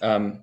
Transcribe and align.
Um, 0.00 0.42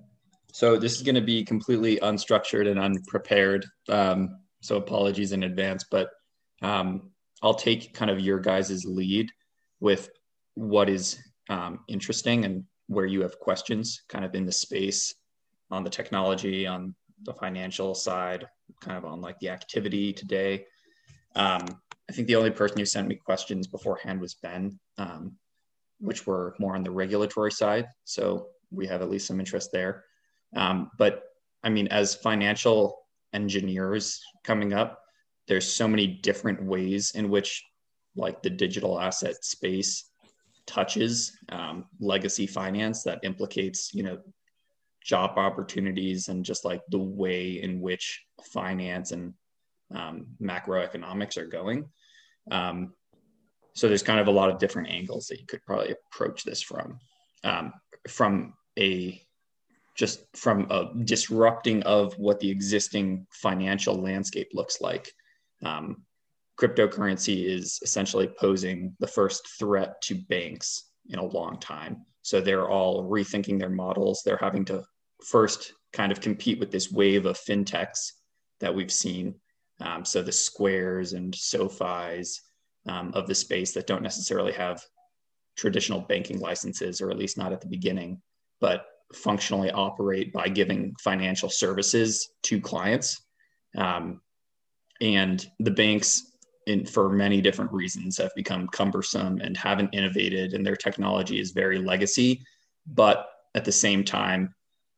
so 0.51 0.77
this 0.77 0.95
is 0.95 1.01
going 1.01 1.15
to 1.15 1.21
be 1.21 1.43
completely 1.43 1.97
unstructured 1.97 2.69
and 2.69 2.79
unprepared. 2.79 3.65
Um, 3.89 4.39
so 4.61 4.77
apologies 4.77 5.31
in 5.31 5.43
advance, 5.43 5.85
but 5.89 6.09
um, 6.61 7.11
I'll 7.41 7.53
take 7.53 7.93
kind 7.93 8.09
of 8.09 8.19
your 8.19 8.39
guys' 8.39 8.85
lead 8.85 9.29
with 9.79 10.09
what 10.53 10.89
is 10.89 11.19
um, 11.49 11.79
interesting 11.87 12.45
and 12.45 12.63
where 12.87 13.05
you 13.05 13.21
have 13.21 13.39
questions 13.39 14.03
kind 14.07 14.23
of 14.23 14.33
in 14.33 14.45
the 14.45 14.51
space 14.51 15.13
on 15.71 15.83
the 15.83 15.89
technology, 15.89 16.65
on 16.65 16.95
the 17.23 17.33
financial 17.33 17.93
side, 17.93 18.47
kind 18.81 18.97
of 18.97 19.05
on 19.05 19.21
like 19.21 19.37
the 19.39 19.49
activity 19.49 20.13
today. 20.13 20.65
Um, 21.35 21.65
I 22.09 22.13
think 22.13 22.27
the 22.27 22.35
only 22.35 22.51
person 22.51 22.77
who 22.77 22.85
sent 22.85 23.07
me 23.07 23.15
questions 23.15 23.67
beforehand 23.67 24.21
was 24.21 24.35
Ben, 24.35 24.79
um, 24.97 25.33
which 25.99 26.25
were 26.25 26.55
more 26.59 26.75
on 26.75 26.83
the 26.83 26.91
regulatory 26.91 27.51
side. 27.51 27.87
So 28.03 28.47
we 28.71 28.87
have 28.87 29.01
at 29.01 29.09
least 29.09 29.27
some 29.27 29.39
interest 29.39 29.71
there. 29.71 30.03
Um, 30.55 30.91
but 30.97 31.23
I 31.63 31.69
mean, 31.69 31.87
as 31.87 32.15
financial 32.15 32.99
engineers 33.33 34.21
coming 34.43 34.73
up, 34.73 34.99
there's 35.47 35.71
so 35.71 35.87
many 35.87 36.07
different 36.07 36.63
ways 36.63 37.11
in 37.15 37.29
which 37.29 37.63
like 38.15 38.41
the 38.41 38.49
digital 38.49 38.99
asset 38.99 39.43
space 39.43 40.09
touches 40.65 41.37
um, 41.49 41.85
legacy 41.99 42.47
finance 42.47 43.03
that 43.03 43.19
implicates, 43.23 43.93
you 43.93 44.03
know, 44.03 44.17
job 45.03 45.37
opportunities 45.37 46.29
and 46.29 46.43
just 46.43 46.65
like 46.65 46.81
the 46.89 46.97
way 46.97 47.61
in 47.61 47.79
which 47.79 48.23
finance 48.43 49.11
and 49.11 49.33
um, 49.93 50.25
macroeconomics 50.41 51.37
are 51.37 51.45
going. 51.45 51.85
Um, 52.49 52.93
so 53.73 53.87
there's 53.87 54.01
kind 54.01 54.19
of 54.19 54.27
a 54.27 54.31
lot 54.31 54.49
of 54.49 54.57
different 54.57 54.89
angles 54.89 55.27
that 55.27 55.39
you 55.39 55.45
could 55.45 55.63
probably 55.65 55.93
approach 56.11 56.43
this 56.43 56.61
from. 56.61 56.99
Um, 57.43 57.73
from 58.07 58.53
a 58.77 59.21
just 59.95 60.25
from 60.35 60.67
a 60.69 60.91
disrupting 61.05 61.81
of 61.83 62.13
what 62.17 62.39
the 62.39 62.49
existing 62.49 63.25
financial 63.31 63.95
landscape 63.95 64.49
looks 64.53 64.81
like. 64.81 65.11
Um, 65.63 66.03
cryptocurrency 66.59 67.45
is 67.45 67.79
essentially 67.81 68.27
posing 68.27 68.95
the 68.99 69.07
first 69.07 69.47
threat 69.57 70.01
to 70.03 70.15
banks 70.15 70.89
in 71.09 71.19
a 71.19 71.25
long 71.25 71.59
time. 71.59 72.05
So 72.23 72.41
they're 72.41 72.69
all 72.69 73.09
rethinking 73.09 73.59
their 73.59 73.69
models. 73.69 74.21
They're 74.23 74.37
having 74.37 74.65
to 74.65 74.83
first 75.23 75.73
kind 75.93 76.11
of 76.11 76.21
compete 76.21 76.59
with 76.59 76.71
this 76.71 76.91
wave 76.91 77.25
of 77.25 77.39
fintechs 77.39 78.11
that 78.59 78.73
we've 78.73 78.91
seen. 78.91 79.35
Um, 79.79 80.03
so 80.03 80.21
the 80.21 80.31
squares 80.31 81.13
and 81.13 81.33
SoFis 81.33 82.39
um, 82.87 83.11
of 83.13 83.27
the 83.27 83.35
space 83.35 83.73
that 83.73 83.87
don't 83.87 84.03
necessarily 84.03 84.53
have 84.53 84.81
traditional 85.57 86.01
banking 86.01 86.39
licenses, 86.39 87.01
or 87.01 87.11
at 87.11 87.17
least 87.17 87.37
not 87.37 87.53
at 87.53 87.61
the 87.61 87.67
beginning, 87.67 88.21
but 88.61 88.85
functionally 89.13 89.71
operate 89.71 90.33
by 90.33 90.47
giving 90.47 90.95
financial 90.99 91.49
services 91.49 92.29
to 92.43 92.59
clients. 92.59 93.21
Um, 93.77 94.21
and 95.01 95.45
the 95.59 95.71
banks, 95.71 96.31
in, 96.67 96.85
for 96.85 97.09
many 97.09 97.41
different 97.41 97.71
reasons, 97.71 98.17
have 98.17 98.33
become 98.35 98.67
cumbersome 98.67 99.39
and 99.41 99.55
haven't 99.55 99.93
innovated, 99.93 100.53
and 100.53 100.65
their 100.65 100.75
technology 100.75 101.39
is 101.39 101.51
very 101.51 101.77
legacy. 101.77 102.41
But 102.87 103.27
at 103.53 103.65
the 103.65 103.71
same 103.71 104.03
time, 104.03 104.53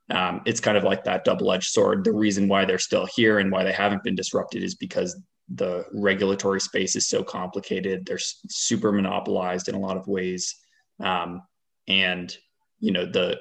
um, 0.09 0.41
it's 0.45 0.61
kind 0.61 0.77
of 0.77 0.83
like 0.83 1.03
that 1.03 1.25
double-edged 1.25 1.69
sword. 1.69 2.03
The 2.03 2.13
reason 2.13 2.47
why 2.47 2.63
they're 2.63 2.79
still 2.79 3.07
here 3.15 3.39
and 3.39 3.51
why 3.51 3.63
they 3.63 3.73
haven't 3.73 4.03
been 4.03 4.15
disrupted 4.15 4.63
is 4.63 4.75
because 4.75 5.19
the 5.49 5.85
regulatory 5.93 6.61
space 6.61 6.95
is 6.95 7.07
so 7.07 7.23
complicated. 7.23 8.05
They're 8.05 8.19
super 8.49 8.91
monopolized 8.91 9.67
in 9.67 9.75
a 9.75 9.79
lot 9.79 9.97
of 9.97 10.07
ways, 10.07 10.55
um, 11.01 11.41
and 11.87 12.35
you 12.79 12.91
know 12.91 13.05
the 13.05 13.39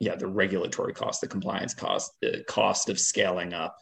yeah 0.00 0.16
the 0.16 0.26
regulatory 0.26 0.92
cost, 0.92 1.20
the 1.20 1.28
compliance 1.28 1.74
cost, 1.74 2.12
the 2.20 2.44
cost 2.48 2.88
of 2.88 2.98
scaling 2.98 3.52
up, 3.52 3.76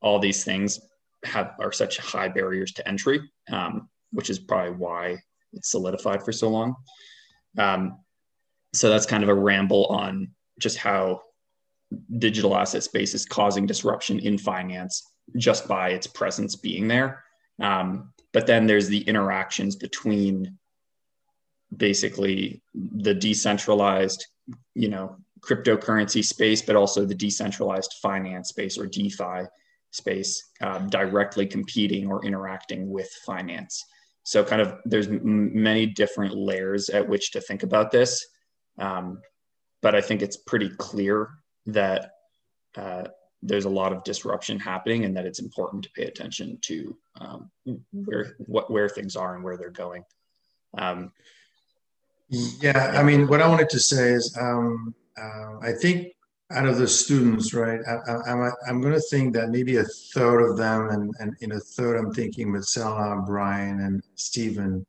all 0.00 0.18
these 0.18 0.44
things 0.44 0.80
have 1.24 1.54
are 1.60 1.72
such 1.72 1.98
high 1.98 2.28
barriers 2.28 2.72
to 2.72 2.88
entry, 2.88 3.20
um, 3.50 3.88
which 4.12 4.30
is 4.30 4.38
probably 4.38 4.72
why 4.72 5.16
it's 5.52 5.70
solidified 5.70 6.22
for 6.22 6.32
so 6.32 6.48
long. 6.48 6.74
Um, 7.58 7.98
so 8.74 8.90
that's 8.90 9.06
kind 9.06 9.22
of 9.22 9.28
a 9.28 9.34
ramble 9.34 9.86
on 9.86 10.30
just 10.60 10.76
how 10.76 11.22
digital 12.18 12.56
asset 12.56 12.82
space 12.82 13.14
is 13.14 13.24
causing 13.24 13.66
disruption 13.66 14.18
in 14.18 14.36
finance 14.36 15.02
just 15.36 15.66
by 15.66 15.90
its 15.90 16.06
presence 16.06 16.56
being 16.56 16.88
there. 16.88 17.24
Um, 17.60 18.12
but 18.32 18.46
then 18.46 18.66
there's 18.66 18.88
the 18.88 19.00
interactions 19.02 19.76
between 19.76 20.58
basically 21.74 22.62
the 22.74 23.14
decentralized, 23.14 24.26
you 24.74 24.88
know, 24.88 25.16
cryptocurrency 25.40 26.24
space, 26.24 26.62
but 26.62 26.76
also 26.76 27.04
the 27.04 27.14
decentralized 27.14 27.94
finance 28.02 28.48
space 28.48 28.78
or 28.78 28.86
DeFi 28.86 29.46
space 29.90 30.50
um, 30.60 30.88
directly 30.88 31.46
competing 31.46 32.10
or 32.10 32.24
interacting 32.24 32.90
with 32.90 33.10
finance. 33.24 33.84
So 34.22 34.44
kind 34.44 34.60
of 34.60 34.78
there's 34.84 35.08
m- 35.08 35.62
many 35.62 35.86
different 35.86 36.34
layers 36.34 36.88
at 36.88 37.08
which 37.08 37.32
to 37.32 37.40
think 37.40 37.62
about 37.62 37.90
this. 37.90 38.26
Um, 38.78 39.20
but 39.82 39.94
I 39.94 40.00
think 40.00 40.22
it's 40.22 40.36
pretty 40.36 40.70
clear 40.70 41.30
that 41.66 42.10
uh, 42.76 43.04
there's 43.42 43.66
a 43.66 43.70
lot 43.70 43.92
of 43.92 44.04
disruption 44.04 44.58
happening 44.58 45.04
and 45.04 45.16
that 45.16 45.26
it's 45.26 45.38
important 45.38 45.84
to 45.84 45.90
pay 45.90 46.04
attention 46.04 46.58
to 46.62 46.96
um, 47.20 47.50
where 47.92 48.34
what 48.38 48.70
where 48.70 48.88
things 48.88 49.16
are 49.16 49.34
and 49.34 49.44
where 49.44 49.56
they're 49.56 49.70
going 49.70 50.04
um, 50.78 51.12
yeah 52.28 52.92
i 52.96 53.02
mean 53.02 53.26
what 53.28 53.40
i 53.40 53.48
wanted 53.48 53.68
to 53.68 53.78
say 53.78 54.10
is 54.10 54.36
um, 54.40 54.94
uh, 55.18 55.58
i 55.62 55.72
think 55.72 56.12
out 56.52 56.66
of 56.66 56.78
the 56.78 56.86
students 56.86 57.52
right 57.52 57.80
I, 57.86 58.30
am 58.30 58.42
I'm, 58.42 58.52
I'm 58.68 58.80
going 58.80 58.94
to 58.94 59.00
think 59.10 59.34
that 59.34 59.50
maybe 59.50 59.76
a 59.76 59.84
third 60.14 60.40
of 60.40 60.56
them 60.56 60.90
and, 60.90 61.12
and 61.18 61.36
in 61.40 61.52
a 61.52 61.60
third 61.60 61.96
i'm 61.96 62.12
thinking 62.12 62.60
Selma, 62.62 63.22
brian 63.26 63.80
and 63.80 64.02
stephen 64.14 64.86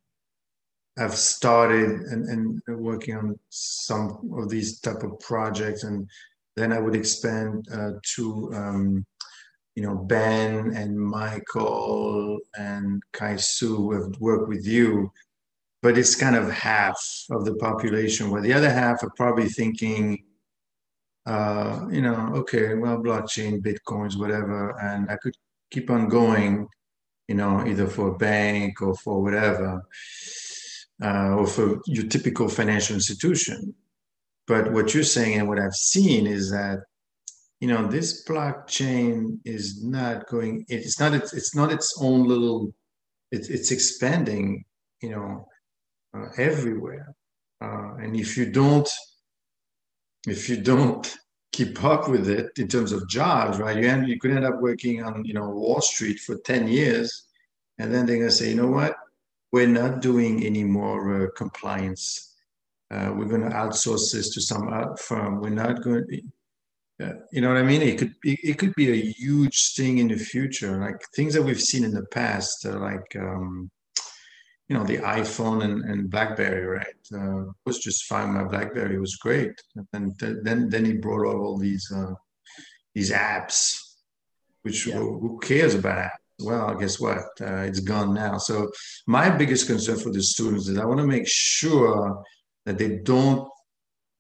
have 0.97 1.13
started 1.13 1.89
and, 1.89 2.27
and 2.27 2.61
working 2.79 3.15
on 3.15 3.39
some 3.49 4.31
of 4.35 4.49
these 4.49 4.79
type 4.79 5.03
of 5.03 5.19
projects 5.19 5.83
and 5.83 6.09
then 6.57 6.73
I 6.73 6.79
would 6.79 6.95
expand 6.95 7.67
uh, 7.71 7.91
to, 8.15 8.51
um, 8.53 9.05
you 9.75 9.83
know, 9.83 9.95
Ben 9.95 10.73
and 10.75 10.99
Michael 10.99 12.39
and 12.57 13.01
Kai 13.13 13.35
Su 13.35 13.91
have 13.91 14.19
worked 14.19 14.49
with 14.49 14.65
you. 14.65 15.11
But 15.81 15.97
it's 15.97 16.15
kind 16.15 16.35
of 16.35 16.49
half 16.51 16.99
of 17.29 17.45
the 17.45 17.55
population, 17.55 18.29
where 18.29 18.41
the 18.41 18.53
other 18.53 18.69
half 18.69 19.03
are 19.03 19.11
probably 19.15 19.47
thinking, 19.47 20.23
uh, 21.25 21.85
you 21.91 22.01
know, 22.01 22.31
okay, 22.35 22.73
well, 22.73 22.97
blockchain, 22.97 23.61
bitcoins, 23.61 24.17
whatever, 24.17 24.77
and 24.81 25.09
I 25.11 25.17
could 25.17 25.35
keep 25.71 25.89
on 25.89 26.07
going, 26.07 26.67
you 27.27 27.35
know, 27.35 27.65
either 27.67 27.87
for 27.87 28.09
a 28.09 28.17
bank 28.17 28.81
or 28.81 28.95
for 28.95 29.21
whatever, 29.21 29.83
uh, 31.03 31.35
or 31.35 31.45
for 31.45 31.79
your 31.85 32.07
typical 32.07 32.47
financial 32.47 32.95
institution. 32.95 33.75
But 34.47 34.71
what 34.71 34.93
you're 34.93 35.03
saying 35.03 35.37
and 35.37 35.47
what 35.47 35.59
I've 35.59 35.73
seen 35.75 36.25
is 36.25 36.49
that 36.51 36.79
you 37.59 37.67
know 37.67 37.87
this 37.87 38.23
blockchain 38.25 39.39
is 39.43 39.83
not 39.83 40.27
going. 40.27 40.65
It's 40.69 40.99
not. 40.99 41.13
It's, 41.13 41.55
not 41.55 41.71
its 41.71 41.95
own 41.99 42.27
little. 42.27 42.73
It's 43.31 43.49
it's 43.49 43.71
expanding. 43.71 44.63
You 45.01 45.09
know, 45.09 45.47
uh, 46.15 46.27
everywhere. 46.37 47.15
Uh, 47.61 47.95
and 47.95 48.15
if 48.15 48.37
you 48.37 48.51
don't, 48.51 48.89
if 50.27 50.49
you 50.49 50.57
don't 50.57 51.15
keep 51.51 51.83
up 51.83 52.07
with 52.07 52.29
it 52.29 52.51
in 52.57 52.67
terms 52.67 52.91
of 52.91 53.07
jobs, 53.09 53.57
right? 53.57 53.77
You 53.77 53.87
end, 53.87 54.07
you 54.07 54.19
could 54.19 54.31
end 54.31 54.45
up 54.45 54.59
working 54.59 55.03
on 55.03 55.25
you 55.25 55.33
know 55.33 55.49
Wall 55.49 55.81
Street 55.81 56.19
for 56.19 56.37
ten 56.37 56.67
years, 56.67 57.23
and 57.79 57.93
then 57.93 58.05
they're 58.05 58.17
gonna 58.17 58.31
say, 58.31 58.49
you 58.49 58.55
know 58.55 58.67
what? 58.67 58.95
We're 59.51 59.67
not 59.67 60.01
doing 60.01 60.45
any 60.45 60.63
more 60.63 61.23
uh, 61.23 61.27
compliance 61.35 62.27
uh, 62.89 63.11
we're 63.15 63.27
to 63.27 63.49
outsource 63.49 64.13
this 64.13 64.33
to 64.33 64.41
some 64.41 64.69
firm. 64.97 65.41
We're 65.41 65.49
not 65.49 65.83
going 65.83 66.05
to, 66.07 67.05
uh, 67.05 67.13
you 67.31 67.41
know 67.41 67.49
what 67.49 67.57
I 67.57 67.63
mean? 67.63 67.81
It 67.81 67.97
could 67.97 68.13
be, 68.21 68.39
it 68.41 68.57
could 68.57 68.73
be 68.75 68.91
a 68.91 69.11
huge 69.11 69.73
thing 69.75 69.97
in 69.97 70.07
the 70.07 70.17
future, 70.17 70.79
like 70.79 71.01
things 71.13 71.33
that 71.33 71.43
we've 71.43 71.59
seen 71.59 71.83
in 71.83 71.91
the 71.91 72.05
past, 72.05 72.65
uh, 72.65 72.79
like 72.79 73.15
um, 73.17 73.69
you 74.67 74.77
know 74.77 74.83
the 74.83 74.97
iPhone 74.97 75.63
and, 75.63 75.83
and 75.85 76.09
BlackBerry, 76.09 76.65
right? 76.65 76.85
Uh, 77.13 77.51
was 77.65 77.79
just 77.79 78.05
fine. 78.05 78.33
My 78.33 78.43
BlackBerry 78.43 78.99
was 78.99 79.15
great, 79.15 79.53
and 79.93 80.13
then 80.19 80.69
then 80.69 80.85
he 80.85 80.93
brought 80.93 81.27
out 81.27 81.39
all 81.39 81.57
these 81.57 81.91
uh, 81.91 82.13
these 82.93 83.11
apps, 83.11 83.79
which 84.63 84.87
yeah. 84.87 84.95
who, 84.95 85.19
who, 85.19 85.39
cares 85.39 85.75
about 85.75 85.97
apps? 85.97 86.17
Well, 86.39 86.75
guess 86.75 86.99
what? 86.99 87.25
Uh, 87.41 87.63
it's 87.63 87.79
gone 87.79 88.13
now. 88.13 88.37
So 88.37 88.69
my 89.07 89.29
biggest 89.29 89.67
concern 89.67 89.97
for 89.97 90.11
the 90.11 90.21
students 90.21 90.67
is 90.67 90.77
I 90.77 90.85
want 90.85 90.99
to 90.99 91.07
make 91.07 91.27
sure 91.27 92.23
that 92.65 92.77
they 92.77 92.97
don't 92.97 93.49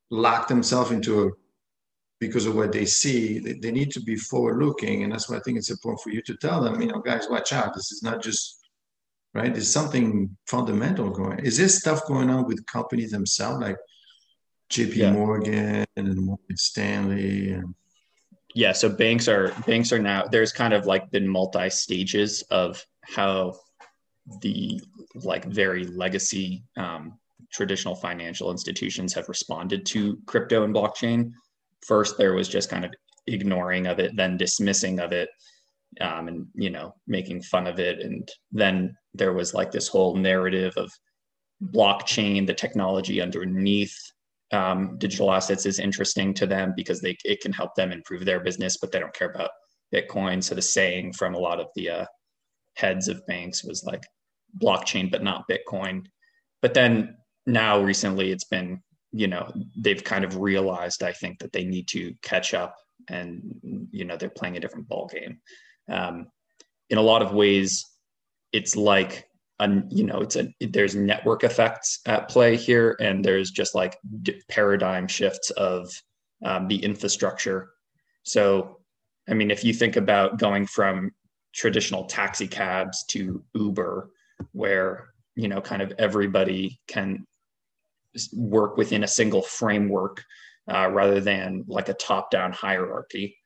lock 0.09 0.47
themselves 0.47 0.91
into 0.91 1.27
a 1.27 1.31
because 2.19 2.45
of 2.45 2.55
what 2.55 2.71
they 2.71 2.85
see. 2.85 3.39
They, 3.39 3.53
they 3.53 3.71
need 3.71 3.91
to 3.91 4.01
be 4.01 4.15
forward 4.15 4.63
looking. 4.63 5.03
And 5.03 5.11
that's 5.11 5.29
why 5.29 5.37
I 5.37 5.39
think 5.41 5.57
it's 5.57 5.69
important 5.69 6.01
for 6.01 6.09
you 6.09 6.21
to 6.23 6.35
tell 6.37 6.61
them, 6.61 6.81
you 6.81 6.87
know, 6.87 6.99
guys, 6.99 7.27
watch 7.29 7.53
out. 7.53 7.73
This 7.73 7.91
is 7.91 8.03
not 8.03 8.21
just, 8.21 8.66
right? 9.37 9.53
There's 9.53 9.71
something 9.71 10.35
fundamental 10.47 11.09
going 11.09 11.39
Is 11.39 11.57
there 11.57 11.69
stuff 11.69 12.05
going 12.07 12.29
on 12.29 12.45
with 12.45 12.65
companies 12.65 13.11
themselves? 13.11 13.61
Like, 13.61 13.77
JP 14.71 14.95
yeah. 14.95 15.11
Morgan 15.11 15.85
and 15.95 16.17
Morgan 16.17 16.57
Stanley 16.57 17.51
and 17.51 17.73
yeah 18.53 18.71
so 18.71 18.89
banks 18.89 19.27
are 19.27 19.53
banks 19.65 19.93
are 19.93 19.99
now 19.99 20.25
there's 20.29 20.51
kind 20.51 20.73
of 20.73 20.85
like 20.85 21.09
been 21.11 21.27
multi 21.27 21.69
stages 21.69 22.41
of 22.49 22.83
how 23.03 23.53
the 24.41 24.81
like 25.15 25.45
very 25.45 25.85
legacy 25.85 26.63
um, 26.75 27.17
traditional 27.51 27.95
financial 27.95 28.51
institutions 28.51 29.13
have 29.13 29.29
responded 29.29 29.85
to 29.85 30.17
crypto 30.25 30.63
and 30.63 30.75
blockchain 30.75 31.31
first 31.85 32.17
there 32.17 32.33
was 32.33 32.49
just 32.49 32.69
kind 32.69 32.83
of 32.83 32.91
ignoring 33.27 33.87
of 33.87 33.99
it 33.99 34.15
then 34.15 34.35
dismissing 34.35 34.99
of 34.99 35.11
it 35.13 35.29
um, 36.01 36.27
and 36.27 36.47
you 36.55 36.69
know 36.69 36.93
making 37.07 37.41
fun 37.41 37.67
of 37.67 37.79
it 37.79 37.99
and 37.99 38.27
then 38.51 38.95
there 39.13 39.33
was 39.33 39.53
like 39.53 39.71
this 39.71 39.87
whole 39.87 40.15
narrative 40.15 40.73
of 40.77 40.91
blockchain 41.73 42.45
the 42.45 42.53
technology 42.53 43.21
underneath 43.21 43.95
um, 44.51 44.97
digital 44.97 45.31
assets 45.31 45.65
is 45.65 45.79
interesting 45.79 46.33
to 46.35 46.47
them 46.47 46.73
because 46.75 47.01
they 47.01 47.17
it 47.25 47.41
can 47.41 47.51
help 47.51 47.75
them 47.75 47.91
improve 47.91 48.25
their 48.25 48.39
business, 48.39 48.77
but 48.77 48.91
they 48.91 48.99
don't 48.99 49.13
care 49.13 49.29
about 49.29 49.51
Bitcoin. 49.93 50.43
So 50.43 50.55
the 50.55 50.61
saying 50.61 51.13
from 51.13 51.35
a 51.35 51.39
lot 51.39 51.59
of 51.59 51.67
the 51.75 51.89
uh, 51.89 52.05
heads 52.75 53.07
of 53.07 53.25
banks 53.27 53.63
was 53.63 53.83
like 53.83 54.03
blockchain, 54.61 55.11
but 55.11 55.23
not 55.23 55.49
Bitcoin. 55.49 56.05
But 56.61 56.73
then 56.73 57.17
now 57.45 57.81
recently, 57.81 58.31
it's 58.31 58.45
been 58.45 58.81
you 59.11 59.27
know 59.27 59.51
they've 59.77 60.03
kind 60.03 60.23
of 60.23 60.37
realized 60.37 61.03
I 61.03 61.11
think 61.11 61.39
that 61.39 61.51
they 61.51 61.65
need 61.65 61.87
to 61.89 62.13
catch 62.21 62.53
up, 62.53 62.75
and 63.09 63.41
you 63.91 64.05
know 64.05 64.15
they're 64.15 64.29
playing 64.29 64.57
a 64.57 64.61
different 64.61 64.87
ball 64.87 65.09
game. 65.11 65.39
Um, 65.89 66.27
in 66.89 66.97
a 66.97 67.01
lot 67.01 67.21
of 67.21 67.33
ways, 67.33 67.85
it's 68.51 68.75
like 68.75 69.25
you 69.89 70.03
know, 70.03 70.21
it's 70.21 70.35
a 70.35 70.53
there's 70.59 70.95
network 70.95 71.43
effects 71.43 71.99
at 72.05 72.29
play 72.29 72.55
here, 72.55 72.95
and 72.99 73.25
there's 73.25 73.49
just 73.49 73.73
like 73.73 73.97
paradigm 74.49 75.07
shifts 75.07 75.49
of 75.51 75.89
um, 76.45 76.67
the 76.67 76.77
infrastructure. 76.77 77.69
So, 78.23 78.79
I 79.27 79.33
mean, 79.33 79.49
if 79.49 79.63
you 79.63 79.73
think 79.73 79.95
about 79.95 80.37
going 80.37 80.67
from 80.67 81.11
traditional 81.55 82.05
taxi 82.05 82.47
cabs 82.47 83.03
to 83.05 83.43
Uber, 83.55 84.11
where 84.51 85.09
you 85.37 85.47
know, 85.47 85.61
kind 85.61 85.81
of 85.81 85.93
everybody 85.99 86.81
can 86.87 87.25
work 88.33 88.75
within 88.75 89.03
a 89.03 89.07
single 89.07 89.43
framework 89.43 90.23
uh, 90.67 90.89
rather 90.91 91.21
than 91.21 91.63
like 91.67 91.89
a 91.89 91.93
top-down 91.93 92.51
hierarchy. 92.51 93.37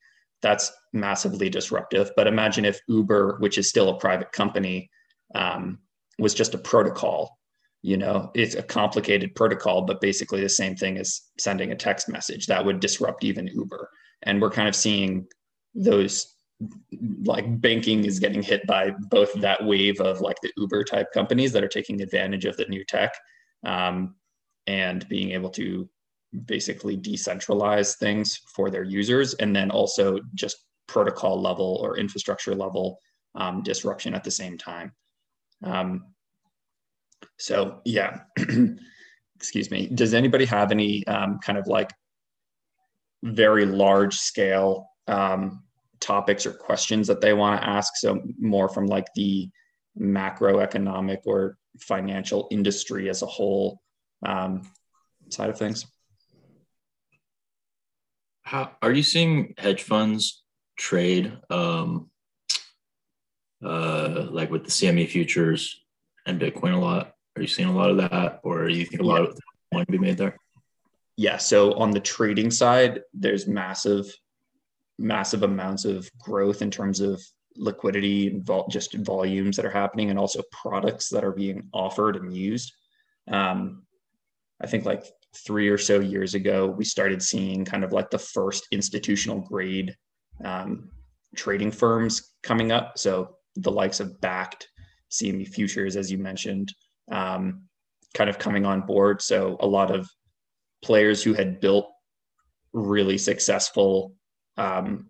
That's 0.41 0.71
massively 0.93 1.49
disruptive. 1.49 2.11
But 2.15 2.27
imagine 2.27 2.65
if 2.65 2.79
Uber, 2.87 3.37
which 3.39 3.57
is 3.57 3.69
still 3.69 3.89
a 3.89 3.99
private 3.99 4.31
company, 4.31 4.89
um, 5.35 5.79
was 6.19 6.33
just 6.33 6.53
a 6.53 6.57
protocol 6.57 7.37
you 7.81 7.97
know 7.97 8.29
it's 8.33 8.55
a 8.55 8.63
complicated 8.63 9.33
protocol 9.35 9.81
but 9.81 10.01
basically 10.01 10.41
the 10.41 10.49
same 10.49 10.75
thing 10.75 10.97
as 10.97 11.21
sending 11.39 11.71
a 11.71 11.75
text 11.75 12.07
message 12.07 12.45
that 12.47 12.63
would 12.63 12.79
disrupt 12.79 13.23
even 13.23 13.47
uber 13.47 13.89
and 14.23 14.41
we're 14.41 14.51
kind 14.51 14.67
of 14.67 14.75
seeing 14.75 15.25
those 15.73 16.35
like 17.23 17.59
banking 17.59 18.05
is 18.05 18.19
getting 18.19 18.43
hit 18.43 18.65
by 18.67 18.91
both 19.09 19.33
that 19.33 19.65
wave 19.65 19.99
of 19.99 20.21
like 20.21 20.37
the 20.41 20.51
uber 20.57 20.83
type 20.83 21.07
companies 21.13 21.51
that 21.51 21.63
are 21.63 21.67
taking 21.67 22.01
advantage 22.01 22.45
of 22.45 22.55
the 22.57 22.65
new 22.65 22.83
tech 22.85 23.13
um, 23.65 24.15
and 24.67 25.07
being 25.09 25.31
able 25.31 25.49
to 25.49 25.89
basically 26.45 26.97
decentralize 26.97 27.97
things 27.97 28.39
for 28.55 28.69
their 28.69 28.83
users 28.83 29.33
and 29.35 29.55
then 29.55 29.69
also 29.71 30.19
just 30.33 30.57
protocol 30.87 31.41
level 31.41 31.79
or 31.81 31.97
infrastructure 31.97 32.55
level 32.55 32.97
um, 33.35 33.63
disruption 33.63 34.13
at 34.13 34.23
the 34.23 34.31
same 34.31 34.57
time 34.57 34.91
um, 35.63 36.05
so 37.37 37.81
yeah, 37.85 38.21
excuse 39.35 39.71
me. 39.71 39.87
Does 39.87 40.13
anybody 40.13 40.45
have 40.45 40.71
any 40.71 41.05
um, 41.07 41.39
kind 41.39 41.57
of 41.57 41.67
like 41.67 41.91
very 43.23 43.65
large 43.65 44.17
scale 44.17 44.87
um, 45.07 45.63
topics 45.99 46.45
or 46.45 46.53
questions 46.53 47.07
that 47.07 47.21
they 47.21 47.33
want 47.33 47.59
to 47.59 47.67
ask? 47.67 47.93
So 47.97 48.21
more 48.39 48.69
from 48.69 48.87
like 48.87 49.07
the 49.15 49.49
macroeconomic 49.99 51.19
or 51.25 51.57
financial 51.79 52.47
industry 52.51 53.09
as 53.09 53.21
a 53.21 53.27
whole 53.27 53.81
um, 54.25 54.61
side 55.29 55.49
of 55.49 55.57
things. 55.57 55.85
How 58.51 58.69
are 58.81 58.91
you 58.91 59.01
seeing 59.01 59.53
hedge 59.57 59.83
funds 59.83 60.43
trade 60.77 61.31
um, 61.49 62.09
uh, 63.63 64.27
like 64.29 64.51
with 64.51 64.65
the 64.65 64.69
CME 64.69 65.07
futures 65.07 65.81
and 66.25 66.37
Bitcoin 66.37 66.73
a 66.73 66.77
lot? 66.77 67.15
Are 67.37 67.41
you 67.41 67.47
seeing 67.47 67.69
a 67.69 67.73
lot 67.73 67.91
of 67.91 67.97
that, 67.99 68.41
or 68.43 68.67
do 68.67 68.73
you 68.73 68.83
think 68.83 69.01
a 69.01 69.05
lot 69.05 69.21
yeah. 69.21 69.29
of 69.29 69.39
money 69.71 69.85
to 69.85 69.91
be 69.93 69.97
made 69.97 70.17
there? 70.17 70.37
Yeah. 71.15 71.37
So 71.37 71.75
on 71.75 71.91
the 71.91 72.01
trading 72.01 72.51
side, 72.51 73.03
there's 73.13 73.47
massive, 73.47 74.13
massive 74.99 75.43
amounts 75.43 75.85
of 75.85 76.11
growth 76.19 76.61
in 76.61 76.69
terms 76.69 76.99
of 76.99 77.21
liquidity 77.55 78.27
and 78.27 78.43
vol- 78.43 78.67
just 78.67 78.93
volumes 78.95 79.55
that 79.55 79.65
are 79.65 79.71
happening, 79.71 80.09
and 80.09 80.19
also 80.19 80.43
products 80.51 81.07
that 81.07 81.23
are 81.23 81.31
being 81.31 81.69
offered 81.71 82.17
and 82.17 82.35
used. 82.35 82.73
Um, 83.29 83.83
I 84.59 84.67
think 84.67 84.83
like 84.83 85.05
three 85.35 85.69
or 85.69 85.77
so 85.77 85.99
years 85.99 86.33
ago, 86.33 86.67
we 86.67 86.83
started 86.83 87.21
seeing 87.21 87.65
kind 87.65 87.83
of 87.83 87.93
like 87.93 88.09
the 88.09 88.19
first 88.19 88.67
institutional 88.71 89.39
grade 89.39 89.95
um, 90.43 90.89
trading 91.35 91.71
firms 91.71 92.33
coming 92.43 92.71
up. 92.71 92.97
So 92.97 93.35
the 93.55 93.71
likes 93.71 93.99
of 93.99 94.19
Bakkt, 94.21 94.65
CME 95.11 95.47
Futures, 95.47 95.95
as 95.95 96.11
you 96.11 96.17
mentioned, 96.17 96.73
um, 97.11 97.63
kind 98.13 98.29
of 98.29 98.39
coming 98.39 98.65
on 98.65 98.81
board. 98.81 99.21
So 99.21 99.57
a 99.59 99.67
lot 99.67 99.93
of 99.93 100.09
players 100.81 101.23
who 101.23 101.33
had 101.33 101.59
built 101.59 101.89
really 102.73 103.17
successful 103.17 104.15
um, 104.57 105.09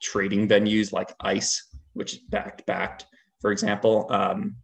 trading 0.00 0.48
venues 0.48 0.92
like 0.92 1.14
ICE, 1.20 1.62
which 1.92 2.20
backed, 2.30 2.66
Bakkt, 2.66 3.04
for 3.40 3.52
example, 3.52 4.06
um, 4.10 4.56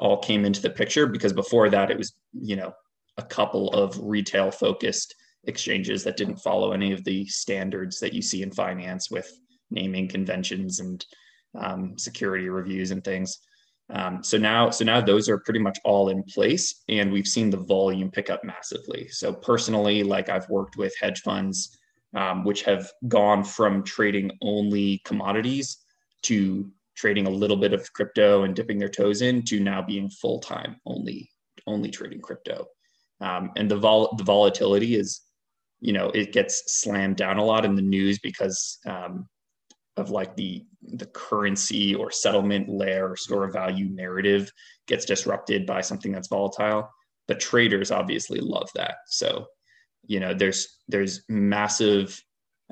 all 0.00 0.18
came 0.18 0.44
into 0.44 0.62
the 0.62 0.70
picture 0.70 1.06
because 1.06 1.32
before 1.32 1.68
that 1.68 1.90
it 1.90 1.98
was 1.98 2.14
you 2.32 2.56
know 2.56 2.72
a 3.20 3.26
couple 3.26 3.68
of 3.70 3.98
retail 4.00 4.50
focused 4.50 5.14
exchanges 5.44 6.02
that 6.04 6.16
didn't 6.16 6.38
follow 6.38 6.72
any 6.72 6.92
of 6.92 7.04
the 7.04 7.26
standards 7.26 8.00
that 8.00 8.14
you 8.14 8.22
see 8.22 8.42
in 8.42 8.50
finance 8.50 9.10
with 9.10 9.30
naming 9.70 10.08
conventions 10.08 10.80
and 10.80 11.04
um, 11.58 11.98
security 11.98 12.48
reviews 12.48 12.90
and 12.90 13.04
things. 13.04 13.38
Um, 13.90 14.22
so 14.22 14.38
now, 14.38 14.70
so 14.70 14.84
now 14.84 15.00
those 15.00 15.28
are 15.28 15.38
pretty 15.38 15.60
much 15.60 15.78
all 15.84 16.10
in 16.10 16.22
place, 16.22 16.82
and 16.88 17.12
we've 17.12 17.26
seen 17.26 17.50
the 17.50 17.56
volume 17.76 18.10
pick 18.10 18.30
up 18.30 18.42
massively. 18.44 19.08
So 19.08 19.32
personally, 19.32 20.02
like 20.02 20.28
I've 20.28 20.48
worked 20.48 20.76
with 20.76 20.94
hedge 21.00 21.20
funds, 21.22 21.76
um, 22.14 22.44
which 22.44 22.62
have 22.62 22.90
gone 23.08 23.42
from 23.44 23.82
trading 23.82 24.30
only 24.42 25.02
commodities 25.04 25.78
to 26.22 26.70
trading 26.94 27.26
a 27.26 27.30
little 27.42 27.56
bit 27.56 27.72
of 27.72 27.92
crypto 27.92 28.44
and 28.44 28.54
dipping 28.54 28.78
their 28.78 28.88
toes 28.88 29.22
in 29.22 29.42
to 29.42 29.58
now 29.58 29.82
being 29.82 30.08
full 30.08 30.38
time 30.38 30.76
only 30.86 31.30
only 31.66 31.90
trading 31.90 32.20
crypto. 32.20 32.66
Um, 33.20 33.52
and 33.56 33.70
the 33.70 33.76
vol 33.76 34.14
the 34.16 34.24
volatility 34.24 34.96
is, 34.96 35.20
you 35.80 35.92
know, 35.92 36.10
it 36.10 36.32
gets 36.32 36.80
slammed 36.80 37.16
down 37.16 37.38
a 37.38 37.44
lot 37.44 37.64
in 37.64 37.74
the 37.74 37.82
news 37.82 38.18
because 38.18 38.78
um, 38.86 39.28
of 39.96 40.10
like 40.10 40.36
the 40.36 40.64
the 40.82 41.06
currency 41.06 41.94
or 41.94 42.10
settlement 42.10 42.68
layer 42.68 43.10
or 43.10 43.16
store 43.16 43.44
of 43.44 43.52
value 43.52 43.88
narrative 43.90 44.50
gets 44.86 45.04
disrupted 45.04 45.66
by 45.66 45.80
something 45.80 46.12
that's 46.12 46.28
volatile. 46.28 46.88
But 47.28 47.40
traders 47.40 47.90
obviously 47.90 48.40
love 48.40 48.70
that. 48.74 48.96
So 49.06 49.46
you 50.06 50.20
know 50.20 50.34
there's 50.34 50.78
there's 50.88 51.22
massive 51.28 52.20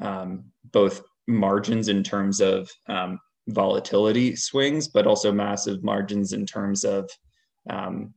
um, 0.00 0.44
both 0.72 1.02
margins 1.26 1.88
in 1.88 2.02
terms 2.02 2.40
of 2.40 2.70
um, 2.88 3.18
volatility 3.48 4.36
swings 4.36 4.88
but 4.88 5.06
also 5.06 5.32
massive 5.32 5.82
margins 5.82 6.32
in 6.32 6.46
terms 6.46 6.84
of 6.84 7.08
um, 7.70 8.12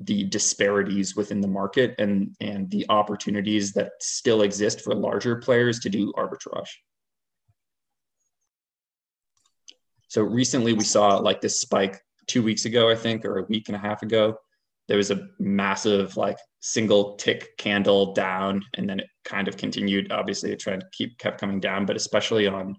the 0.00 0.24
disparities 0.24 1.14
within 1.14 1.40
the 1.40 1.48
market 1.48 1.94
and 1.98 2.34
and 2.40 2.70
the 2.70 2.86
opportunities 2.88 3.72
that 3.72 3.92
still 4.00 4.42
exist 4.42 4.80
for 4.80 4.94
larger 4.94 5.36
players 5.36 5.78
to 5.80 5.90
do 5.90 6.12
arbitrage 6.16 6.70
So 10.10 10.22
recently 10.22 10.72
we 10.72 10.82
saw 10.82 11.18
like 11.18 11.40
this 11.40 11.60
spike 11.60 12.00
two 12.26 12.42
weeks 12.42 12.64
ago, 12.64 12.90
I 12.90 12.96
think, 12.96 13.24
or 13.24 13.38
a 13.38 13.44
week 13.44 13.68
and 13.68 13.76
a 13.76 13.78
half 13.78 14.02
ago. 14.02 14.36
There 14.88 14.96
was 14.96 15.12
a 15.12 15.28
massive 15.38 16.16
like 16.16 16.36
single 16.58 17.14
tick 17.14 17.56
candle 17.58 18.12
down, 18.12 18.60
and 18.74 18.90
then 18.90 18.98
it 18.98 19.06
kind 19.24 19.46
of 19.46 19.56
continued. 19.56 20.10
Obviously, 20.10 20.50
the 20.50 20.56
trend 20.56 20.84
keep 20.90 21.16
kept 21.18 21.40
coming 21.40 21.60
down, 21.60 21.86
but 21.86 21.94
especially 21.94 22.48
on 22.48 22.74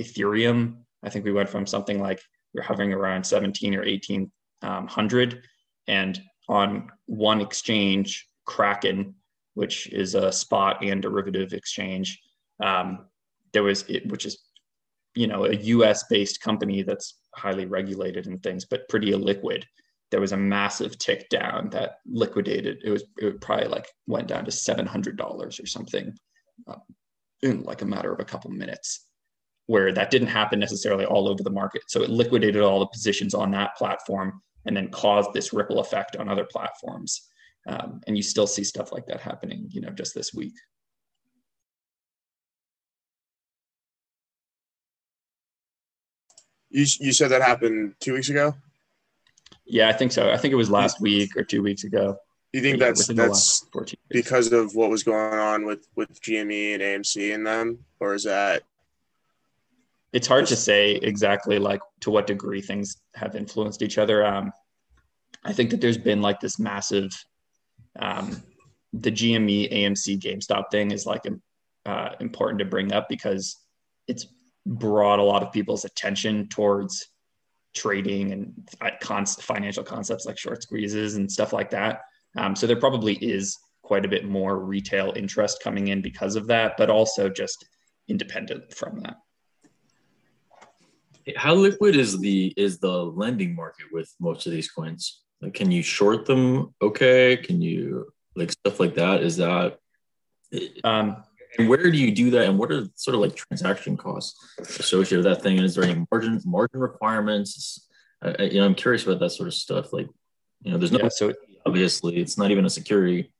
Ethereum, 0.00 0.76
I 1.02 1.10
think 1.10 1.24
we 1.24 1.32
went 1.32 1.48
from 1.48 1.66
something 1.66 2.00
like 2.00 2.22
we 2.54 2.60
are 2.60 2.64
hovering 2.64 2.92
around 2.92 3.26
17 3.26 3.74
or 3.74 3.80
1800, 3.80 5.34
um, 5.34 5.40
and 5.88 6.20
on 6.48 6.90
one 7.06 7.40
exchange, 7.40 8.26
Kraken, 8.44 9.14
which 9.54 9.88
is 9.88 10.14
a 10.14 10.30
spot 10.30 10.84
and 10.84 11.02
derivative 11.02 11.52
exchange, 11.52 12.20
um, 12.62 13.06
there 13.52 13.62
was 13.62 13.84
it, 13.88 14.06
which 14.08 14.26
is 14.26 14.38
you 15.14 15.26
know 15.26 15.46
a 15.46 15.54
US 15.54 16.04
based 16.08 16.40
company 16.40 16.82
that's 16.82 17.18
highly 17.34 17.66
regulated 17.66 18.26
and 18.26 18.42
things, 18.42 18.64
but 18.64 18.88
pretty 18.88 19.12
illiquid. 19.12 19.64
there 20.10 20.20
was 20.20 20.32
a 20.32 20.36
massive 20.36 20.98
tick 20.98 21.28
down 21.28 21.70
that 21.70 21.98
liquidated. 22.06 22.78
It 22.84 22.90
was 22.90 23.04
it 23.18 23.40
probably 23.40 23.68
like 23.68 23.88
went 24.06 24.28
down 24.28 24.44
to 24.44 24.50
seven 24.50 24.86
hundred 24.86 25.16
dollars 25.16 25.58
or 25.58 25.66
something 25.66 26.14
uh, 26.68 26.76
in 27.42 27.62
like 27.62 27.82
a 27.82 27.86
matter 27.86 28.12
of 28.12 28.20
a 28.20 28.24
couple 28.24 28.50
minutes, 28.50 29.06
where 29.66 29.92
that 29.92 30.10
didn't 30.10 30.28
happen 30.28 30.58
necessarily 30.60 31.04
all 31.04 31.28
over 31.28 31.42
the 31.42 31.50
market. 31.50 31.82
So 31.88 32.02
it 32.02 32.10
liquidated 32.10 32.62
all 32.62 32.80
the 32.80 32.86
positions 32.86 33.34
on 33.34 33.50
that 33.52 33.76
platform 33.76 34.42
and 34.66 34.76
then 34.76 34.90
caused 34.90 35.32
this 35.32 35.52
ripple 35.52 35.78
effect 35.80 36.16
on 36.16 36.28
other 36.28 36.44
platforms. 36.44 37.28
Um, 37.66 38.00
and 38.06 38.16
you 38.16 38.22
still 38.22 38.46
see 38.46 38.62
stuff 38.64 38.92
like 38.92 39.06
that 39.06 39.20
happening, 39.20 39.66
you 39.70 39.80
know, 39.80 39.90
just 39.90 40.14
this 40.14 40.32
week. 40.34 40.54
You, 46.70 46.84
you 47.00 47.12
said 47.12 47.28
that 47.30 47.42
happened 47.42 47.94
two 48.00 48.14
weeks 48.14 48.28
ago. 48.28 48.54
Yeah, 49.64 49.88
I 49.88 49.92
think 49.92 50.12
so. 50.12 50.30
I 50.30 50.36
think 50.36 50.52
it 50.52 50.56
was 50.56 50.70
last 50.70 51.00
week 51.00 51.36
or 51.36 51.42
two 51.42 51.62
weeks 51.62 51.84
ago. 51.84 52.18
You 52.52 52.60
think 52.60 52.78
Yeah, 52.78 52.86
that's 52.86 53.06
that's 53.08 53.18
last 53.18 53.72
14 53.72 53.86
days. 53.86 53.96
because 54.22 54.52
of 54.52 54.74
what 54.74 54.90
was 54.90 55.02
going 55.02 55.34
on 55.34 55.66
with 55.66 55.86
with 55.96 56.20
GME 56.20 56.74
and 56.74 56.82
AMC 56.82 57.34
and 57.34 57.46
them, 57.46 57.84
or 58.00 58.14
is 58.14 58.24
that 58.24 58.62
it's 60.16 60.26
hard 60.26 60.46
to 60.46 60.56
say 60.56 60.92
exactly 60.92 61.58
like 61.58 61.82
to 62.00 62.10
what 62.10 62.26
degree 62.26 62.62
things 62.62 62.96
have 63.14 63.36
influenced 63.36 63.82
each 63.82 63.98
other. 63.98 64.24
Um, 64.24 64.50
I 65.44 65.52
think 65.52 65.68
that 65.68 65.82
there's 65.82 65.98
been 65.98 66.22
like 66.22 66.40
this 66.40 66.58
massive, 66.58 67.12
um, 67.98 68.42
the 68.94 69.12
GME 69.12 69.70
AMC 69.70 70.18
GameStop 70.18 70.70
thing 70.70 70.90
is 70.90 71.04
like 71.04 71.24
uh, 71.84 72.08
important 72.18 72.60
to 72.60 72.64
bring 72.64 72.94
up 72.94 73.10
because 73.10 73.58
it's 74.08 74.26
brought 74.64 75.18
a 75.18 75.22
lot 75.22 75.42
of 75.42 75.52
people's 75.52 75.84
attention 75.84 76.48
towards 76.48 77.10
trading 77.74 78.32
and 78.32 78.54
con- 79.02 79.26
financial 79.26 79.84
concepts 79.84 80.24
like 80.24 80.38
short 80.38 80.62
squeezes 80.62 81.16
and 81.16 81.30
stuff 81.30 81.52
like 81.52 81.68
that. 81.68 82.00
Um, 82.38 82.56
so 82.56 82.66
there 82.66 82.80
probably 82.80 83.16
is 83.16 83.54
quite 83.82 84.06
a 84.06 84.08
bit 84.08 84.24
more 84.24 84.64
retail 84.64 85.12
interest 85.14 85.62
coming 85.62 85.88
in 85.88 86.00
because 86.00 86.36
of 86.36 86.46
that, 86.46 86.78
but 86.78 86.88
also 86.88 87.28
just 87.28 87.66
independent 88.08 88.72
from 88.72 89.00
that. 89.00 89.16
How 91.34 91.54
liquid 91.54 91.96
is 91.96 92.18
the 92.18 92.52
is 92.56 92.78
the 92.78 93.04
lending 93.04 93.54
market 93.54 93.86
with 93.92 94.14
most 94.20 94.46
of 94.46 94.52
these 94.52 94.70
coins? 94.70 95.22
Like, 95.40 95.54
can 95.54 95.70
you 95.70 95.82
short 95.82 96.24
them? 96.26 96.74
Okay, 96.80 97.36
can 97.36 97.60
you 97.60 98.12
like 98.36 98.52
stuff 98.52 98.78
like 98.78 98.94
that? 98.94 99.22
Is 99.22 99.36
that 99.38 99.78
Um, 100.84 101.16
and 101.58 101.68
where 101.68 101.90
do 101.90 101.96
you 101.96 102.12
do 102.12 102.30
that? 102.30 102.48
And 102.48 102.58
what 102.58 102.70
are 102.70 102.86
sort 102.94 103.14
of 103.14 103.20
like 103.20 103.34
transaction 103.34 103.96
costs 103.96 104.36
associated 104.58 105.24
with 105.24 105.34
that 105.34 105.42
thing? 105.42 105.56
And 105.56 105.64
is 105.64 105.74
there 105.74 105.84
any 105.84 106.06
margin 106.10 106.40
margin 106.44 106.80
requirements? 106.80 107.88
I, 108.22 108.44
you 108.44 108.60
know, 108.60 108.66
I'm 108.66 108.74
curious 108.74 109.04
about 109.04 109.20
that 109.20 109.30
sort 109.30 109.48
of 109.48 109.54
stuff. 109.54 109.92
Like, 109.92 110.08
you 110.62 110.72
know, 110.72 110.78
there's 110.78 110.92
no 110.92 110.98
yeah, 111.02 111.08
so 111.08 111.32
obviously 111.64 112.16
it's 112.16 112.38
not 112.38 112.50
even 112.50 112.64
a 112.64 112.70
security. 112.70 113.32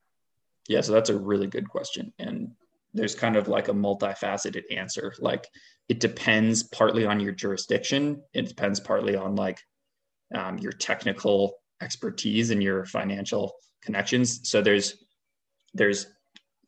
Yeah, 0.69 0.81
so 0.81 0.93
that's 0.93 1.11
a 1.11 1.17
really 1.17 1.47
good 1.47 1.69
question. 1.69 2.13
And 2.19 2.53
there's 2.97 3.15
kind 3.15 3.37
of 3.37 3.49
like 3.49 3.69
a 3.69 3.73
multifaceted 3.73 4.63
answer. 4.71 5.15
Like 5.21 5.47
it 5.89 6.01
depends 6.01 6.63
partly 6.65 7.07
on 7.07 7.21
your 7.21 7.33
jurisdiction, 7.33 8.23
it 8.33 8.49
depends 8.49 8.81
partly 8.81 9.17
on 9.17 9.37
like 9.37 9.61
um, 10.35 10.59
your 10.59 10.73
technical 10.73 11.55
expertise 11.81 12.51
and 12.51 12.63
your 12.63 12.85
financial 12.87 13.53
connections. 13.83 14.49
So 14.49 14.61
there's 14.63 15.05
there's 15.75 16.07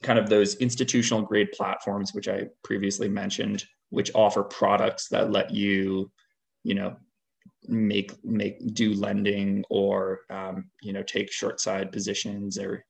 kind 0.03 0.19
of 0.19 0.29
those 0.29 0.57
institutional 0.57 1.23
grade 1.23 1.51
platforms 1.53 2.13
which 2.13 2.29
I 2.29 2.49
previously 2.63 3.09
mentioned, 3.09 3.65
which 3.91 4.13
offer 4.15 4.45
products 4.45 5.09
that 5.09 5.33
let 5.33 5.51
you, 5.53 6.11
you 6.63 6.75
know, 6.75 6.97
make 7.67 8.13
make 8.25 8.75
do 8.75 8.95
lending 8.95 9.65
or 9.69 10.21
um, 10.31 10.71
you 10.83 10.93
know 10.93 11.03
take 11.03 11.33
short 11.33 11.61
side 11.61 11.91
positions 11.91 12.59
or 12.59 12.85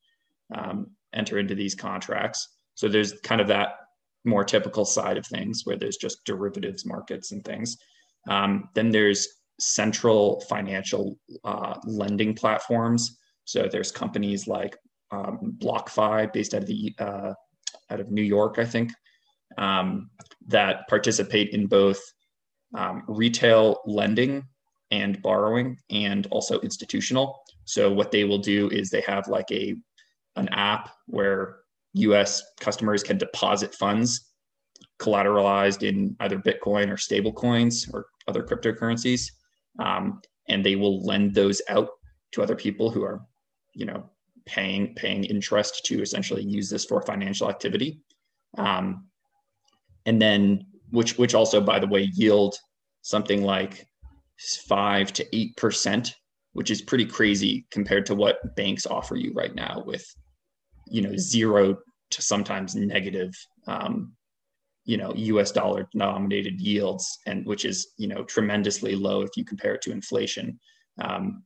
um, 0.55 0.91
enter 1.15 1.39
into 1.39 1.55
these 1.55 1.75
contracts. 1.75 2.49
So 2.79 2.87
there's 2.87 3.15
kind 3.25 3.41
of 3.41 3.49
that 3.49 3.71
more 4.25 4.45
typical 4.45 4.85
side 4.85 5.17
of 5.17 5.27
things 5.27 5.63
where 5.65 5.77
there's 5.77 5.97
just 5.97 6.25
derivatives 6.25 6.87
markets 6.87 7.33
and 7.33 7.45
things. 7.45 7.77
Um, 8.29 8.69
then 8.77 8.93
there's 8.93 9.27
central 9.59 10.41
financial 10.43 11.19
uh, 11.43 11.75
lending 11.83 12.35
platforms. 12.37 13.19
So 13.47 13.67
there's 13.67 13.91
companies 13.91 14.47
like 14.47 14.77
um, 15.11 15.57
BlockFi, 15.59 16.33
based 16.33 16.55
out 16.55 16.63
of 16.63 16.69
the 16.69 16.95
uh, 17.01 17.33
out 17.91 17.99
of 17.99 18.13
New 18.13 18.23
York, 18.23 18.61
I 18.61 18.65
think, 18.65 18.93
um, 19.57 20.09
that 20.47 20.87
participate 20.87 21.51
in 21.51 21.67
both 21.67 22.01
um, 22.77 23.03
retail 23.09 23.81
lending 23.87 24.45
and 24.93 25.21
borrowing, 25.21 25.79
and 25.91 26.29
also 26.31 26.61
institutional. 26.61 27.41
So 27.65 27.93
what 27.93 28.13
they 28.13 28.23
will 28.23 28.39
do 28.39 28.71
is 28.71 28.89
they 28.89 29.01
have 29.01 29.27
like 29.27 29.51
a 29.51 29.75
an 30.37 30.49
app 30.51 30.91
where 31.07 31.57
US 31.95 32.43
customers 32.61 33.03
can 33.03 33.19
deposit 33.19 33.75
funds 33.75 34.29
collateralized 35.01 35.83
in 35.83 36.17
either 36.21 36.39
Bitcoin 36.39 36.93
or 36.93 36.97
stable 36.97 37.33
coins 37.33 37.89
or 37.93 38.07
other 38.27 38.43
cryptocurrencies. 38.43 39.31
Um, 39.79 40.21
and 40.49 40.65
they 40.65 40.77
will 40.77 41.05
lend 41.05 41.35
those 41.35 41.63
out 41.69 41.89
to 42.33 42.43
other 42.43 42.57
people 42.57 42.91
who 42.91 43.05
are, 43.05 43.23
you 43.75 43.87
know, 43.87 44.11
paying 44.47 44.95
paying 44.95 45.25
interest 45.25 45.85
to 45.85 46.01
essentially 46.01 46.43
use 46.43 46.71
this 46.71 46.85
for 46.85 47.03
financial 47.03 47.51
activity. 47.51 48.01
Um, 48.57 49.07
and 50.07 50.21
then 50.21 50.67
which 50.91 51.19
which 51.19 51.35
also 51.35 51.61
by 51.61 51.79
the 51.79 51.87
way 51.87 52.11
yield 52.15 52.57
something 53.03 53.43
like 53.43 53.87
five 54.67 55.13
to 55.13 55.37
eight 55.37 55.57
percent, 55.57 56.15
which 56.53 56.71
is 56.71 56.83
pretty 56.83 57.05
crazy 57.05 57.67
compared 57.71 58.07
to 58.07 58.15
what 58.15 58.57
banks 58.57 58.87
offer 58.87 59.17
you 59.17 59.33
right 59.35 59.55
now 59.55 59.83
with 59.87 60.05
you 60.91 61.03
know 61.03 61.17
zero 61.17 61.79
to 62.11 62.23
sometimes 62.23 62.75
negative 62.75 63.35
um, 63.67 64.13
you 64.85 64.97
know 64.97 65.13
us 65.13 65.53
dollar 65.53 65.89
denominated 65.93 66.61
yields 66.61 67.19
and 67.27 67.45
which 67.47 67.65
is 67.65 67.89
you 67.99 68.09
know 68.09 68.25
tremendously 68.25 68.95
low 68.95 69.23
if 69.23 69.31
you 69.37 69.45
compare 69.45 69.75
it 69.75 69.83
to 69.83 69.93
inflation. 69.93 70.59
Um, 71.01 71.45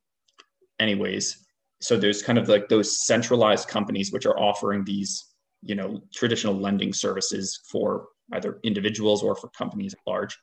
anyways 0.78 1.44
so 1.82 1.96
there's 1.96 2.22
kind 2.22 2.38
of 2.38 2.48
like 2.48 2.68
those 2.68 3.04
centralized 3.04 3.68
companies 3.68 4.12
which 4.12 4.24
are 4.24 4.38
offering 4.38 4.84
these 4.84 5.32
you 5.62 5.74
know 5.74 6.00
traditional 6.14 6.54
lending 6.54 6.92
services 6.92 7.60
for 7.68 8.08
either 8.32 8.60
individuals 8.62 9.22
or 9.22 9.34
for 9.34 9.48
companies 9.48 9.92
at 9.92 10.00
large. 10.06 10.38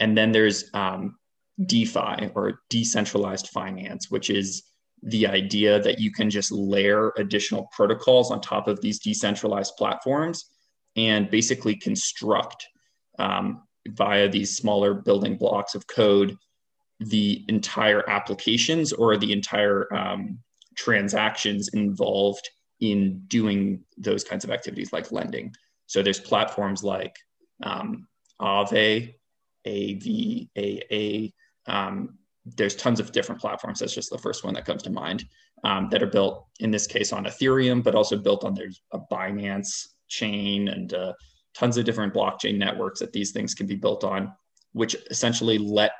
And 0.00 0.18
then 0.18 0.32
there's 0.32 0.68
um, 0.74 1.16
defi 1.64 2.30
or 2.34 2.60
decentralized 2.68 3.48
finance 3.48 4.10
which 4.10 4.28
is 4.28 4.64
the 5.06 5.26
idea 5.26 5.80
that 5.80 6.00
you 6.00 6.12
can 6.12 6.28
just 6.28 6.50
layer 6.50 7.12
additional 7.16 7.68
protocols 7.72 8.30
on 8.30 8.40
top 8.40 8.66
of 8.66 8.80
these 8.80 8.98
decentralized 8.98 9.72
platforms 9.78 10.50
and 10.96 11.30
basically 11.30 11.76
construct 11.76 12.66
um, 13.18 13.62
via 13.88 14.28
these 14.28 14.56
smaller 14.56 14.94
building 14.94 15.36
blocks 15.36 15.74
of 15.76 15.86
code 15.86 16.36
the 16.98 17.44
entire 17.48 18.08
applications 18.08 18.92
or 18.92 19.16
the 19.16 19.32
entire 19.32 19.92
um, 19.94 20.38
transactions 20.76 21.68
involved 21.68 22.48
in 22.80 23.22
doing 23.28 23.84
those 23.96 24.24
kinds 24.24 24.44
of 24.44 24.50
activities 24.50 24.92
like 24.92 25.12
lending. 25.12 25.54
So 25.86 26.02
there's 26.02 26.20
platforms 26.20 26.82
like 26.82 27.14
um, 27.62 28.08
Aave, 28.40 29.14
A-V-A-A. 29.64 31.32
Um, 31.68 32.18
there's 32.54 32.76
tons 32.76 33.00
of 33.00 33.12
different 33.12 33.40
platforms. 33.40 33.80
That's 33.80 33.94
just 33.94 34.10
the 34.10 34.18
first 34.18 34.44
one 34.44 34.54
that 34.54 34.64
comes 34.64 34.82
to 34.84 34.90
mind 34.90 35.24
um, 35.64 35.88
that 35.90 36.02
are 36.02 36.06
built 36.06 36.46
in 36.60 36.70
this 36.70 36.86
case 36.86 37.12
on 37.12 37.24
Ethereum, 37.24 37.82
but 37.82 37.94
also 37.94 38.16
built 38.16 38.44
on 38.44 38.54
there's 38.54 38.80
a 38.92 38.98
Binance 38.98 39.88
chain 40.08 40.68
and 40.68 40.94
uh, 40.94 41.12
tons 41.54 41.76
of 41.76 41.84
different 41.84 42.14
blockchain 42.14 42.56
networks 42.56 43.00
that 43.00 43.12
these 43.12 43.32
things 43.32 43.54
can 43.54 43.66
be 43.66 43.74
built 43.74 44.04
on, 44.04 44.32
which 44.72 44.94
essentially 45.10 45.58
let 45.58 45.92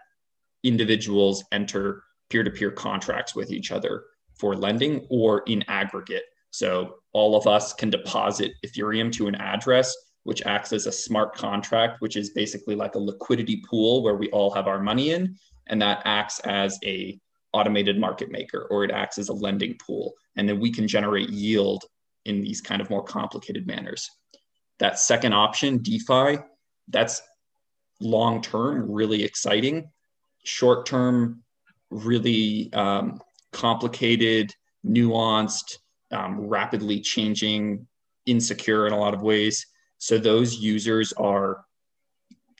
individuals 0.63 1.45
enter 1.53 2.03
peer-to-peer 2.31 2.71
contracts 2.71 3.35
with 3.35 3.51
each 3.51 3.73
other 3.73 4.05
for 4.39 4.55
lending 4.55 5.07
or 5.11 5.43
in 5.47 5.65
aggregate. 5.69 6.25
So 6.51 6.97
all 7.13 7.37
of 7.37 7.47
us 7.47 7.73
can 7.73 7.91
deposit 7.91 8.53
Ethereum 8.65 9.13
to 9.13 9.27
an 9.27 9.35
address, 9.37 9.95
which 10.27 10.43
acts 10.45 10.73
as 10.73 10.87
a 10.87 10.93
smart 10.93 11.37
contract, 11.37 12.01
which 12.01 12.17
is 12.17 12.31
basically 12.31 12.75
like 12.75 12.97
a 12.97 12.99
liquidity 12.99 13.63
pool 13.65 14.03
where 14.03 14.17
we 14.17 14.29
all 14.31 14.51
have 14.51 14.67
our 14.67 14.81
money 14.81 15.13
in 15.13 15.37
and 15.69 15.81
that 15.81 16.03
acts 16.05 16.41
as 16.41 16.81
a 16.85 17.17
automated 17.53 17.97
market 17.97 18.29
maker 18.29 18.67
or 18.69 18.83
it 18.83 18.91
acts 18.91 19.19
as 19.19 19.29
a 19.29 19.33
lending 19.33 19.79
pool. 19.79 20.15
And 20.35 20.49
then 20.49 20.59
we 20.59 20.73
can 20.73 20.89
generate 20.89 21.31
yield 21.31 21.85
in 22.25 22.41
these 22.41 22.61
kind 22.61 22.83
of 22.83 22.91
more 22.91 23.05
complicated 23.05 23.69
manners. 23.69 24.11
That 24.81 24.99
second 24.99 25.33
option 25.33 25.79
defi 25.79 26.43
that's 26.89 27.23
long 28.01 28.43
term 28.43 28.91
really 28.91 29.23
exciting. 29.23 29.89
Short 30.43 30.87
term 30.87 31.45
really 31.91 32.73
um, 32.73 33.21
complicated 33.53 34.53
nuanced 34.85 35.79
um, 36.11 36.49
rapidly 36.49 37.01
changing 37.01 37.87
insecure 38.27 38.89
in 38.89 38.93
a 38.93 38.99
lot 38.99 39.15
of 39.15 39.23
ways 39.23 39.65
so 39.99 40.19
those 40.19 40.57
users 40.57 41.13
are 41.15 41.65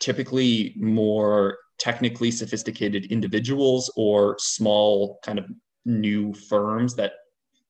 typically 0.01 0.75
more 0.77 1.59
technically 1.79 2.31
sophisticated 2.31 3.07
individuals 3.07 3.93
or 3.97 4.37
small 4.39 5.19
kind 5.23 5.39
of 5.39 5.47
new 5.85 6.33
firms 6.33 6.95
that 6.95 7.13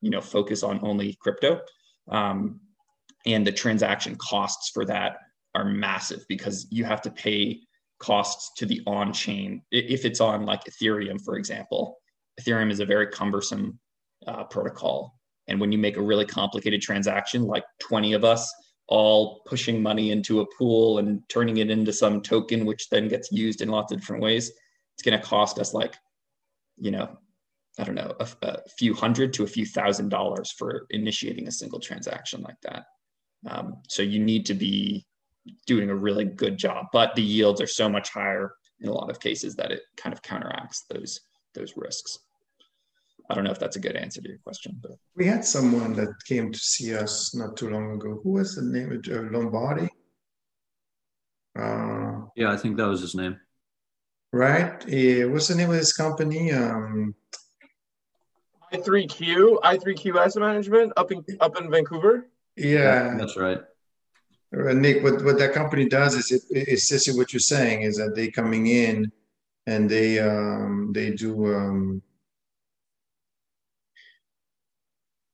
you 0.00 0.10
know 0.10 0.20
focus 0.20 0.62
on 0.62 0.80
only 0.82 1.16
crypto. 1.20 1.60
Um, 2.08 2.60
and 3.24 3.46
the 3.46 3.52
transaction 3.52 4.16
costs 4.16 4.70
for 4.72 4.84
that 4.84 5.18
are 5.54 5.64
massive 5.64 6.24
because 6.28 6.66
you 6.70 6.84
have 6.84 7.02
to 7.02 7.10
pay 7.10 7.60
costs 7.98 8.52
to 8.58 8.66
the 8.66 8.82
on 8.86 9.12
chain 9.12 9.62
if 9.72 10.04
it's 10.04 10.20
on 10.20 10.44
like 10.44 10.62
ethereum 10.64 11.18
for 11.24 11.36
example 11.36 11.98
ethereum 12.38 12.70
is 12.70 12.78
a 12.80 12.84
very 12.84 13.06
cumbersome 13.06 13.78
uh, 14.26 14.44
protocol. 14.44 15.14
And 15.48 15.60
when 15.60 15.70
you 15.72 15.78
make 15.78 15.96
a 15.96 16.02
really 16.02 16.26
complicated 16.26 16.80
transaction 16.82 17.42
like 17.44 17.64
20 17.80 18.14
of 18.14 18.24
us 18.24 18.52
all 18.88 19.42
pushing 19.46 19.82
money 19.82 20.10
into 20.10 20.40
a 20.40 20.46
pool 20.58 20.98
and 20.98 21.22
turning 21.28 21.56
it 21.56 21.70
into 21.70 21.92
some 21.92 22.20
token 22.20 22.64
which 22.64 22.88
then 22.88 23.08
gets 23.08 23.32
used 23.32 23.60
in 23.60 23.68
lots 23.68 23.92
of 23.92 24.00
different 24.00 24.22
ways. 24.22 24.52
It's 24.94 25.02
going 25.02 25.18
to 25.18 25.26
cost 25.26 25.58
us 25.58 25.74
like 25.74 25.96
you 26.78 26.90
know 26.90 27.08
i 27.78 27.84
don't 27.84 27.94
know 27.94 28.14
a, 28.20 28.28
a, 28.42 28.58
few 28.78 28.94
hundred 28.94 29.32
to 29.32 29.44
a 29.44 29.46
few 29.46 29.64
thousand 29.64 30.10
dollars 30.10 30.52
for 30.52 30.86
initiating 30.90 31.48
a 31.48 31.52
single 31.52 31.80
transaction 31.80 32.42
like 32.42 32.60
that. 32.62 32.84
Um, 33.48 33.78
so 33.88 34.02
you 34.02 34.18
need 34.18 34.46
to 34.46 34.54
be 34.54 35.06
doing 35.66 35.90
a 35.90 35.94
really 35.94 36.24
good 36.24 36.56
job 36.58 36.86
but 36.92 37.14
the 37.14 37.22
yields 37.22 37.60
are 37.60 37.66
so 37.66 37.88
much 37.88 38.10
higher 38.10 38.52
in 38.80 38.88
a 38.88 38.92
lot 38.92 39.10
of 39.10 39.20
cases 39.20 39.54
that 39.56 39.70
it 39.70 39.82
kind 39.96 40.12
of 40.12 40.22
counteracts 40.22 40.84
those 40.90 41.20
those 41.54 41.74
risks 41.76 42.18
I 43.28 43.34
don't 43.34 43.44
know 43.44 43.50
if 43.50 43.58
that's 43.58 43.76
a 43.76 43.80
good 43.80 43.96
answer 43.96 44.20
to 44.20 44.28
your 44.28 44.38
question, 44.38 44.78
but 44.80 44.92
we 45.16 45.26
had 45.26 45.44
someone 45.44 45.94
that 45.94 46.10
came 46.26 46.52
to 46.52 46.58
see 46.58 46.94
us 46.94 47.34
not 47.34 47.56
too 47.56 47.70
long 47.70 47.92
ago. 47.92 48.20
Who 48.22 48.32
was 48.32 48.54
the 48.54 48.62
name 48.62 48.92
of 48.92 49.04
uh, 49.08 49.36
Lombardi? 49.36 49.88
Uh, 51.58 52.26
yeah, 52.36 52.52
I 52.52 52.56
think 52.56 52.76
that 52.76 52.86
was 52.86 53.00
his 53.00 53.14
name. 53.14 53.38
Right. 54.32 54.86
Yeah. 54.88 55.24
What's 55.24 55.48
the 55.48 55.54
name 55.54 55.70
of 55.70 55.76
this 55.76 55.96
company? 55.96 56.52
Um, 56.52 57.14
i3Q, 58.72 59.60
i3Q 59.60 60.16
Asset 60.16 60.42
Management 60.42 60.92
up 60.96 61.10
in 61.12 61.24
up 61.40 61.60
in 61.60 61.70
Vancouver. 61.70 62.28
Yeah, 62.56 62.78
yeah 62.78 63.16
that's 63.16 63.36
right. 63.36 63.60
Uh, 64.56 64.72
Nick, 64.72 65.02
what, 65.02 65.24
what 65.24 65.38
that 65.38 65.52
company 65.52 65.88
does 65.88 66.14
is 66.14 66.30
it, 66.30 66.42
it's 66.50 66.88
just 66.88 67.16
what 67.16 67.32
you're 67.32 67.40
saying 67.40 67.82
is 67.82 67.96
that 67.96 68.14
they 68.14 68.30
coming 68.30 68.68
in 68.68 69.10
and 69.66 69.90
they 69.90 70.18
um, 70.18 70.92
they 70.92 71.10
do 71.10 71.54
um, 71.54 72.02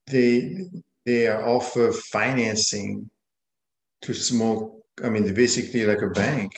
they 0.06 0.66
they 1.04 1.28
offer 1.28 1.92
financing 1.92 3.10
to 4.02 4.14
small. 4.14 4.84
I 5.02 5.08
mean, 5.08 5.24
they're 5.24 5.34
basically 5.34 5.84
like 5.86 6.02
a 6.02 6.08
bank 6.10 6.52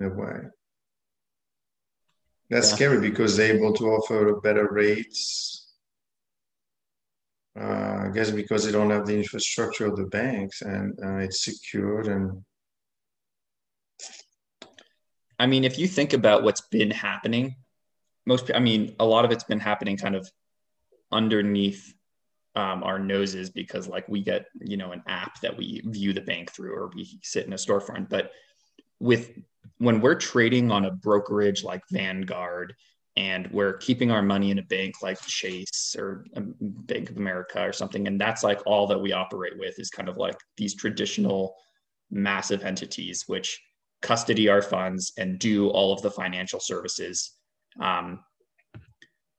in 0.00 0.06
a 0.06 0.10
way. 0.10 0.40
That's 2.50 2.70
yeah. 2.70 2.76
scary 2.76 3.00
because 3.00 3.36
they're 3.36 3.56
able 3.56 3.72
to 3.74 3.84
offer 3.86 4.40
better 4.40 4.68
rates. 4.70 5.72
Uh, 7.58 8.04
I 8.04 8.10
guess 8.12 8.30
because 8.30 8.64
they 8.64 8.72
don't 8.72 8.90
have 8.90 9.06
the 9.06 9.16
infrastructure 9.16 9.86
of 9.86 9.96
the 9.96 10.04
banks 10.04 10.60
and 10.60 10.98
uh, 11.02 11.16
it's 11.18 11.44
secured 11.44 12.06
and. 12.06 12.44
I 15.38 15.46
mean, 15.46 15.64
if 15.64 15.78
you 15.78 15.86
think 15.86 16.12
about 16.12 16.44
what's 16.44 16.62
been 16.62 16.90
happening, 16.90 17.56
most, 18.26 18.50
I 18.54 18.58
mean, 18.58 18.96
a 18.98 19.04
lot 19.04 19.24
of 19.24 19.32
it's 19.32 19.44
been 19.44 19.60
happening 19.60 19.96
kind 19.98 20.16
of 20.16 20.30
underneath 21.12 21.95
um, 22.56 22.82
our 22.82 22.98
noses 22.98 23.50
because 23.50 23.86
like 23.86 24.08
we 24.08 24.22
get 24.22 24.46
you 24.60 24.76
know 24.76 24.92
an 24.92 25.02
app 25.06 25.40
that 25.42 25.56
we 25.56 25.82
view 25.84 26.12
the 26.12 26.20
bank 26.20 26.50
through 26.50 26.74
or 26.74 26.90
we 26.94 27.18
sit 27.22 27.46
in 27.46 27.52
a 27.52 27.56
storefront. 27.56 28.08
But 28.08 28.32
with 28.98 29.38
when 29.78 30.00
we're 30.00 30.14
trading 30.14 30.70
on 30.70 30.86
a 30.86 30.90
brokerage 30.90 31.62
like 31.62 31.82
vanguard 31.90 32.74
and 33.16 33.48
we're 33.50 33.74
keeping 33.78 34.10
our 34.10 34.22
money 34.22 34.50
in 34.50 34.58
a 34.58 34.62
bank 34.62 35.02
like 35.02 35.20
chase 35.22 35.94
or 35.98 36.24
bank 36.60 37.10
of 37.10 37.16
america 37.16 37.62
or 37.62 37.72
something 37.72 38.06
and 38.06 38.20
that's 38.20 38.42
like 38.42 38.60
all 38.66 38.86
that 38.86 39.00
we 39.00 39.12
operate 39.12 39.58
with 39.58 39.78
is 39.78 39.90
kind 39.90 40.08
of 40.08 40.16
like 40.16 40.36
these 40.56 40.74
traditional 40.74 41.54
massive 42.10 42.64
entities 42.64 43.24
which 43.26 43.60
custody 44.02 44.48
our 44.48 44.62
funds 44.62 45.12
and 45.18 45.38
do 45.38 45.68
all 45.68 45.92
of 45.92 46.00
the 46.02 46.10
financial 46.10 46.60
services 46.60 47.32
um, 47.80 48.20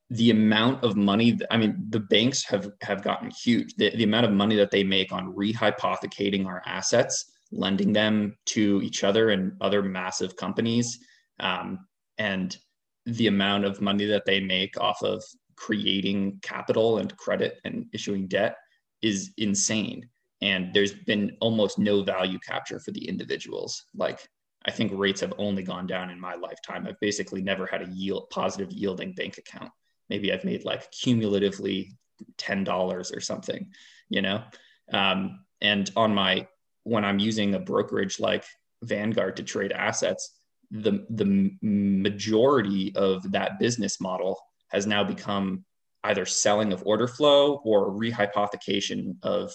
the 0.09 0.29
amount 0.31 0.83
of 0.83 0.95
money 0.95 1.37
i 1.51 1.57
mean 1.57 1.75
the 1.89 1.99
banks 1.99 2.45
have 2.45 2.71
have 2.81 3.03
gotten 3.03 3.29
huge. 3.29 3.73
The, 3.75 3.89
the 3.95 4.03
amount 4.03 4.25
of 4.25 4.31
money 4.31 4.55
that 4.55 4.71
they 4.71 4.83
make 4.83 5.11
on 5.11 5.33
rehypothecating 5.33 6.45
our 6.45 6.61
assets 6.65 7.31
lending 7.51 7.93
them 7.93 8.35
to 8.45 8.81
each 8.83 9.03
other 9.03 9.29
and 9.29 9.53
other 9.61 9.81
massive 9.81 10.35
companies 10.35 10.99
um, 11.39 11.79
and 12.17 12.57
the 13.05 13.27
amount 13.27 13.65
of 13.65 13.81
money 13.81 14.05
that 14.05 14.25
they 14.25 14.39
make 14.39 14.79
off 14.79 15.01
of 15.01 15.23
creating 15.55 16.39
capital 16.41 16.97
and 16.97 17.15
credit 17.17 17.59
and 17.63 17.85
issuing 17.93 18.27
debt 18.27 18.57
is 19.01 19.31
insane. 19.37 20.07
And 20.41 20.73
there's 20.73 20.93
been 20.93 21.35
almost 21.39 21.79
no 21.79 22.03
value 22.03 22.37
capture 22.39 22.79
for 22.79 22.91
the 22.91 23.07
individuals. 23.07 23.85
Like 23.95 24.27
i 24.65 24.71
think 24.71 24.91
rates 24.93 25.21
have 25.21 25.33
only 25.37 25.63
gone 25.63 25.87
down 25.87 26.09
in 26.09 26.19
my 26.19 26.35
lifetime. 26.35 26.85
I've 26.85 26.99
basically 26.99 27.41
never 27.41 27.65
had 27.65 27.81
a 27.81 27.89
yield 27.89 28.29
positive 28.29 28.71
yielding 28.71 29.13
bank 29.13 29.37
account 29.37 29.71
maybe 30.09 30.31
I've 30.31 30.43
made 30.43 30.65
like 30.65 30.91
cumulatively 30.91 31.93
$10 32.37 33.15
or 33.15 33.19
something, 33.19 33.71
you 34.09 34.21
know? 34.21 34.43
Um, 34.91 35.41
and 35.61 35.89
on 35.95 36.13
my, 36.13 36.47
when 36.83 37.03
I'm 37.03 37.19
using 37.19 37.53
a 37.53 37.59
brokerage 37.59 38.19
like 38.19 38.45
Vanguard 38.83 39.37
to 39.37 39.43
trade 39.43 39.71
assets, 39.71 40.39
the, 40.71 41.05
the 41.09 41.51
majority 41.61 42.93
of 42.95 43.31
that 43.31 43.59
business 43.59 43.99
model 44.01 44.39
has 44.69 44.85
now 44.85 45.03
become 45.03 45.63
either 46.03 46.25
selling 46.25 46.71
of 46.73 46.83
order 46.85 47.07
flow 47.07 47.55
or 47.63 47.91
rehypothecation 47.91 49.15
of 49.23 49.53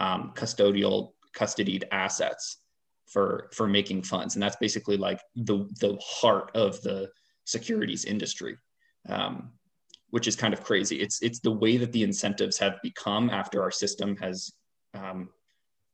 um, 0.00 0.32
custodial 0.34 1.12
custodied 1.36 1.84
assets 1.92 2.58
for 3.06 3.50
for 3.54 3.68
making 3.68 4.02
funds 4.02 4.34
and 4.34 4.42
that's 4.42 4.56
basically 4.56 4.96
like 4.96 5.20
the 5.34 5.68
the 5.80 5.96
heart 6.02 6.50
of 6.54 6.80
the 6.82 7.08
securities 7.44 8.04
industry 8.04 8.56
um, 9.08 9.50
which 10.12 10.28
is 10.28 10.36
kind 10.36 10.54
of 10.54 10.62
crazy. 10.62 10.96
It's 11.04 11.22
it's 11.22 11.40
the 11.40 11.56
way 11.64 11.78
that 11.78 11.92
the 11.92 12.02
incentives 12.02 12.58
have 12.58 12.74
become 12.82 13.30
after 13.30 13.62
our 13.62 13.70
system 13.70 14.16
has, 14.18 14.52
um, 14.92 15.30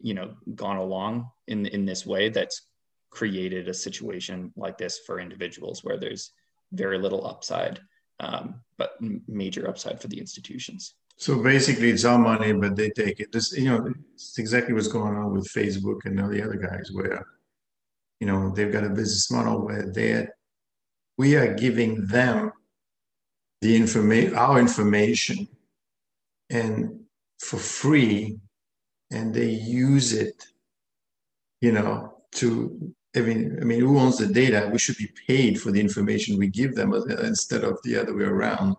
you 0.00 0.14
know, 0.14 0.34
gone 0.54 0.76
along 0.76 1.30
in 1.46 1.66
in 1.66 1.86
this 1.86 2.04
way 2.04 2.28
that's 2.28 2.66
created 3.10 3.68
a 3.68 3.74
situation 3.74 4.52
like 4.56 4.76
this 4.76 4.98
for 5.06 5.20
individuals 5.20 5.84
where 5.84 5.98
there's 5.98 6.32
very 6.72 6.98
little 6.98 7.26
upside, 7.32 7.80
um, 8.18 8.60
but 8.76 8.90
major 9.28 9.68
upside 9.68 10.00
for 10.00 10.08
the 10.08 10.18
institutions. 10.18 10.94
So 11.16 11.40
basically, 11.42 11.90
it's 11.90 12.04
our 12.04 12.18
money, 12.18 12.52
but 12.52 12.74
they 12.74 12.90
take 12.90 13.20
it. 13.20 13.30
This, 13.32 13.56
you 13.56 13.68
know, 13.70 13.92
it's 14.14 14.38
exactly 14.38 14.74
what's 14.74 14.88
going 14.98 15.16
on 15.16 15.32
with 15.32 15.46
Facebook 15.60 16.04
and 16.06 16.20
all 16.20 16.28
the 16.28 16.42
other 16.42 16.56
guys, 16.56 16.90
where, 16.92 17.24
you 18.20 18.26
know, 18.26 18.50
they've 18.54 18.72
got 18.72 18.84
a 18.84 18.90
business 18.90 19.30
model 19.30 19.64
where 19.64 19.86
they're, 19.96 20.34
we 21.16 21.36
are 21.36 21.54
giving 21.54 22.06
them 22.06 22.52
the 23.60 23.76
information, 23.76 24.36
our 24.36 24.58
information, 24.58 25.48
and 26.50 27.00
for 27.40 27.58
free, 27.58 28.38
and 29.10 29.34
they 29.34 29.50
use 29.50 30.12
it, 30.12 30.46
you 31.60 31.72
know, 31.72 32.14
to. 32.32 32.94
I 33.16 33.20
mean, 33.20 33.58
I 33.60 33.64
mean, 33.64 33.80
who 33.80 33.98
owns 33.98 34.18
the 34.18 34.26
data? 34.26 34.68
We 34.70 34.78
should 34.78 34.98
be 34.98 35.10
paid 35.26 35.60
for 35.60 35.72
the 35.72 35.80
information 35.80 36.38
we 36.38 36.48
give 36.48 36.74
them 36.74 36.92
instead 36.92 37.64
of 37.64 37.78
the 37.82 37.96
other 37.96 38.14
way 38.14 38.24
around. 38.24 38.76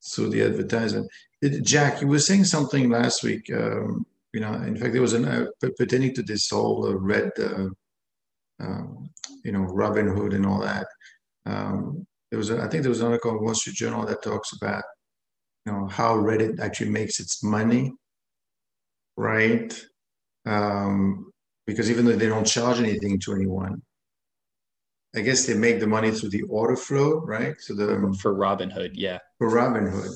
So 0.00 0.28
the 0.28 0.42
advertisement. 0.42 1.08
Jack, 1.62 2.02
you 2.02 2.08
were 2.08 2.18
saying 2.18 2.44
something 2.44 2.90
last 2.90 3.22
week. 3.22 3.50
Um, 3.54 4.04
you 4.32 4.40
know, 4.40 4.52
in 4.54 4.76
fact, 4.76 4.92
there 4.92 5.02
was 5.02 5.14
an 5.14 5.24
uh, 5.24 5.46
pertaining 5.78 6.14
to 6.14 6.22
this 6.22 6.50
whole 6.50 6.86
uh, 6.86 6.94
red, 6.94 7.30
uh, 7.38 7.68
um, 8.60 9.10
you 9.44 9.52
know, 9.52 9.60
Robinhood 9.60 10.34
and 10.34 10.46
all 10.46 10.60
that. 10.60 10.86
Um, 11.46 12.06
there 12.30 12.38
was 12.38 12.50
a, 12.50 12.60
I 12.60 12.68
think 12.68 12.82
there 12.82 12.90
was 12.90 13.00
an 13.00 13.08
article 13.08 13.32
in 13.32 13.42
Wall 13.42 13.54
Street 13.54 13.76
Journal 13.76 14.06
that 14.06 14.22
talks 14.22 14.52
about 14.52 14.82
you 15.66 15.72
know 15.72 15.86
how 15.88 16.16
Reddit 16.16 16.60
actually 16.60 16.90
makes 16.90 17.20
its 17.20 17.42
money, 17.42 17.92
right? 19.16 19.72
Um, 20.46 21.30
because 21.66 21.90
even 21.90 22.04
though 22.04 22.16
they 22.16 22.28
don't 22.28 22.46
charge 22.46 22.78
anything 22.78 23.18
to 23.20 23.34
anyone, 23.34 23.82
I 25.14 25.20
guess 25.20 25.46
they 25.46 25.54
make 25.54 25.80
the 25.80 25.86
money 25.86 26.10
through 26.12 26.30
the 26.30 26.42
order 26.42 26.76
flow, 26.76 27.20
right? 27.20 27.54
So 27.58 27.74
the 27.74 28.16
for 28.20 28.34
Robinhood, 28.34 28.92
yeah. 28.94 29.18
For 29.38 29.50
Robinhood. 29.50 30.14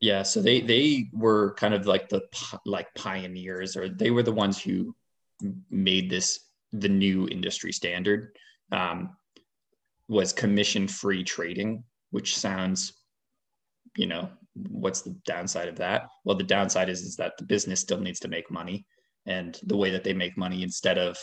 Yeah, 0.00 0.22
so 0.22 0.40
they 0.40 0.60
they 0.60 1.10
were 1.12 1.54
kind 1.54 1.74
of 1.74 1.86
like 1.86 2.08
the 2.08 2.22
like 2.64 2.86
pioneers, 2.94 3.76
or 3.76 3.88
they 3.88 4.10
were 4.10 4.22
the 4.22 4.32
ones 4.32 4.60
who 4.60 4.94
made 5.68 6.08
this 6.08 6.40
the 6.72 6.88
new 6.88 7.28
industry 7.28 7.72
standard. 7.72 8.36
Um, 8.72 9.16
was 10.10 10.32
commission 10.32 10.88
free 10.88 11.22
trading, 11.22 11.84
which 12.10 12.36
sounds, 12.36 12.92
you 13.96 14.08
know, 14.08 14.28
what's 14.68 15.02
the 15.02 15.16
downside 15.24 15.68
of 15.68 15.76
that? 15.76 16.08
Well, 16.24 16.36
the 16.36 16.42
downside 16.42 16.88
is, 16.88 17.02
is 17.02 17.14
that 17.16 17.38
the 17.38 17.44
business 17.44 17.78
still 17.78 18.00
needs 18.00 18.18
to 18.20 18.28
make 18.28 18.50
money. 18.50 18.84
And 19.26 19.56
the 19.62 19.76
way 19.76 19.90
that 19.92 20.02
they 20.02 20.12
make 20.12 20.36
money 20.36 20.64
instead 20.64 20.98
of, 20.98 21.16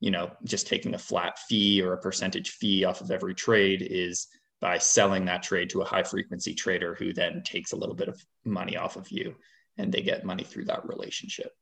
you 0.00 0.10
know, 0.10 0.30
just 0.44 0.66
taking 0.66 0.94
a 0.94 0.98
flat 0.98 1.38
fee 1.48 1.80
or 1.80 1.94
a 1.94 2.02
percentage 2.02 2.50
fee 2.50 2.84
off 2.84 3.00
of 3.00 3.10
every 3.10 3.34
trade 3.34 3.80
is 3.80 4.26
by 4.60 4.76
selling 4.76 5.24
that 5.24 5.42
trade 5.42 5.70
to 5.70 5.80
a 5.80 5.86
high 5.86 6.02
frequency 6.02 6.52
trader 6.54 6.94
who 6.96 7.14
then 7.14 7.42
takes 7.42 7.72
a 7.72 7.76
little 7.76 7.94
bit 7.94 8.08
of 8.08 8.22
money 8.44 8.76
off 8.76 8.96
of 8.96 9.10
you 9.10 9.34
and 9.78 9.90
they 9.90 10.02
get 10.02 10.26
money 10.26 10.44
through 10.44 10.66
that 10.66 10.86
relationship. 10.86 11.52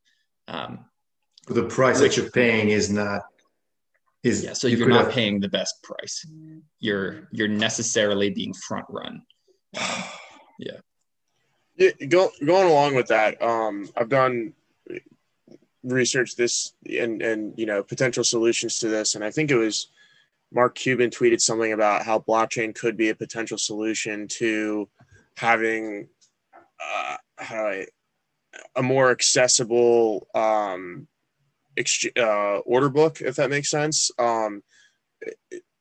Um, 0.49 0.87
the 1.47 1.69
price 1.69 2.01
Which- 2.01 2.17
that 2.17 2.23
you're 2.23 2.31
paying 2.33 2.71
is 2.71 2.91
not 2.91 3.23
is 4.27 4.45
yeah, 4.45 4.53
so 4.53 4.67
you 4.67 4.77
you're 4.77 4.89
not 4.89 5.05
have- 5.07 5.13
paying 5.13 5.41
the 5.41 5.49
best 5.49 5.83
price. 5.83 6.27
You're 6.81 7.29
you're 7.31 7.49
necessarily 7.49 8.31
being 8.31 8.53
front 8.55 8.87
run. 8.89 9.23
Yeah, 11.79 11.91
go, 12.09 12.31
going 12.43 12.67
along 12.67 12.95
with 12.95 13.09
that, 13.09 13.41
um, 13.43 13.91
I've 13.95 14.09
done 14.09 14.55
research 15.83 16.35
this 16.35 16.73
and 16.89 17.21
and 17.21 17.53
you 17.59 17.67
know 17.67 17.83
potential 17.83 18.25
solutions 18.25 18.79
to 18.79 18.89
this, 18.89 19.15
and 19.15 19.23
I 19.23 19.31
think 19.31 19.51
it 19.51 19.57
was 19.57 19.89
Mark 20.53 20.75
Cuban 20.75 21.11
tweeted 21.11 21.41
something 21.43 21.73
about 21.73 22.05
how 22.05 22.21
blockchain 22.21 22.75
could 22.75 22.97
be 22.97 23.11
a 23.11 23.15
potential 23.15 23.59
solution 23.59 24.29
to 24.29 24.89
having 25.37 26.09
uh, 26.81 27.17
how 27.37 27.57
do 27.57 27.61
I, 27.61 27.87
a 28.77 28.83
more 28.83 29.11
accessible 29.11 30.27
um, 30.35 31.07
ex- 31.77 32.07
uh, 32.17 32.59
order 32.59 32.89
book, 32.89 33.21
if 33.21 33.37
that 33.37 33.51
makes 33.51 33.71
sense. 33.71 34.11
Um, 34.19 34.63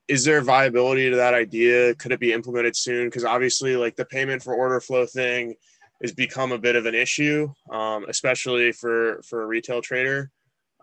is 0.08 0.23
there 0.23 0.41
viability 0.41 1.10
to 1.10 1.15
that 1.15 1.34
idea? 1.34 1.95
Could 1.95 2.12
it 2.12 2.19
be 2.19 2.34
implemented 2.34 2.75
soon? 2.75 3.08
Because 3.08 3.25
obviously, 3.25 3.75
like 3.75 3.95
the 3.95 4.05
payment 4.05 4.43
for 4.43 4.53
order 4.53 4.79
flow 4.79 5.05
thing 5.05 5.55
has 6.01 6.12
become 6.12 6.51
a 6.51 6.58
bit 6.58 6.75
of 6.75 6.86
an 6.86 6.95
issue, 6.95 7.51
um, 7.71 8.05
especially 8.08 8.71
for 8.71 9.21
for 9.27 9.43
a 9.43 9.47
retail 9.47 9.81
trader. 9.81 10.29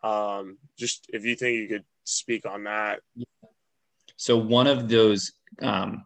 Um, 0.02 0.58
just 0.78 1.06
if 1.12 1.24
you 1.24 1.36
think 1.36 1.58
you 1.58 1.68
could 1.68 1.84
speak 2.04 2.46
on 2.46 2.64
that. 2.64 3.00
So 4.16 4.36
one 4.36 4.66
of 4.66 4.88
those 4.88 5.32
um, 5.60 6.04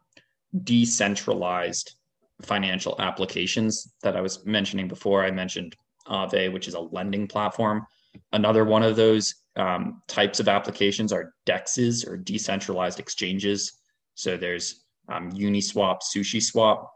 decentralized 0.65 1.95
financial 2.43 2.97
applications 2.99 3.95
that 4.03 4.17
I 4.17 4.21
was 4.21 4.45
mentioning 4.45 4.89
before, 4.89 5.25
I 5.25 5.31
mentioned 5.31 5.77
Aave, 6.07 6.53
which 6.53 6.69
is 6.69 6.75
a 6.75 6.81
lending 6.81 7.27
platform. 7.27 7.87
Another 8.33 8.65
one 8.65 8.83
of 8.83 8.97
those 8.97 9.35
um, 9.57 10.03
types 10.09 10.41
of 10.41 10.49
applications 10.49 11.13
are 11.13 11.33
DEXs 11.47 12.07
or 12.07 12.17
decentralized 12.17 13.01
exchanges. 13.01 13.81
So 14.15 14.37
there's 14.37 14.85
um, 15.09 15.33
Uniswap, 15.33 16.01
SushiSwap. 16.15 16.87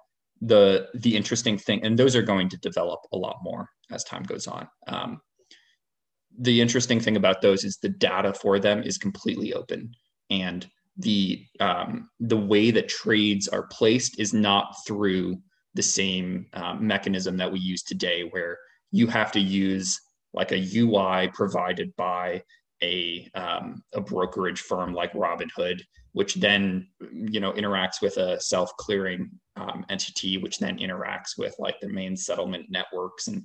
The 0.42 0.88
the 0.94 1.14
interesting 1.14 1.58
thing, 1.58 1.84
and 1.84 1.98
those 1.98 2.16
are 2.16 2.22
going 2.22 2.48
to 2.48 2.56
develop 2.58 3.00
a 3.12 3.16
lot 3.16 3.36
more 3.42 3.68
as 3.90 4.04
time 4.04 4.22
goes 4.22 4.46
on. 4.46 4.66
Um, 4.86 5.20
the 6.38 6.60
interesting 6.60 6.98
thing 6.98 7.16
about 7.16 7.42
those 7.42 7.64
is 7.64 7.76
the 7.76 7.90
data 7.90 8.32
for 8.32 8.58
them 8.58 8.82
is 8.82 8.96
completely 8.96 9.52
open, 9.52 9.92
and 10.30 10.66
the 10.96 11.44
um, 11.60 12.08
the 12.20 12.38
way 12.38 12.70
that 12.70 12.88
trades 12.88 13.48
are 13.48 13.66
placed 13.66 14.18
is 14.18 14.32
not 14.32 14.74
through 14.86 15.36
the 15.74 15.82
same 15.82 16.46
um, 16.54 16.86
mechanism 16.86 17.36
that 17.36 17.52
we 17.52 17.58
use 17.58 17.82
today, 17.82 18.22
where 18.30 18.58
you 18.92 19.06
have 19.06 19.32
to 19.32 19.40
use 19.40 20.00
like 20.32 20.52
a 20.52 20.78
UI 20.78 21.28
provided 21.32 21.94
by 21.96 22.42
a 22.82 23.28
um, 23.34 23.82
a 23.92 24.00
brokerage 24.00 24.60
firm 24.60 24.94
like 24.94 25.12
Robinhood, 25.12 25.82
which 26.12 26.34
then 26.34 26.88
you 27.12 27.40
know 27.40 27.52
interacts 27.52 28.00
with 28.00 28.16
a 28.16 28.40
self 28.40 28.74
clearing 28.76 29.30
um, 29.56 29.84
entity, 29.90 30.38
which 30.38 30.58
then 30.58 30.78
interacts 30.78 31.36
with 31.36 31.54
like 31.58 31.78
the 31.80 31.88
main 31.88 32.16
settlement 32.16 32.66
networks, 32.70 33.28
and 33.28 33.42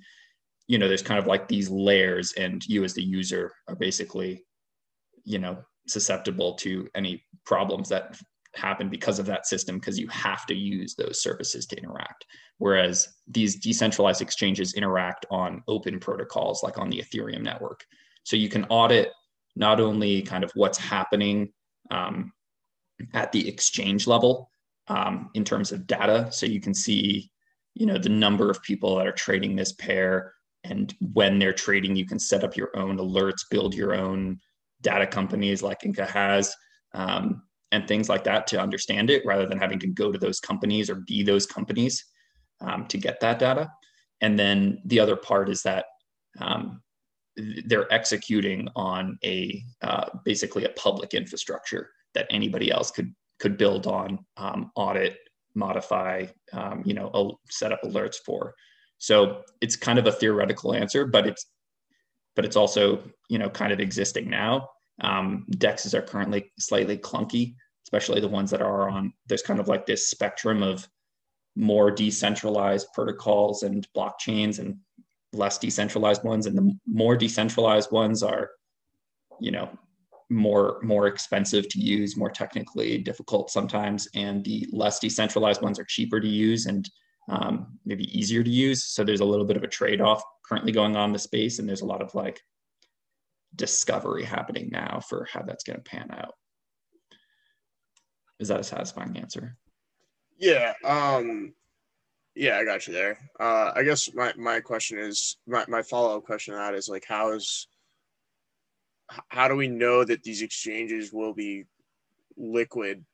you 0.67 0.77
know 0.77 0.87
there's 0.87 1.01
kind 1.01 1.19
of 1.19 1.27
like 1.27 1.47
these 1.47 1.69
layers, 1.69 2.33
and 2.33 2.65
you 2.65 2.83
as 2.83 2.93
the 2.93 3.03
user 3.03 3.53
are 3.67 3.75
basically 3.75 4.43
you 5.23 5.39
know 5.39 5.57
susceptible 5.87 6.53
to 6.55 6.87
any 6.95 7.23
problems 7.45 7.89
that 7.89 8.17
happen 8.57 8.89
because 8.89 9.19
of 9.19 9.25
that 9.25 9.45
system 9.45 9.77
because 9.77 9.99
you 9.99 10.07
have 10.07 10.45
to 10.45 10.53
use 10.53 10.95
those 10.95 11.21
services 11.21 11.65
to 11.67 11.77
interact. 11.77 12.25
Whereas 12.57 13.07
these 13.27 13.55
decentralized 13.57 14.21
exchanges 14.21 14.73
interact 14.73 15.25
on 15.29 15.63
open 15.67 15.99
protocols 15.99 16.63
like 16.63 16.77
on 16.77 16.89
the 16.89 17.01
ethereum 17.01 17.41
network. 17.41 17.85
So 18.23 18.35
you 18.35 18.49
can 18.49 18.65
audit 18.65 19.09
not 19.55 19.79
only 19.79 20.21
kind 20.21 20.43
of 20.43 20.51
what's 20.55 20.77
happening 20.77 21.51
um, 21.91 22.31
at 23.13 23.31
the 23.31 23.47
exchange 23.47 24.07
level 24.07 24.49
um, 24.87 25.29
in 25.33 25.43
terms 25.43 25.71
of 25.71 25.87
data. 25.87 26.27
So 26.31 26.45
you 26.45 26.61
can 26.61 26.73
see 26.73 27.31
you 27.73 27.85
know 27.85 27.97
the 27.97 28.09
number 28.09 28.49
of 28.49 28.63
people 28.63 28.95
that 28.95 29.07
are 29.07 29.11
trading 29.11 29.55
this 29.55 29.73
pair 29.73 30.33
and 30.63 30.95
when 31.13 31.37
they're 31.37 31.51
trading 31.51 31.93
you 31.93 32.05
can 32.05 32.17
set 32.17 32.43
up 32.43 32.55
your 32.55 32.75
own 32.77 32.97
alerts 32.97 33.41
build 33.51 33.75
your 33.75 33.93
own 33.93 34.39
data 34.85 35.07
companies 35.07 35.61
like 35.61 35.83
inca 35.83 36.05
has. 36.05 36.55
Um, 36.93 37.43
and 37.75 37.87
things 37.87 38.07
like 38.07 38.23
that 38.23 38.47
to 38.47 38.59
understand 38.59 39.09
it 39.09 39.25
rather 39.25 39.45
than 39.45 39.59
having 39.59 39.79
to 39.79 39.87
go 39.87 40.11
to 40.11 40.17
those 40.17 40.39
companies 40.39 40.89
or 40.89 40.95
be 40.95 41.23
those 41.23 41.45
companies 41.45 42.05
um, 42.61 42.87
to 42.87 42.97
get 42.97 43.19
that 43.19 43.37
data. 43.37 43.69
And 44.21 44.39
then 44.39 44.81
the 44.85 44.99
other 44.99 45.17
part 45.17 45.49
is 45.49 45.61
that 45.63 45.85
um, 46.39 46.81
they're 47.65 47.91
executing 47.93 48.69
on 48.75 49.19
a 49.23 49.61
uh, 49.81 50.09
basically 50.23 50.63
a 50.63 50.69
public 50.69 51.13
infrastructure 51.13 51.91
that 52.13 52.27
anybody 52.29 52.71
else 52.71 52.91
could 52.91 53.13
could 53.39 53.57
build 53.57 53.85
on, 53.85 54.19
um, 54.37 54.71
audit, 54.75 55.17
modify, 55.53 56.25
um, 56.53 56.81
you 56.85 56.93
know, 56.93 57.37
set 57.49 57.73
up 57.73 57.81
alerts 57.83 58.15
for. 58.25 58.55
So 58.97 59.41
it's 59.59 59.75
kind 59.75 59.99
of 59.99 60.07
a 60.07 60.11
theoretical 60.13 60.73
answer, 60.73 61.05
but 61.05 61.27
it's 61.27 61.45
but 62.37 62.45
it's 62.45 62.55
also 62.55 63.03
you 63.29 63.37
know 63.37 63.49
kind 63.49 63.73
of 63.73 63.81
existing 63.81 64.29
now. 64.29 64.69
Um, 65.01 65.45
dexes 65.51 65.93
are 65.93 66.01
currently 66.01 66.53
slightly 66.57 66.97
clunky, 66.97 67.55
especially 67.85 68.19
the 68.19 68.27
ones 68.27 68.51
that 68.51 68.61
are 68.61 68.89
on. 68.89 69.13
There's 69.27 69.41
kind 69.41 69.59
of 69.59 69.67
like 69.67 69.85
this 69.85 70.09
spectrum 70.09 70.63
of 70.63 70.87
more 71.55 71.91
decentralized 71.91 72.87
protocols 72.93 73.63
and 73.63 73.87
blockchains 73.95 74.59
and 74.59 74.77
less 75.33 75.57
decentralized 75.57 76.23
ones. 76.23 76.45
And 76.45 76.57
the 76.57 76.77
more 76.85 77.15
decentralized 77.15 77.91
ones 77.91 78.23
are, 78.23 78.49
you 79.39 79.51
know, 79.51 79.69
more 80.29 80.79
more 80.81 81.07
expensive 81.07 81.69
to 81.69 81.79
use, 81.79 82.17
more 82.17 82.31
technically 82.31 82.97
difficult 82.97 83.51
sometimes, 83.51 84.07
and 84.15 84.43
the 84.43 84.67
less 84.71 84.99
decentralized 84.99 85.61
ones 85.61 85.79
are 85.79 85.85
cheaper 85.85 86.19
to 86.19 86.27
use 86.27 86.65
and 86.65 86.89
um, 87.29 87.77
maybe 87.85 88.05
easier 88.17 88.43
to 88.43 88.49
use. 88.49 88.83
So 88.83 89.03
there's 89.03 89.19
a 89.19 89.25
little 89.25 89.45
bit 89.45 89.57
of 89.57 89.63
a 89.63 89.67
trade 89.67 90.01
off 90.01 90.23
currently 90.43 90.71
going 90.71 90.95
on 90.95 91.09
in 91.09 91.13
the 91.13 91.19
space, 91.19 91.59
and 91.59 91.69
there's 91.69 91.81
a 91.81 91.85
lot 91.85 92.01
of 92.01 92.15
like 92.15 92.41
discovery 93.55 94.23
happening 94.23 94.69
now 94.71 94.99
for 95.07 95.27
how 95.31 95.43
that's 95.43 95.63
going 95.63 95.77
to 95.77 95.83
pan 95.83 96.09
out. 96.11 96.33
Is 98.39 98.49
that 98.49 98.59
a 98.59 98.63
satisfying 98.63 99.17
answer? 99.17 99.55
Yeah. 100.37 100.73
Um, 100.83 101.53
yeah, 102.35 102.57
I 102.57 102.65
got 102.65 102.87
you 102.87 102.93
there. 102.93 103.17
Uh, 103.39 103.71
I 103.73 103.83
guess 103.83 104.13
my, 104.13 104.33
my 104.35 104.59
question 104.59 104.99
is 104.99 105.37
my, 105.47 105.63
my 105.67 105.81
follow 105.81 106.17
up 106.17 106.25
question 106.25 106.53
to 106.53 106.59
that 106.59 106.73
is 106.73 106.89
like, 106.89 107.05
how 107.07 107.31
is, 107.31 107.67
how 109.29 109.47
do 109.47 109.55
we 109.55 109.67
know 109.67 110.03
that 110.03 110.23
these 110.23 110.41
exchanges 110.41 111.13
will 111.13 111.33
be 111.33 111.65
liquid, 112.35 113.05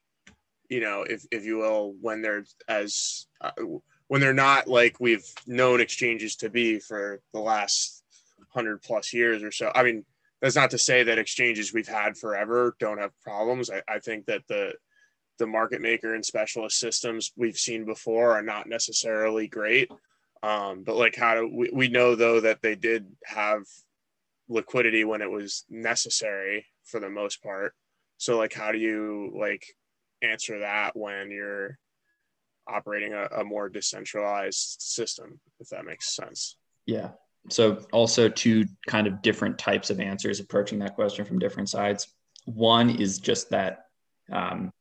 you 0.70 0.80
know, 0.80 1.04
if, 1.04 1.26
if 1.32 1.46
you 1.46 1.58
will, 1.58 1.94
when 2.02 2.22
they're 2.22 2.46
as, 2.68 3.28
uh, 3.42 3.52
when 4.08 4.22
they're 4.22 4.34
not 4.34 4.68
like 4.68 5.00
we've 5.00 5.26
known 5.46 5.82
exchanges 5.82 6.36
to 6.38 6.50
be 6.50 6.80
for 6.80 7.22
the 7.34 7.40
last 7.40 8.04
hundred 8.50 8.82
plus 8.82 9.14
years 9.14 9.44
or 9.44 9.52
so. 9.52 9.72
I 9.76 9.84
mean, 9.84 10.04
that's 10.42 10.56
not 10.56 10.72
to 10.72 10.78
say 10.80 11.04
that 11.04 11.20
exchanges 11.20 11.74
we've 11.74 11.88
had 11.88 12.18
forever 12.18 12.76
don't 12.80 12.98
have 12.98 13.12
problems. 13.22 13.70
I, 13.70 13.84
I 13.88 14.00
think 14.00 14.26
that 14.26 14.42
the, 14.48 14.74
the 15.40 15.48
market 15.48 15.82
maker 15.82 16.14
and 16.14 16.26
specialist 16.26 16.80
systems 16.80 17.32
we've 17.36 17.58
seen 17.58 17.86
before 17.86 18.32
are 18.32 18.44
not 18.44 18.68
necessarily 18.68 19.48
great. 19.48 19.92
Um, 20.44 20.84
but 20.84 20.96
like 20.96 21.16
how 21.16 21.36
do 21.36 21.52
we, 21.54 21.70
we 21.72 21.88
know 21.88 22.16
though 22.16 22.40
that 22.42 22.62
they 22.62 22.76
did 22.76 23.06
have 23.26 23.64
liquidity 24.50 25.04
when 25.04 25.22
it 25.22 25.30
was 25.30 25.66
necessary 25.70 26.66
for 26.84 27.00
the 27.00 27.10
most 27.10 27.44
part. 27.44 27.74
So 28.18 28.38
like 28.38 28.54
how 28.54 28.72
do 28.72 28.78
you 28.78 29.32
like 29.38 29.66
answer 30.22 30.60
that 30.60 30.96
when 30.96 31.32
you're 31.32 31.78
operating 32.68 33.14
a, 33.14 33.26
a 33.40 33.44
more 33.44 33.70
decentralized 33.70 34.82
system, 34.82 35.40
if 35.60 35.70
that 35.70 35.86
makes 35.86 36.16
sense? 36.16 36.58
Yeah. 36.86 37.10
So 37.50 37.84
also 37.92 38.30
two 38.30 38.66
kind 38.88 39.08
of 39.08 39.22
different 39.22 39.58
types 39.58 39.90
of 39.90 40.00
answers 40.00 40.40
approaching 40.40 40.80
that 40.80 40.96
question 40.96 41.26
from 41.26 41.40
different 41.40 41.70
sides. 41.70 42.08
One 42.46 42.90
is 42.90 43.20
just 43.20 43.50
that 43.50 43.86
um, 44.32 44.72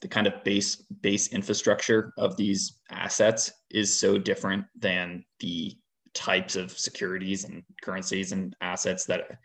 the 0.00 0.08
kind 0.08 0.26
of 0.26 0.42
base 0.44 0.76
base 1.02 1.28
infrastructure 1.28 2.12
of 2.16 2.36
these 2.36 2.78
assets 2.90 3.52
is 3.70 3.92
so 3.92 4.18
different 4.18 4.64
than 4.78 5.24
the 5.40 5.76
types 6.14 6.56
of 6.56 6.76
securities 6.76 7.44
and 7.44 7.62
currencies 7.82 8.32
and 8.32 8.56
assets 8.60 9.04
that 9.04 9.38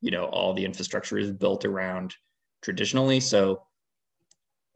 you 0.00 0.10
know 0.10 0.24
all 0.26 0.52
the 0.52 0.64
infrastructure 0.64 1.18
is 1.18 1.30
built 1.30 1.64
around 1.64 2.14
traditionally. 2.62 3.20
So 3.20 3.62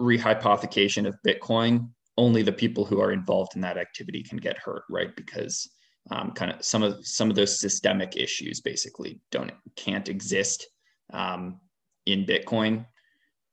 rehypothecation 0.01 1.07
of 1.07 1.17
Bitcoin, 1.27 1.89
only 2.17 2.43
the 2.43 2.53
people 2.53 2.85
who 2.85 3.01
are 3.01 3.13
involved 3.13 3.55
in 3.55 3.61
that 3.63 3.77
activity 3.77 4.23
can 4.23 4.39
get 4.39 4.59
hurt, 4.59 4.85
right? 4.89 5.15
Because 5.17 5.69
um, 6.11 6.33
kind 6.33 6.53
of 6.53 6.65
some 6.65 6.83
of 6.83 7.05
some 7.07 7.31
of 7.31 7.37
those 7.37 7.59
systemic 7.59 8.17
issues 8.17 8.61
basically 8.61 9.21
don't 9.31 9.53
can't 9.77 10.09
exist 10.09 10.67
um, 11.13 11.61
in 12.07 12.25
Bitcoin, 12.25 12.87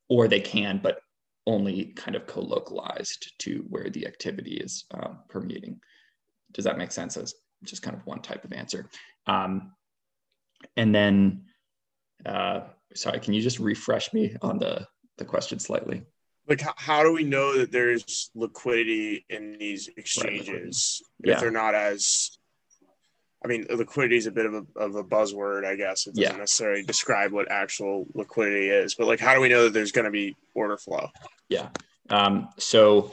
or 0.08 0.28
they 0.28 0.40
can, 0.40 0.78
but 0.82 1.01
only 1.46 1.86
kind 1.96 2.16
of 2.16 2.26
co-localized 2.26 3.32
to 3.38 3.64
where 3.68 3.90
the 3.90 4.06
activity 4.06 4.56
is 4.56 4.84
uh, 4.92 5.14
permeating. 5.28 5.80
Does 6.52 6.64
that 6.64 6.78
make 6.78 6.92
sense? 6.92 7.16
As 7.16 7.34
just 7.64 7.82
kind 7.82 7.96
of 7.96 8.06
one 8.06 8.20
type 8.20 8.44
of 8.44 8.52
answer. 8.52 8.88
Um, 9.26 9.72
and 10.76 10.94
then, 10.94 11.44
uh, 12.26 12.60
sorry, 12.94 13.20
can 13.20 13.34
you 13.34 13.42
just 13.42 13.58
refresh 13.58 14.12
me 14.12 14.36
on 14.42 14.58
the 14.58 14.86
the 15.18 15.24
question 15.24 15.58
slightly? 15.58 16.02
Like, 16.48 16.60
how, 16.60 16.74
how 16.76 17.02
do 17.02 17.12
we 17.12 17.24
know 17.24 17.58
that 17.58 17.70
there's 17.70 18.30
liquidity 18.34 19.24
in 19.28 19.56
these 19.58 19.88
exchanges 19.96 21.02
right, 21.20 21.30
if 21.30 21.36
yeah. 21.36 21.40
they're 21.40 21.50
not 21.52 21.74
as 21.74 22.36
I 23.44 23.48
mean, 23.48 23.66
liquidity 23.70 24.16
is 24.16 24.26
a 24.26 24.30
bit 24.30 24.46
of 24.46 24.54
a, 24.54 24.78
of 24.78 24.94
a 24.94 25.02
buzzword, 25.02 25.64
I 25.64 25.74
guess. 25.74 26.06
It 26.06 26.14
doesn't 26.14 26.34
Yeah. 26.34 26.38
necessarily 26.38 26.84
describe 26.84 27.32
what 27.32 27.50
actual 27.50 28.06
liquidity 28.14 28.68
is, 28.68 28.94
but 28.94 29.06
like, 29.06 29.20
how 29.20 29.34
do 29.34 29.40
we 29.40 29.48
know 29.48 29.64
that 29.64 29.72
there's 29.72 29.92
going 29.92 30.04
to 30.04 30.10
be 30.10 30.36
order 30.54 30.76
flow? 30.76 31.08
Yeah. 31.48 31.68
Um, 32.10 32.48
so 32.58 33.12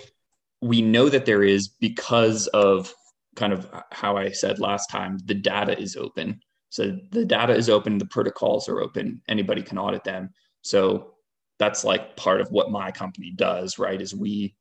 we 0.62 0.82
know 0.82 1.10
that 1.10 1.26
there 1.26 1.44
is 1.44 1.68
because 1.68 2.48
of 2.48 2.94
kind 3.36 3.54
of 3.54 3.68
how 3.92 4.18
I 4.18 4.32
said 4.32 4.60
last 4.60 4.88
time, 4.89 5.18
the 5.26 5.34
data 5.34 5.80
is 5.80 5.96
open. 5.96 6.42
So 6.70 6.98
the 7.12 7.26
data 7.26 7.54
is 7.56 7.70
open, 7.70 7.98
the 7.98 8.06
protocols 8.06 8.70
are 8.70 8.82
open, 8.82 9.22
anybody 9.28 9.63
can 9.63 9.78
audit 9.78 10.04
them. 10.04 10.30
So 10.62 11.15
that's 11.58 11.84
like 11.84 12.15
part 12.15 12.42
of 12.42 12.52
what 12.52 12.72
my 12.72 12.92
company 12.92 13.32
does, 13.36 13.80
right? 13.80 14.00
Is 14.00 14.13
we 14.13 14.56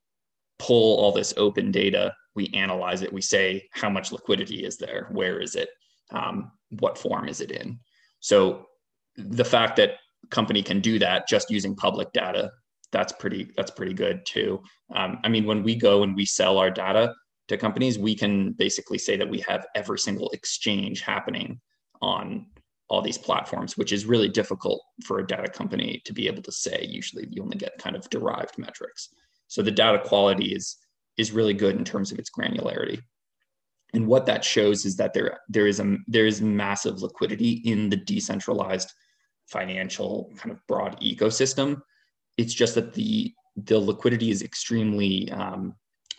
pull 0.58 0.98
all 0.98 1.12
this 1.12 1.34
open 1.36 1.70
data, 1.70 2.14
we 2.38 2.46
analyze 2.54 3.02
it, 3.02 3.12
we 3.12 3.20
say 3.20 3.68
how 3.72 3.90
much 3.90 4.12
liquidity 4.12 4.64
is 4.64 4.78
there, 4.78 5.08
where 5.10 5.40
is 5.40 5.56
it, 5.56 5.70
um, 6.12 6.52
what 6.82 6.96
form 6.96 7.28
is 7.28 7.40
it 7.40 7.50
in. 7.50 7.80
So 8.20 8.38
the 9.16 9.44
fact 9.44 9.74
that 9.76 9.96
company 10.30 10.62
can 10.62 10.80
do 10.80 11.00
that 11.00 11.26
just 11.26 11.50
using 11.50 11.74
public 11.74 12.12
data 12.12 12.50
that's 12.90 13.12
pretty 13.12 13.50
that's 13.56 13.70
pretty 13.78 13.92
good 14.04 14.24
too. 14.24 14.50
Um, 14.94 15.18
i 15.24 15.28
mean 15.28 15.44
when 15.50 15.62
we 15.62 15.74
go 15.88 16.02
and 16.04 16.14
we 16.16 16.24
sell 16.24 16.56
our 16.58 16.70
data 16.70 17.04
to 17.48 17.56
companies 17.66 17.98
we 17.98 18.14
can 18.22 18.52
basically 18.52 18.98
say 19.06 19.14
that 19.16 19.28
we 19.34 19.40
have 19.50 19.66
every 19.74 19.98
single 19.98 20.30
exchange 20.30 21.02
happening 21.02 21.60
on 22.00 22.46
all 22.88 23.02
these 23.02 23.18
platforms 23.18 23.76
which 23.76 23.92
is 23.92 24.10
really 24.12 24.30
difficult 24.40 24.80
for 25.06 25.18
a 25.18 25.26
data 25.26 25.50
company 25.60 25.90
to 26.06 26.12
be 26.18 26.26
able 26.30 26.42
to 26.42 26.52
say. 26.52 26.78
Usually 27.00 27.26
you 27.30 27.42
only 27.42 27.58
get 27.58 27.82
kind 27.84 27.96
of 27.96 28.08
derived 28.10 28.56
metrics. 28.58 29.02
So 29.48 29.62
the 29.62 29.78
data 29.84 29.98
quality 30.10 30.48
is 30.58 30.76
is 31.18 31.32
really 31.32 31.54
good 31.54 31.76
in 31.76 31.84
terms 31.84 32.12
of 32.12 32.18
its 32.18 32.30
granularity. 32.30 33.02
And 33.92 34.06
what 34.06 34.26
that 34.26 34.44
shows 34.44 34.84
is 34.84 34.96
that 34.96 35.12
there 35.12 35.40
there 35.48 35.66
is 35.66 35.80
a 35.80 35.96
there 36.06 36.26
is 36.26 36.40
massive 36.40 37.02
liquidity 37.02 37.62
in 37.64 37.88
the 37.88 37.96
decentralized 37.96 38.92
financial 39.46 40.32
kind 40.36 40.52
of 40.52 40.64
broad 40.66 41.00
ecosystem. 41.00 41.80
It's 42.36 42.54
just 42.54 42.74
that 42.74 42.92
the 42.94 43.32
the 43.56 43.78
liquidity 43.78 44.30
is 44.30 44.42
extremely 44.42 45.30
um, 45.32 45.74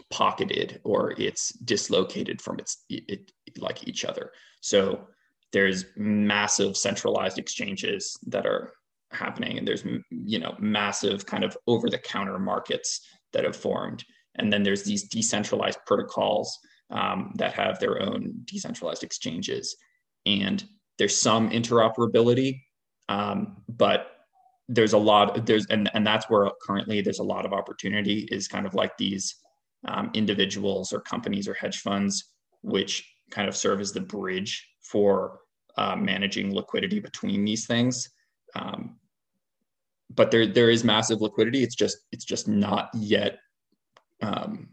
pocketed 0.09 0.81
or 0.83 1.13
it's 1.19 1.49
dislocated 1.59 2.41
from 2.41 2.59
its 2.59 2.83
it, 2.89 3.31
like 3.57 3.87
each 3.87 4.03
other. 4.03 4.31
So 4.61 5.07
there's 5.53 5.85
massive 5.95 6.75
centralized 6.75 7.37
exchanges 7.37 8.17
that 8.27 8.45
are 8.45 8.73
happening 9.11 9.57
and 9.57 9.67
there's 9.67 9.83
you 10.11 10.37
know 10.37 10.55
massive 10.59 11.25
kind 11.25 11.43
of 11.43 11.57
over 11.65 11.89
the 11.89 11.97
counter 11.97 12.37
markets 12.37 13.01
that 13.33 13.43
have 13.43 13.55
formed 13.55 14.03
and 14.35 14.51
then 14.51 14.63
there's 14.63 14.83
these 14.83 15.03
decentralized 15.03 15.79
protocols 15.85 16.57
um, 16.91 17.33
that 17.35 17.53
have 17.53 17.79
their 17.79 18.01
own 18.01 18.33
decentralized 18.45 19.03
exchanges. 19.03 19.75
And 20.25 20.63
there's 20.97 21.15
some 21.15 21.49
interoperability 21.49 22.61
um, 23.09 23.57
but 23.67 24.11
there's 24.69 24.93
a 24.93 24.97
lot 24.97 25.45
there's 25.47 25.65
and, 25.65 25.89
and 25.93 26.05
that's 26.05 26.29
where 26.29 26.49
currently 26.61 27.01
there's 27.01 27.19
a 27.19 27.23
lot 27.23 27.45
of 27.45 27.51
opportunity 27.51 28.29
is 28.31 28.47
kind 28.47 28.67
of 28.67 28.75
like 28.75 28.95
these 28.97 29.35
um, 29.87 30.11
individuals 30.13 30.93
or 30.93 31.01
companies 31.01 31.47
or 31.47 31.55
hedge 31.55 31.79
funds 31.79 32.31
which 32.61 33.11
kind 33.31 33.49
of 33.49 33.55
serve 33.57 33.81
as 33.81 33.91
the 33.91 33.99
bridge 33.99 34.69
for 34.81 35.39
uh, 35.77 35.95
managing 35.95 36.53
liquidity 36.53 36.99
between 36.99 37.45
these 37.45 37.65
things. 37.65 38.09
Um, 38.55 38.97
but 40.13 40.29
there 40.29 40.45
there 40.45 40.69
is 40.69 40.83
massive 40.83 41.21
liquidity. 41.21 41.63
It's 41.63 41.75
just 41.75 41.97
it's 42.11 42.25
just 42.25 42.47
not 42.47 42.89
yet 42.93 43.39
um, 44.21 44.69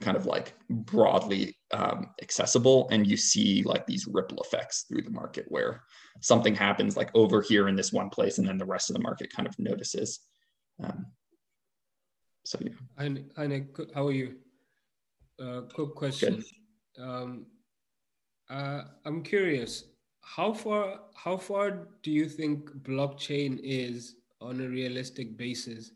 kind 0.00 0.16
of 0.16 0.26
like 0.26 0.54
broadly 0.68 1.56
um, 1.72 2.08
accessible 2.22 2.88
and 2.90 3.06
you 3.06 3.16
see 3.16 3.62
like 3.64 3.86
these 3.86 4.06
ripple 4.06 4.42
effects 4.42 4.84
through 4.88 5.02
the 5.02 5.10
market 5.10 5.44
where 5.48 5.82
something 6.20 6.54
happens 6.54 6.96
like 6.96 7.10
over 7.14 7.42
here 7.42 7.68
in 7.68 7.76
this 7.76 7.92
one 7.92 8.08
place 8.08 8.38
and 8.38 8.48
then 8.48 8.58
the 8.58 8.64
rest 8.64 8.88
of 8.90 8.94
the 8.94 9.02
market 9.02 9.30
kind 9.34 9.46
of 9.46 9.58
notices 9.58 10.20
um, 10.82 11.06
so 12.44 12.58
yeah 12.62 12.70
And 12.98 13.30
and 13.36 13.68
how 13.94 14.06
are 14.06 14.12
you? 14.12 14.36
Uh, 15.38 15.62
quick 15.72 15.94
question. 15.94 16.42
Um, 16.98 17.46
uh, 18.48 18.82
I'm 19.04 19.22
curious. 19.22 19.84
How 20.22 20.52
far 20.52 21.00
how 21.14 21.36
far 21.36 21.88
do 22.02 22.10
you 22.10 22.28
think 22.28 22.70
blockchain 22.82 23.60
is 23.62 24.16
on 24.40 24.60
a 24.60 24.68
realistic 24.68 25.36
basis 25.36 25.92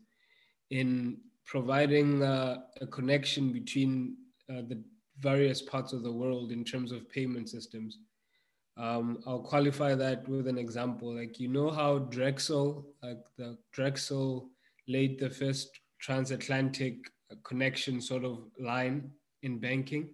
in 0.71 1.19
providing 1.47 2.23
uh, 2.23 2.59
a 2.81 2.87
connection 2.87 3.53
between 3.53 4.17
uh, 4.51 4.63
the 4.69 4.83
various 5.21 5.63
parts 5.63 5.93
of 5.93 6.03
the 6.03 6.13
world 6.13 6.53
in 6.53 6.65
terms 6.65 6.93
of 6.93 7.09
payment 7.11 7.49
systems? 7.49 7.99
Um, 8.77 9.21
I'll 9.27 9.43
qualify 9.43 9.95
that 9.95 10.29
with 10.29 10.49
an 10.49 10.59
example. 10.59 11.15
Like 11.15 11.39
you 11.39 11.49
know 11.49 11.71
how 11.71 11.99
Drexel, 11.99 12.87
like 13.03 13.21
the 13.39 13.57
Drexel, 13.73 14.49
laid 14.89 15.19
the 15.19 15.31
first 15.31 15.71
transatlantic 16.01 16.97
connection 17.45 18.01
sort 18.01 18.25
of 18.25 18.45
line 18.59 19.11
in 19.43 19.59
banking. 19.59 20.11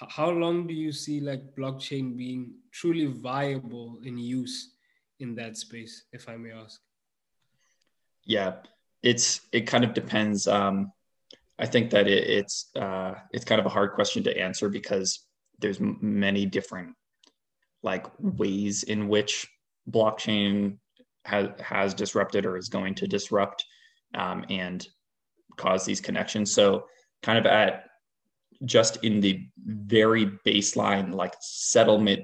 H- 0.00 0.08
how 0.10 0.30
long 0.30 0.66
do 0.66 0.74
you 0.74 0.92
see 0.92 1.20
like 1.20 1.54
blockchain 1.56 2.16
being 2.16 2.54
truly 2.70 3.06
viable 3.06 3.98
in 4.04 4.18
use 4.18 4.74
in 5.18 5.34
that 5.34 5.56
space, 5.56 6.04
if 6.12 6.28
I 6.28 6.36
may 6.36 6.52
ask? 6.52 6.80
yeah 8.26 8.54
it's 9.10 9.40
it 9.52 9.62
kind 9.62 9.84
of 9.84 9.94
depends 9.94 10.46
um, 10.48 10.90
i 11.58 11.66
think 11.66 11.90
that 11.90 12.06
it, 12.08 12.24
it's 12.38 12.70
uh, 12.76 13.14
it's 13.32 13.44
kind 13.44 13.60
of 13.60 13.66
a 13.66 13.74
hard 13.76 13.92
question 13.92 14.22
to 14.24 14.36
answer 14.46 14.68
because 14.68 15.08
there's 15.60 15.80
many 15.80 16.44
different 16.44 16.90
like 17.82 18.06
ways 18.18 18.82
in 18.82 19.08
which 19.08 19.46
blockchain 19.90 20.78
has 21.24 21.48
has 21.60 21.94
disrupted 21.94 22.46
or 22.46 22.56
is 22.56 22.68
going 22.68 22.94
to 22.94 23.06
disrupt 23.06 23.64
um, 24.14 24.44
and 24.48 24.86
cause 25.56 25.84
these 25.84 26.00
connections. 26.00 26.52
So 26.52 26.86
kind 27.22 27.38
of 27.38 27.46
at 27.46 27.84
just 28.64 29.04
in 29.04 29.20
the 29.20 29.46
very 29.64 30.26
baseline 30.46 31.14
like 31.14 31.34
settlement 31.40 32.22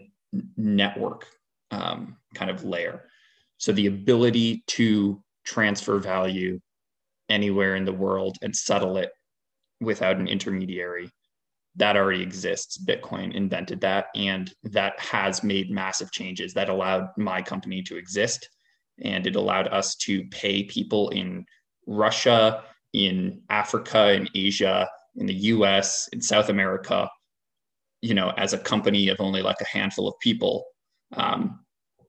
network 0.56 1.26
um, 1.70 2.16
kind 2.34 2.50
of 2.50 2.64
layer. 2.64 3.04
So 3.58 3.72
the 3.72 3.86
ability 3.86 4.64
to 4.68 5.22
transfer 5.44 5.98
value 5.98 6.60
anywhere 7.32 7.76
in 7.76 7.84
the 7.84 7.92
world 7.92 8.36
and 8.42 8.54
settle 8.54 8.96
it 8.96 9.10
without 9.80 10.16
an 10.16 10.28
intermediary. 10.28 11.10
That 11.76 11.96
already 11.96 12.22
exists. 12.22 12.78
Bitcoin 12.78 13.34
invented 13.34 13.80
that 13.80 14.06
and 14.14 14.52
that 14.64 15.00
has 15.00 15.42
made 15.42 15.70
massive 15.70 16.12
changes 16.12 16.52
that 16.54 16.68
allowed 16.68 17.08
my 17.16 17.40
company 17.40 17.82
to 17.84 17.96
exist. 17.96 18.48
And 19.02 19.26
it 19.26 19.36
allowed 19.36 19.68
us 19.68 19.96
to 19.96 20.24
pay 20.30 20.64
people 20.64 21.08
in 21.10 21.44
russia 21.88 22.62
in 22.92 23.42
africa 23.50 24.12
in 24.12 24.28
asia 24.36 24.88
in 25.16 25.26
the 25.26 25.34
us 25.34 26.06
in 26.12 26.20
south 26.20 26.48
america 26.48 27.10
you 28.02 28.14
know 28.14 28.32
as 28.36 28.52
a 28.52 28.58
company 28.58 29.08
of 29.08 29.16
only 29.18 29.42
like 29.42 29.60
a 29.60 29.66
handful 29.66 30.06
of 30.06 30.14
people 30.20 30.64
um, 31.14 31.58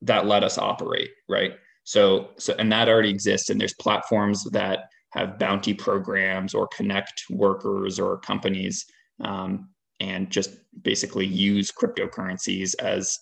that 0.04 0.28
let 0.28 0.44
us 0.44 0.60
operate 0.60 1.10
right? 1.30 1.54
So 1.84 2.30
so 2.38 2.56
and 2.60 2.72
that 2.72 2.88
already 2.88 3.10
exists 3.10 3.50
and 3.50 3.60
there's 3.60 3.74
platforms 3.74 4.44
that 4.52 4.86
have 5.14 5.38
bounty 5.38 5.74
programs 5.74 6.54
or 6.54 6.68
connect 6.68 7.24
workers 7.30 8.00
or 8.00 8.18
companies 8.18 8.86
um, 9.24 9.70
and 10.00 10.32
just 10.32 10.56
basically 10.82 11.26
use 11.26 11.72
cryptocurrencies 11.72 12.74
as 12.80 13.20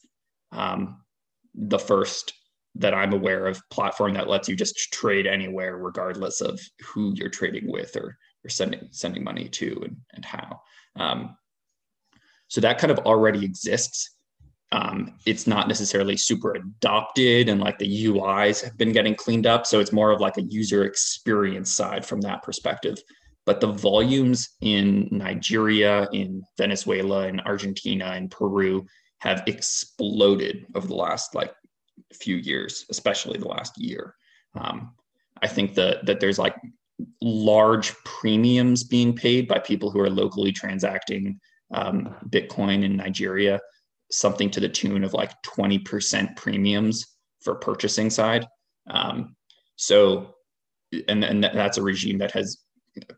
um, 0.53 1.01
the 1.53 1.79
first 1.79 2.33
that 2.75 2.93
I'm 2.93 3.11
aware 3.11 3.47
of 3.47 3.61
platform 3.69 4.13
that 4.13 4.29
lets 4.29 4.47
you 4.47 4.55
just 4.55 4.93
trade 4.93 5.27
anywhere, 5.27 5.77
regardless 5.77 6.39
of 6.39 6.61
who 6.79 7.13
you're 7.15 7.29
trading 7.29 7.69
with 7.69 7.97
or, 7.97 8.17
or 8.45 8.49
sending 8.49 8.87
sending 8.91 9.23
money 9.25 9.49
to 9.49 9.81
and, 9.83 9.97
and 10.13 10.23
how. 10.23 10.61
Um, 10.95 11.35
so 12.47 12.61
that 12.61 12.77
kind 12.77 12.91
of 12.91 12.99
already 12.99 13.43
exists. 13.43 14.15
Um, 14.73 15.15
it's 15.25 15.47
not 15.47 15.67
necessarily 15.67 16.15
super 16.15 16.53
adopted 16.53 17.49
and 17.49 17.59
like 17.59 17.77
the 17.77 18.05
UIs 18.05 18.63
have 18.63 18.77
been 18.77 18.93
getting 18.93 19.15
cleaned 19.15 19.45
up. 19.45 19.65
So 19.65 19.79
it's 19.81 19.91
more 19.91 20.11
of 20.11 20.21
like 20.21 20.37
a 20.37 20.43
user 20.43 20.85
experience 20.85 21.73
side 21.73 22.05
from 22.05 22.21
that 22.21 22.41
perspective. 22.41 22.97
But 23.45 23.59
the 23.59 23.71
volumes 23.71 24.49
in 24.61 25.09
Nigeria, 25.11 26.07
in 26.13 26.43
Venezuela, 26.57 27.27
in 27.27 27.39
Argentina, 27.41 28.15
in 28.15 28.29
Peru 28.29 28.85
have 29.19 29.43
exploded 29.47 30.65
over 30.75 30.87
the 30.87 30.95
last 30.95 31.35
like 31.35 31.53
few 32.13 32.37
years, 32.37 32.85
especially 32.89 33.39
the 33.39 33.47
last 33.47 33.77
year. 33.77 34.15
Um, 34.55 34.93
I 35.41 35.47
think 35.47 35.73
that 35.75 36.05
that 36.05 36.19
there's 36.19 36.39
like 36.39 36.55
large 37.21 37.93
premiums 38.03 38.83
being 38.83 39.15
paid 39.15 39.47
by 39.47 39.59
people 39.59 39.89
who 39.89 39.99
are 39.99 40.09
locally 40.09 40.51
transacting 40.51 41.39
um, 41.73 42.15
Bitcoin 42.29 42.83
in 42.83 42.95
Nigeria, 42.95 43.59
something 44.11 44.49
to 44.51 44.59
the 44.59 44.69
tune 44.69 45.03
of 45.03 45.13
like 45.13 45.31
20% 45.43 46.35
premiums 46.35 47.05
for 47.41 47.55
purchasing 47.55 48.09
side. 48.09 48.45
Um, 48.89 49.35
so, 49.75 50.35
and, 51.07 51.23
and 51.23 51.43
that's 51.43 51.77
a 51.77 51.81
regime 51.81 52.17
that 52.19 52.31
has 52.31 52.57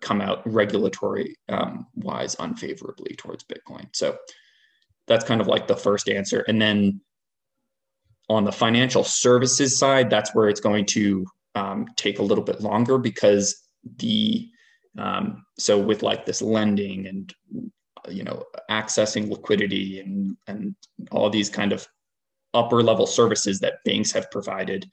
come 0.02 0.22
out 0.22 0.42
regulatory 0.46 1.36
um, 1.50 1.88
wise 1.96 2.36
unfavorably 2.40 3.16
towards 3.16 3.44
Bitcoin. 3.44 3.88
So 3.94 4.18
that's 5.08 5.26
kind 5.26 5.42
of 5.42 5.48
like 5.48 5.68
the 5.68 5.76
first 5.76 6.08
answer. 6.08 6.42
And 6.48 6.62
then 6.62 7.02
on 8.30 8.46
the 8.46 8.52
financial 8.52 9.04
services 9.04 9.78
side, 9.78 10.10
that's 10.10 10.34
where 10.34 10.48
it's 10.48 10.62
going 10.62 10.86
to 10.88 11.26
um, 11.56 11.88
take 11.96 12.20
a 12.20 12.24
little 12.24 12.44
bit 12.44 12.62
longer 12.62 12.98
because 12.98 13.62
the 13.98 14.50
um, 14.98 15.44
so 15.58 15.80
with 15.80 16.04
like 16.04 16.26
this 16.26 16.42
lending 16.42 17.08
and 17.08 17.34
you 18.10 18.24
know 18.24 18.44
accessing 18.70 19.30
liquidity 19.30 20.00
and 20.00 20.38
and 20.48 20.76
all 21.12 21.30
these 21.30 21.50
kind 21.50 21.72
of 21.72 21.88
upper 22.54 22.84
level 22.84 23.08
services 23.08 23.60
that 23.60 23.84
banks 23.86 24.12
have 24.12 24.30
provided 24.32 24.90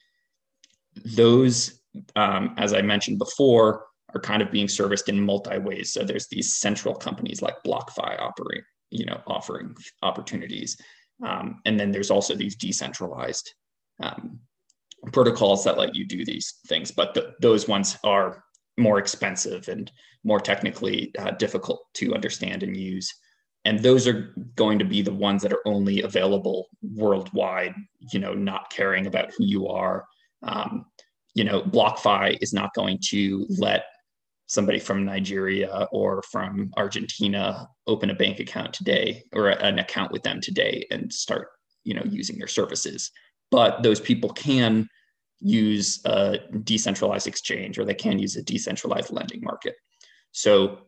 those 1.05 1.81
um, 2.15 2.55
as 2.57 2.73
i 2.73 2.81
mentioned 2.81 3.17
before 3.17 3.85
are 4.13 4.21
kind 4.21 4.41
of 4.41 4.51
being 4.51 4.67
serviced 4.67 5.09
in 5.09 5.21
multi 5.21 5.57
ways. 5.57 5.93
So 5.93 6.03
there's 6.03 6.27
these 6.27 6.55
central 6.55 6.93
companies 6.93 7.41
like 7.41 7.55
blockfi 7.65 8.19
operating 8.19 8.63
you 8.89 9.05
know 9.05 9.21
offering 9.27 9.75
opportunities. 10.01 10.77
Um, 11.25 11.61
and 11.65 11.79
then 11.79 11.91
there's 11.91 12.11
also 12.11 12.35
these 12.35 12.55
decentralized 12.55 13.53
um, 14.01 14.39
protocols 15.13 15.63
that 15.63 15.77
let 15.77 15.95
you 15.95 16.05
do 16.05 16.25
these 16.25 16.55
things. 16.67 16.91
But 16.91 17.13
the, 17.13 17.33
those 17.39 17.67
ones 17.67 17.97
are 18.03 18.43
more 18.77 18.99
expensive 18.99 19.67
and 19.69 19.91
more 20.23 20.39
technically 20.39 21.11
uh, 21.17 21.31
difficult 21.31 21.85
to 21.95 22.13
understand 22.13 22.63
and 22.63 22.77
use. 22.77 23.13
And 23.65 23.79
those 23.79 24.07
are 24.07 24.33
going 24.55 24.79
to 24.79 24.85
be 24.85 25.01
the 25.01 25.13
ones 25.13 25.43
that 25.43 25.53
are 25.53 25.67
only 25.67 26.01
available 26.01 26.67
worldwide 26.81 27.75
you 28.11 28.19
know 28.19 28.33
not 28.33 28.71
caring 28.71 29.07
about 29.07 29.31
who 29.37 29.45
you 29.45 29.67
are. 29.67 30.05
Um, 30.43 30.85
you 31.33 31.43
know 31.43 31.61
blockfi 31.61 32.37
is 32.41 32.53
not 32.53 32.73
going 32.73 32.99
to 33.09 33.45
let 33.49 33.85
somebody 34.47 34.79
from 34.79 35.05
nigeria 35.05 35.87
or 35.93 36.21
from 36.29 36.69
argentina 36.75 37.69
open 37.87 38.09
a 38.09 38.13
bank 38.13 38.41
account 38.41 38.73
today 38.73 39.23
or 39.31 39.47
an 39.47 39.79
account 39.79 40.11
with 40.11 40.23
them 40.23 40.41
today 40.41 40.85
and 40.91 41.13
start 41.13 41.47
you 41.83 41.93
know 41.93 42.03
using 42.05 42.37
your 42.37 42.47
services. 42.47 43.11
But 43.49 43.83
those 43.83 43.99
people 43.99 44.29
can 44.29 44.87
use 45.39 46.01
a 46.05 46.39
decentralized 46.63 47.27
exchange 47.27 47.77
or 47.77 47.85
they 47.85 47.93
can 47.93 48.19
use 48.19 48.35
a 48.35 48.43
decentralized 48.43 49.11
lending 49.11 49.41
market. 49.41 49.75
So 50.31 50.79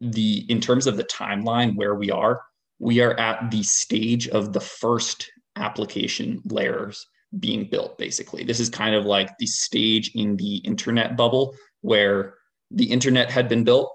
the 0.00 0.46
in 0.48 0.60
terms 0.60 0.86
of 0.86 0.96
the 0.96 1.04
timeline 1.04 1.76
where 1.76 1.94
we 1.94 2.10
are, 2.10 2.42
we 2.78 3.00
are 3.00 3.18
at 3.18 3.50
the 3.50 3.62
stage 3.62 4.28
of 4.28 4.52
the 4.52 4.60
first 4.60 5.30
application 5.56 6.40
layers 6.44 7.06
being 7.38 7.68
built 7.68 7.98
basically. 7.98 8.44
This 8.44 8.60
is 8.60 8.70
kind 8.70 8.94
of 8.94 9.04
like 9.04 9.36
the 9.38 9.46
stage 9.46 10.12
in 10.14 10.36
the 10.36 10.56
internet 10.58 11.16
bubble 11.16 11.54
where 11.82 12.34
the 12.70 12.90
internet 12.90 13.30
had 13.30 13.48
been 13.48 13.64
built. 13.64 13.92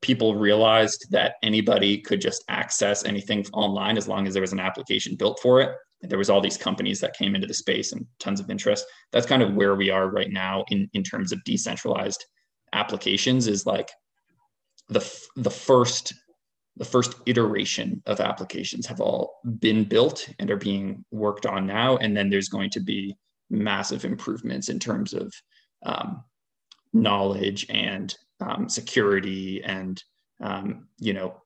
People 0.00 0.34
realized 0.34 1.06
that 1.10 1.34
anybody 1.42 1.98
could 1.98 2.20
just 2.20 2.44
access 2.48 3.04
anything 3.04 3.44
online 3.52 3.96
as 3.96 4.08
long 4.08 4.26
as 4.26 4.32
there 4.32 4.40
was 4.40 4.52
an 4.52 4.60
application 4.60 5.14
built 5.16 5.38
for 5.40 5.60
it. 5.60 5.76
There 6.00 6.18
was 6.18 6.30
all 6.30 6.40
these 6.40 6.56
companies 6.56 7.00
that 7.00 7.16
came 7.16 7.34
into 7.34 7.46
the 7.46 7.54
space 7.54 7.92
and 7.92 8.04
tons 8.18 8.40
of 8.40 8.50
interest. 8.50 8.84
That's 9.12 9.26
kind 9.26 9.42
of 9.42 9.54
where 9.54 9.76
we 9.76 9.90
are 9.90 10.08
right 10.08 10.30
now 10.30 10.64
in 10.68 10.88
in 10.94 11.04
terms 11.04 11.32
of 11.32 11.44
decentralized 11.44 12.24
applications 12.72 13.46
is 13.46 13.66
like 13.66 13.90
the 14.88 15.00
the 15.36 15.50
first 15.50 16.14
the 16.76 16.84
first 16.84 17.14
iteration 17.26 18.02
of 18.06 18.20
applications 18.20 18.86
have 18.86 19.00
all 19.00 19.40
been 19.58 19.84
built 19.84 20.28
and 20.38 20.50
are 20.50 20.56
being 20.56 21.04
worked 21.10 21.44
on 21.44 21.66
now 21.66 21.96
and 21.98 22.16
then 22.16 22.30
there's 22.30 22.48
going 22.48 22.70
to 22.70 22.80
be 22.80 23.16
massive 23.50 24.04
improvements 24.04 24.70
in 24.70 24.78
terms 24.78 25.12
of 25.12 25.32
um, 25.84 26.24
knowledge 26.94 27.66
and 27.68 28.16
um, 28.40 28.68
security 28.68 29.62
and 29.64 30.02
um, 30.40 30.88
you 30.98 31.12
know 31.12 31.42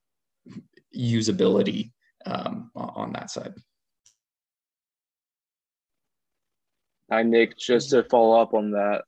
usability 0.97 1.91
um, 2.25 2.71
on 2.75 3.13
that 3.13 3.31
side 3.31 3.55
Hi, 7.11 7.23
Nick. 7.23 7.57
Just 7.57 7.91
to 7.91 8.03
follow 8.03 8.41
up 8.41 8.53
on 8.53 8.73
that, 8.73 9.03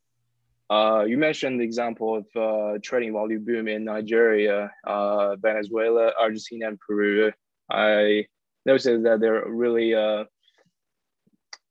uh, 0.70 1.04
you 1.06 1.16
mentioned 1.16 1.60
the 1.60 1.64
example 1.64 2.16
of 2.16 2.26
uh, 2.36 2.78
trading 2.82 3.12
volume 3.12 3.44
boom 3.44 3.68
in 3.68 3.84
Nigeria, 3.84 4.70
uh, 4.86 5.36
Venezuela, 5.36 6.12
Argentina, 6.20 6.68
and 6.68 6.78
Peru. 6.78 7.32
I 7.70 8.26
noticed 8.66 9.02
that 9.04 9.20
they're 9.20 9.48
really 9.48 9.94
uh, 9.94 10.24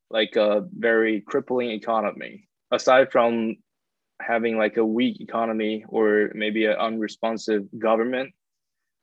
like 0.09 0.35
a 0.35 0.65
very 0.71 1.21
crippling 1.21 1.71
economy. 1.71 2.47
Aside 2.71 3.11
from 3.11 3.57
having 4.19 4.57
like 4.57 4.77
a 4.77 4.85
weak 4.85 5.21
economy 5.21 5.85
or 5.87 6.31
maybe 6.33 6.65
an 6.65 6.75
unresponsive 6.77 7.67
government, 7.77 8.33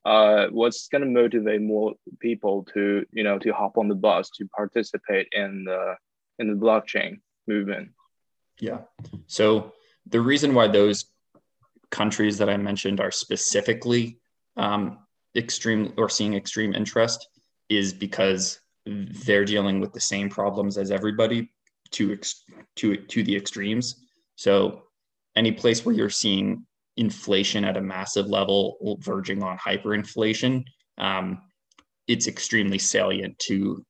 uh, 0.05 0.49
what's 0.51 0.89
going 0.89 1.03
to 1.03 1.09
motivate 1.09 1.63
more 1.63 1.95
people 2.21 2.67
to 2.75 3.07
you 3.13 3.23
know 3.23 3.39
to 3.39 3.53
hop 3.53 3.79
on 3.79 3.89
the 3.89 3.95
bus 3.95 4.29
to 4.31 4.47
participate 4.49 5.29
in 5.33 5.65
the 5.65 5.95
in 6.41 6.49
the 6.49 6.55
blockchain 6.67 7.21
movement. 7.47 7.91
Yeah. 8.61 8.81
So 9.27 9.73
the 10.07 10.21
reason 10.21 10.55
why 10.55 10.69
those 10.69 11.07
countries 11.91 12.39
that 12.39 12.51
I 12.51 12.57
mentioned 12.57 13.01
are 13.01 13.11
specifically 13.11 14.19
um, 14.57 14.99
extreme 15.37 15.93
or 15.97 16.09
seeing 16.09 16.35
extreme 16.35 16.75
interest 16.75 17.29
is 17.69 17.93
because 17.93 18.61
they're 18.87 19.45
dealing 19.45 19.81
with 19.81 19.93
the 19.93 20.01
same 20.01 20.29
problems 20.29 20.77
as 20.77 20.91
everybody 20.91 21.51
to 21.93 22.19
to 22.77 22.97
to 22.97 23.23
the 23.23 23.37
extremes. 23.37 24.05
So 24.37 24.83
any 25.37 25.53
place 25.53 25.85
where 25.85 25.95
you're 25.95 26.11
seeing 26.11 26.67
inflation 26.97 27.65
at 27.65 27.77
a 27.77 27.81
massive 27.81 28.27
level, 28.27 28.99
verging 29.01 29.43
on 29.43 29.59
hyperinflation, 29.59 30.65
um, 30.99 31.43
it's 32.07 32.29
extremely 32.29 32.79
salient 32.79 33.39
to 33.41 33.85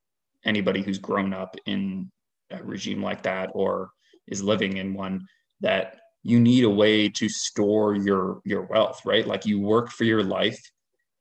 anybody 0.44 0.82
who's 0.82 0.98
grown 0.98 1.34
up 1.34 1.56
in 1.66 2.10
a 2.50 2.62
regime 2.62 3.02
like 3.02 3.22
that 3.22 3.50
or 3.52 3.90
is 4.26 4.42
living 4.42 4.76
in 4.76 4.94
one 4.94 5.26
that 5.60 5.96
you 6.24 6.40
need 6.40 6.64
a 6.64 6.70
way 6.70 7.08
to 7.08 7.28
store 7.28 7.94
your 7.94 8.40
your 8.44 8.62
wealth 8.62 9.02
right? 9.04 9.26
Like 9.26 9.46
you 9.46 9.60
work 9.60 9.90
for 9.90 10.04
your 10.04 10.24
life 10.24 10.60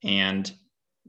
and 0.04 0.52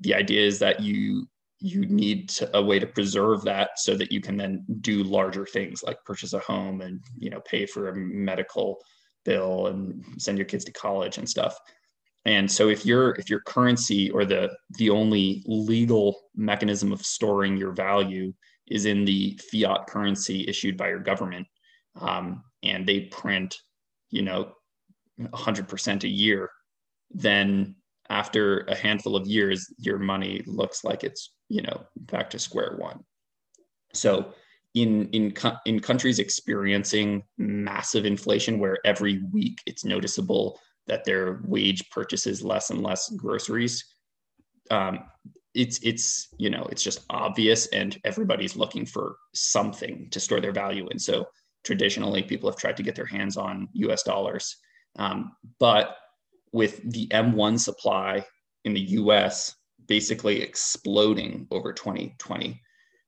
the 0.00 0.14
idea 0.14 0.46
is 0.46 0.58
that 0.58 0.80
you 0.80 1.26
you 1.60 1.86
need 1.86 2.28
to, 2.28 2.56
a 2.56 2.62
way 2.62 2.78
to 2.78 2.86
preserve 2.86 3.42
that 3.42 3.70
so 3.76 3.96
that 3.96 4.12
you 4.12 4.20
can 4.20 4.36
then 4.36 4.66
do 4.82 5.02
larger 5.02 5.46
things 5.46 5.82
like 5.82 6.04
purchase 6.04 6.34
a 6.34 6.38
home 6.40 6.82
and 6.82 7.00
you 7.16 7.30
know 7.30 7.40
pay 7.40 7.64
for 7.64 7.88
a 7.88 7.96
medical 7.96 8.78
bill 9.24 9.68
and 9.68 10.04
send 10.18 10.36
your 10.36 10.44
kids 10.44 10.64
to 10.64 10.72
college 10.72 11.16
and 11.16 11.28
stuff. 11.28 11.56
And 12.26 12.50
so 12.50 12.68
if 12.68 12.84
your 12.84 13.12
if 13.12 13.30
your 13.30 13.40
currency 13.40 14.10
or 14.10 14.24
the 14.24 14.50
the 14.78 14.90
only 14.90 15.42
legal 15.46 16.20
mechanism 16.34 16.92
of 16.92 17.04
storing 17.04 17.56
your 17.56 17.72
value 17.72 18.32
is 18.66 18.86
in 18.86 19.04
the 19.04 19.38
fiat 19.50 19.86
currency 19.86 20.46
issued 20.48 20.76
by 20.76 20.88
your 20.88 21.00
government, 21.00 21.46
um, 22.00 22.42
and 22.62 22.86
they 22.86 23.00
print, 23.00 23.56
you 24.14 24.22
know, 24.22 24.52
100% 25.20 26.04
a 26.04 26.08
year, 26.08 26.50
then 27.10 27.74
after 28.08 28.60
a 28.60 28.74
handful 28.74 29.16
of 29.16 29.26
years, 29.26 29.72
your 29.78 29.98
money 29.98 30.42
looks 30.46 30.84
like 30.84 31.02
it's, 31.02 31.34
you 31.48 31.62
know, 31.62 31.82
back 31.96 32.30
to 32.30 32.38
square 32.38 32.76
one. 32.78 33.00
So 33.92 34.32
in 34.74 35.08
in 35.10 35.34
in 35.66 35.80
countries 35.80 36.18
experiencing 36.18 37.22
massive 37.38 38.04
inflation 38.04 38.58
where 38.58 38.78
every 38.84 39.22
week 39.32 39.58
it's 39.66 39.84
noticeable 39.84 40.60
that 40.86 41.04
their 41.04 41.42
wage 41.44 41.88
purchases 41.90 42.42
less 42.42 42.70
and 42.70 42.82
less 42.82 43.08
groceries 43.10 43.84
um, 44.70 44.98
it's 45.54 45.78
it's 45.82 46.28
you 46.38 46.50
know 46.50 46.66
it's 46.72 46.82
just 46.82 47.04
obvious 47.08 47.68
and 47.68 47.98
everybody's 48.04 48.56
looking 48.56 48.84
for 48.84 49.16
something 49.32 50.08
to 50.10 50.18
store 50.18 50.40
their 50.40 50.52
value 50.52 50.88
in 50.88 50.98
so 50.98 51.24
traditionally 51.64 52.22
people 52.22 52.48
have 52.48 52.58
tried 52.58 52.76
to 52.76 52.82
get 52.82 52.94
their 52.94 53.06
hands 53.06 53.36
on 53.36 53.68
us 53.74 54.02
dollars. 54.02 54.56
Um, 54.96 55.32
but 55.58 55.96
with 56.52 56.80
the 56.92 57.08
m1 57.08 57.58
supply 57.58 58.24
in 58.64 58.74
the 58.74 58.80
us 58.82 59.54
basically 59.86 60.40
exploding 60.40 61.46
over 61.50 61.72
2020 61.72 62.60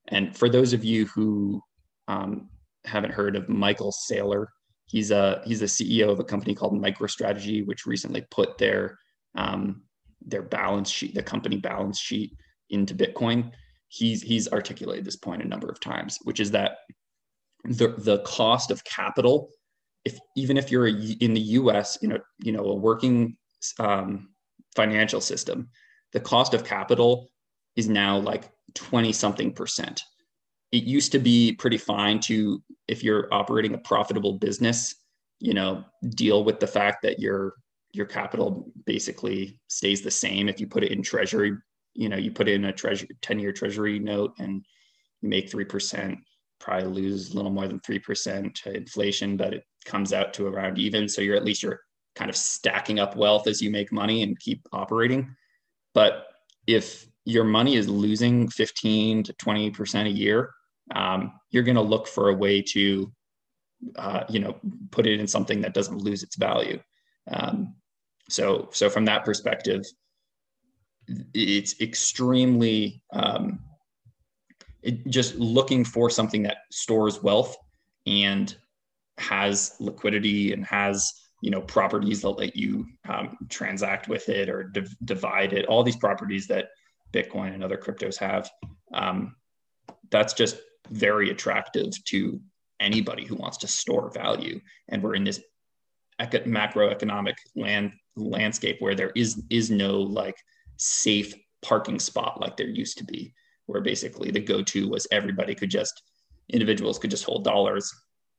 and 0.09 0.37
for 0.37 0.49
those 0.49 0.73
of 0.73 0.85
you 0.85 1.07
who 1.07 1.63
um, 2.09 2.51
haven't 2.85 3.13
heard 3.13 3.37
of 3.37 3.49
michael 3.49 3.95
saylor 4.11 4.47
he's 4.87 5.13
a 5.13 5.41
he's 5.47 5.63
a 5.63 5.67
ceo 5.67 6.11
of 6.11 6.19
a 6.19 6.25
company 6.25 6.57
called 6.57 6.75
microstrategy 6.75 7.65
which 7.65 7.87
recently 7.87 8.27
put 8.31 8.59
their 8.59 8.99
um, 9.37 9.83
their 10.27 10.43
balance 10.43 10.91
sheet, 10.91 11.15
the 11.15 11.23
company 11.23 11.57
balance 11.57 11.99
sheet 11.99 12.33
into 12.71 12.95
Bitcoin, 12.95 13.53
he's 13.89 14.21
he's 14.23 14.49
articulated 14.53 15.05
this 15.05 15.17
point 15.17 15.43
a 15.43 15.49
number 15.49 15.69
of 15.69 15.81
times, 15.81 16.19
which 16.25 16.41
is 16.41 16.51
that 16.51 16.79
the 17.69 17.95
the 17.99 18.19
cost 18.21 18.71
of 18.71 18.85
capital 18.85 19.51
if 20.05 20.19
even 20.37 20.57
if 20.57 20.71
you're 20.71 20.87
a, 20.87 20.93
in 20.93 21.35
the 21.35 21.41
us 21.41 21.99
you 22.01 22.09
know 22.09 22.19
you 22.39 22.53
know 22.53 22.65
a 22.65 22.75
working 22.75 23.37
um, 23.79 24.29
financial 24.75 25.21
system 25.21 25.69
the 26.13 26.21
cost 26.21 26.55
of 26.55 26.65
capital 26.65 27.29
is 27.75 27.89
now 27.89 28.17
like 28.17 28.51
20 28.75 29.13
something 29.13 29.53
percent. 29.53 30.03
It 30.73 30.85
used 30.85 31.13
to 31.13 31.19
be 31.19 31.53
pretty 31.53 31.79
fine 31.79 32.21
to 32.21 32.63
if 32.89 33.03
you're 33.03 33.29
operating 33.33 33.75
a 33.75 33.79
profitable 33.79 34.35
business 34.35 34.95
you 35.39 35.53
know 35.53 35.85
deal 36.11 36.45
with 36.45 36.61
the 36.61 36.67
fact 36.67 37.03
that 37.03 37.19
your 37.19 37.55
your 37.93 38.07
capital 38.07 38.71
basically 38.85 39.59
stays 39.69 40.03
the 40.03 40.11
same. 40.11 40.49
If 40.49 40.61
you 40.61 40.67
put 40.67 40.85
it 40.85 40.93
in 40.93 41.03
treasury 41.03 41.57
you 41.95 42.09
know 42.09 42.17
you 42.17 42.31
put 42.31 42.49
in 42.49 42.67
a 42.67 42.73
treasury 42.73 43.09
10 43.23 43.39
year 43.39 43.53
treasury 43.53 43.99
note 43.99 44.35
and 44.39 44.65
you 45.23 45.29
make 45.29 45.51
3% 45.51 46.19
probably 46.59 47.03
lose 47.03 47.33
a 47.33 47.37
little 47.37 47.51
more 47.51 47.69
than 47.69 47.81
3% 47.81 48.55
to 48.55 48.77
inflation 48.77 49.37
but 49.37 49.55
it 49.55 49.65
comes 49.85 50.13
out 50.13 50.35
to 50.35 50.47
around 50.47 50.79
even. 50.79 51.09
So 51.09 51.23
you're 51.23 51.37
at 51.37 51.45
least 51.45 51.63
you're 51.63 51.81
kind 52.15 52.29
of 52.31 52.37
stacking 52.37 52.99
up 52.99 53.17
wealth 53.17 53.47
as 53.47 53.61
you 53.61 53.71
make 53.71 53.93
money 53.93 54.23
and 54.23 54.39
keep 54.39 54.67
operating. 54.73 55.35
But 55.95 56.27
if 56.67 57.07
your 57.25 57.45
money 57.45 57.77
is 57.77 57.89
losing 57.89 58.49
15 58.49 59.25
to 59.25 59.33
20% 59.35 60.07
a 60.07 60.11
year 60.11 60.51
um, 60.95 61.33
you're 61.51 61.63
going 61.63 61.77
to 61.77 61.83
look 61.83 62.07
for 62.07 62.29
a 62.29 62.35
way 62.35 62.63
to 62.63 63.13
uh, 63.97 64.25
you 64.29 64.39
know 64.39 64.57
put 64.91 65.07
it 65.07 65.21
in 65.21 65.27
something 65.27 65.61
that 65.61 65.75
doesn't 65.75 65.99
lose 65.99 66.23
its 66.23 66.37
value. 66.37 66.81
Um, 67.31 67.75
so 68.29 68.69
so 68.73 68.89
from 68.89 69.05
that 69.07 69.25
perspective 69.25 69.83
it's 71.35 71.81
extremely 71.81 73.01
um, 73.13 73.61
it, 74.87 75.07
just 75.09 75.35
looking 75.37 75.85
for 75.85 76.09
something 76.11 76.43
that 76.45 76.59
stores 76.71 77.23
wealth 77.23 77.57
and 78.07 78.57
has 79.19 79.75
liquidity 79.81 80.53
and 80.53 80.65
has 80.65 81.13
you 81.43 81.51
know 81.51 81.61
properties 81.61 82.23
that 82.23 82.31
let 82.31 82.57
you 82.57 82.87
um, 83.09 83.37
transact 83.49 84.09
with 84.09 84.29
it 84.29 84.49
or 84.49 84.65
div- 84.65 84.97
divide 85.05 85.53
it 85.53 85.67
all 85.67 85.83
these 85.83 85.97
properties 85.97 86.47
that 86.47 86.71
bitcoin 87.13 87.55
and 87.55 87.63
other 87.63 87.77
cryptos 87.77 88.17
have 88.19 88.51
um, 88.95 89.35
that's 90.11 90.35
just 90.35 90.59
very 90.91 91.31
attractive 91.31 91.93
to 92.05 92.41
anybody 92.81 93.25
who 93.25 93.37
wants 93.37 93.59
to 93.59 93.69
store 93.69 94.11
value. 94.11 94.61
And 94.89 95.03
we're 95.03 95.15
in 95.15 95.25
this 95.25 95.43
eco- 96.21 96.41
macroeconomic 96.41 97.35
land 97.55 97.93
landscape 98.17 98.81
where 98.81 98.95
there 98.95 99.13
is 99.15 99.43
is 99.51 99.71
no 99.71 100.01
like 100.01 100.37
safe 100.79 101.35
parking 101.63 101.99
spot 101.99 102.41
like 102.41 102.57
there 102.57 102.69
used 102.69 102.97
to 102.99 103.05
be 103.05 103.33
where 103.67 103.81
basically 103.81 104.31
the 104.31 104.41
go-to 104.41 104.89
was 104.89 105.07
everybody 105.11 105.55
could 105.55 105.71
just 105.71 106.03
individuals 106.49 106.99
could 106.99 107.11
just 107.11 107.25
hold 107.25 107.45
dollars 107.45 107.93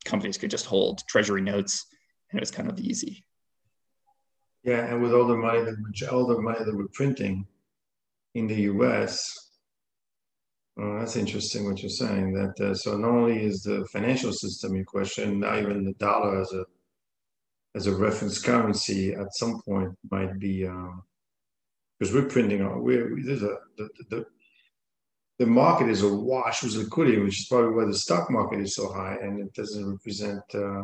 companies 0.05 0.37
could 0.37 0.51
just 0.51 0.65
hold 0.65 1.01
treasury 1.07 1.41
notes 1.41 1.85
and 2.31 2.39
it 2.39 2.41
was 2.41 2.51
kind 2.51 2.69
of 2.69 2.79
easy 2.79 3.23
yeah 4.63 4.85
and 4.85 5.01
with 5.01 5.13
all 5.13 5.27
the 5.27 5.35
money 5.35 5.59
that 5.59 6.09
all 6.11 6.25
the 6.25 6.41
money 6.41 6.63
that 6.63 6.75
we're 6.75 6.87
printing 6.93 7.45
in 8.35 8.47
the 8.47 8.55
us 8.65 9.47
Oh, 10.79 10.99
that's 10.99 11.15
interesting 11.15 11.65
what 11.65 11.81
you're 11.81 11.89
saying. 11.89 12.33
That 12.33 12.63
uh, 12.63 12.75
so 12.75 12.97
not 12.97 13.09
only 13.09 13.43
is 13.43 13.63
the 13.63 13.87
financial 13.91 14.31
system 14.31 14.75
in 14.75 14.85
question, 14.85 15.39
now 15.39 15.57
even 15.57 15.83
the 15.83 15.93
dollar 15.93 16.39
as 16.39 16.53
a 16.53 16.65
as 17.75 17.87
a 17.87 17.95
reference 17.95 18.39
currency 18.39 19.13
at 19.13 19.33
some 19.33 19.59
point 19.67 19.97
might 20.11 20.37
be 20.39 20.61
because 20.61 22.09
um, 22.09 22.13
we're 22.13 22.29
printing 22.29 22.61
on 22.61 22.83
we're 22.83 23.09
there's 23.23 23.41
a 23.41 23.57
the, 23.77 23.89
the 24.09 24.25
the 25.39 25.45
market 25.45 25.89
is 25.89 26.01
awash 26.01 26.63
with 26.63 26.75
liquidity, 26.75 27.19
which 27.19 27.41
is 27.41 27.47
probably 27.47 27.73
why 27.73 27.85
the 27.85 27.93
stock 27.93 28.31
market 28.31 28.59
is 28.59 28.75
so 28.75 28.91
high, 28.91 29.17
and 29.21 29.39
it 29.39 29.53
doesn't 29.53 29.89
represent. 29.89 30.41
Uh, 30.53 30.83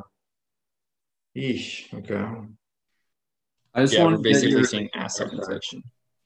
eesh, 1.36 1.92
okay. 1.94 2.24
I 3.74 3.82
just 3.82 3.96
yeah, 3.96 4.04
want 4.04 4.18
we're 4.18 4.24
basically 4.24 4.52
your, 4.52 4.66
seeing 4.66 4.90
asset 4.94 5.34
inflation. 5.34 5.84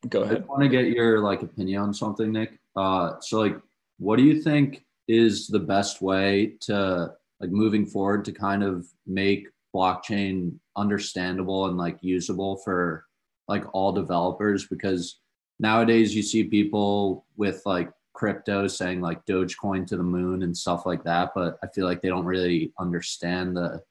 Go 0.10 0.24
ahead. 0.24 0.44
I 0.44 0.46
want 0.46 0.64
to 0.64 0.70
get 0.70 0.88
your 0.88 1.20
like 1.20 1.42
opinion 1.42 1.82
on 1.82 1.94
something, 1.94 2.32
Nick. 2.32 2.60
Uh, 2.76 3.14
so 3.22 3.40
like, 3.40 3.58
what 3.98 4.18
do 4.18 4.24
you 4.24 4.42
think 4.42 4.86
is 5.08 5.48
the 5.48 5.60
best 5.60 6.02
way 6.02 6.58
to 6.62 7.14
like 7.40 7.50
moving 7.50 7.86
forward 7.86 8.26
to 8.26 8.34
kind 8.34 8.64
of 8.64 8.86
make 9.06 9.48
blockchain 9.74 10.60
understandable 10.76 11.68
and 11.68 11.78
like 11.78 11.98
usable 12.02 12.58
for 12.58 13.06
like 13.48 13.64
all 13.74 13.94
developers? 13.94 14.68
Because 14.68 15.20
nowadays 15.60 16.14
you 16.14 16.22
see 16.22 16.44
people 16.44 17.26
with 17.38 17.62
like 17.66 17.90
crypto 18.18 18.68
saying 18.68 19.00
like 19.00 19.26
Dogecoin 19.26 19.86
to 19.88 19.96
the 19.96 20.04
moon 20.04 20.44
and 20.44 20.58
stuff 20.58 20.86
like 20.86 21.04
that, 21.04 21.32
but 21.36 21.58
I 21.64 21.68
feel 21.68 21.86
like 21.86 22.02
they 22.02 22.10
don't 22.10 22.26
really 22.26 22.74
understand 22.80 23.56
the 23.56 23.82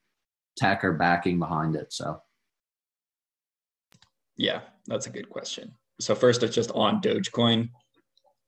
tech 0.57 0.85
or 0.85 0.95
backing 0.95 1.39
behind 1.39 1.77
it. 1.77 1.93
So, 1.93 2.21
yeah, 4.37 4.63
that's 4.87 5.07
a 5.07 5.11
good 5.11 5.31
question. 5.31 5.75
So 6.01 6.15
first, 6.15 6.43
it's 6.43 6.55
just 6.55 6.73
on 6.73 7.01
Dogecoin 7.01 7.71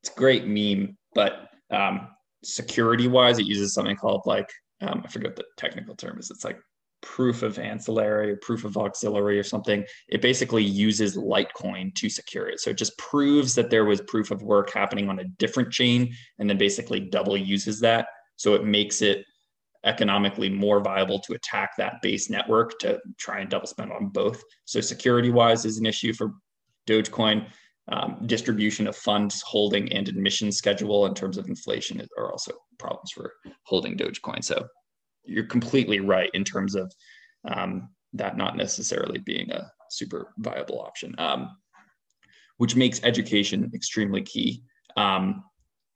it's 0.02 0.10
a 0.10 0.18
great 0.18 0.46
meme, 0.46 0.96
but 1.14 1.48
um, 1.70 2.08
security 2.44 3.08
wise, 3.08 3.38
it 3.38 3.46
uses 3.46 3.74
something 3.74 3.96
called 3.96 4.22
like 4.26 4.48
um, 4.80 5.02
I 5.04 5.08
forget 5.08 5.30
what 5.30 5.36
the 5.36 5.44
technical 5.56 5.96
term 5.96 6.18
is. 6.18 6.30
It's 6.30 6.44
like 6.44 6.58
proof 7.00 7.42
of 7.42 7.58
ancillary 7.58 8.32
or 8.32 8.36
proof 8.36 8.64
of 8.64 8.76
auxiliary 8.76 9.38
or 9.38 9.42
something. 9.42 9.84
It 10.08 10.20
basically 10.20 10.64
uses 10.64 11.16
Litecoin 11.16 11.94
to 11.94 12.08
secure 12.08 12.48
it. 12.48 12.60
So 12.60 12.70
it 12.70 12.78
just 12.78 12.96
proves 12.98 13.54
that 13.54 13.70
there 13.70 13.84
was 13.84 14.00
proof 14.02 14.30
of 14.30 14.42
work 14.42 14.72
happening 14.72 15.08
on 15.08 15.20
a 15.20 15.24
different 15.24 15.72
chain 15.72 16.12
and 16.38 16.48
then 16.48 16.58
basically 16.58 17.00
double 17.00 17.36
uses 17.36 17.80
that. 17.80 18.08
So 18.36 18.54
it 18.54 18.64
makes 18.64 19.02
it 19.02 19.24
economically 19.84 20.48
more 20.48 20.80
viable 20.80 21.20
to 21.20 21.34
attack 21.34 21.70
that 21.78 22.02
base 22.02 22.28
network 22.28 22.78
to 22.80 22.98
try 23.16 23.40
and 23.40 23.50
double 23.50 23.66
spend 23.66 23.92
on 23.92 24.08
both. 24.08 24.42
So 24.64 24.80
security 24.80 25.30
wise 25.30 25.64
is 25.64 25.78
an 25.78 25.86
issue 25.86 26.12
for 26.12 26.32
Dogecoin 26.88 27.46
um, 27.90 28.18
distribution 28.26 28.86
of 28.86 28.96
funds 28.96 29.42
holding 29.42 29.90
and 29.92 30.08
emission 30.08 30.52
schedule 30.52 31.06
in 31.06 31.14
terms 31.14 31.38
of 31.38 31.48
inflation 31.48 32.06
are 32.18 32.30
also 32.30 32.52
problems 32.78 33.10
for 33.12 33.32
holding 33.64 33.96
Dogecoin. 33.96 34.44
So 34.44 34.66
you're 35.28 35.44
completely 35.44 36.00
right 36.00 36.30
in 36.34 36.44
terms 36.44 36.74
of 36.74 36.92
um, 37.46 37.88
that 38.14 38.36
not 38.36 38.56
necessarily 38.56 39.18
being 39.18 39.50
a 39.52 39.70
super 39.90 40.32
viable 40.38 40.80
option, 40.80 41.14
um, 41.18 41.56
which 42.56 42.76
makes 42.76 43.02
education 43.04 43.70
extremely 43.74 44.22
key 44.22 44.62
um, 44.96 45.44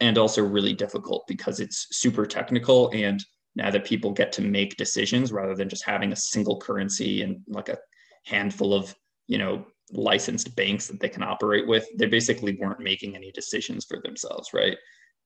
and 0.00 0.18
also 0.18 0.42
really 0.42 0.74
difficult 0.74 1.24
because 1.26 1.60
it's 1.60 1.88
super 1.90 2.26
technical. 2.26 2.90
And 2.92 3.24
now 3.56 3.70
that 3.70 3.84
people 3.84 4.12
get 4.12 4.32
to 4.32 4.42
make 4.42 4.76
decisions 4.76 5.32
rather 5.32 5.54
than 5.54 5.68
just 5.68 5.84
having 5.84 6.12
a 6.12 6.16
single 6.16 6.58
currency 6.58 7.22
and 7.22 7.40
like 7.48 7.68
a 7.68 7.78
handful 8.24 8.72
of 8.72 8.94
you 9.26 9.38
know 9.38 9.64
licensed 9.92 10.54
banks 10.56 10.86
that 10.86 11.00
they 11.00 11.08
can 11.08 11.22
operate 11.22 11.66
with, 11.66 11.86
they 11.96 12.06
basically 12.06 12.56
weren't 12.60 12.80
making 12.80 13.14
any 13.14 13.30
decisions 13.32 13.84
for 13.84 14.00
themselves, 14.02 14.50
right? 14.54 14.76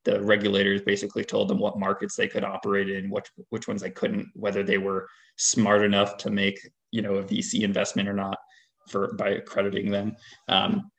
The 0.06 0.22
regulators 0.22 0.82
basically 0.82 1.24
told 1.24 1.48
them 1.48 1.58
what 1.58 1.80
markets 1.80 2.14
they 2.14 2.28
could 2.28 2.44
operate 2.44 2.88
in, 2.88 3.10
which 3.10 3.26
which 3.50 3.66
ones 3.66 3.82
they 3.82 3.90
couldn't, 3.90 4.28
whether 4.34 4.62
they 4.62 4.78
were 4.78 5.08
smart 5.36 5.82
enough 5.82 6.16
to 6.18 6.30
make 6.30 6.60
you 6.92 7.02
know 7.02 7.16
a 7.16 7.24
VC 7.24 7.62
investment 7.62 8.08
or 8.08 8.12
not 8.12 8.38
for 8.88 9.14
by 9.14 9.30
accrediting 9.30 9.90
them. 9.90 10.14
Um, 10.48 10.92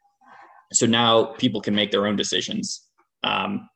so 0.74 0.86
now 0.86 1.24
people 1.24 1.62
can 1.62 1.74
make 1.74 1.90
their 1.90 2.06
own 2.06 2.18
decisions, 2.18 2.90
um, 3.24 3.70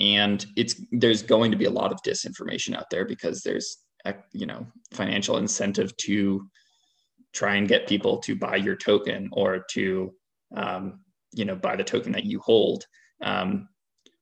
and 0.00 0.44
it's 0.56 0.82
there's 0.90 1.22
going 1.22 1.52
to 1.52 1.56
be 1.56 1.66
a 1.66 1.70
lot 1.70 1.92
of 1.92 2.02
disinformation 2.02 2.76
out 2.76 2.90
there 2.90 3.04
because 3.04 3.42
there's 3.42 3.78
you 4.32 4.46
know 4.46 4.66
financial 4.92 5.36
incentive 5.36 5.96
to 5.98 6.44
try 7.32 7.54
and 7.54 7.68
get 7.68 7.86
people 7.86 8.18
to 8.18 8.34
buy 8.34 8.56
your 8.56 8.74
token 8.74 9.28
or 9.30 9.64
to 9.70 10.12
um, 10.56 11.04
you 11.32 11.44
know 11.44 11.54
buy 11.54 11.76
the 11.76 11.84
token 11.84 12.10
that 12.10 12.24
you 12.24 12.40
hold 12.40 12.84
um, 13.22 13.68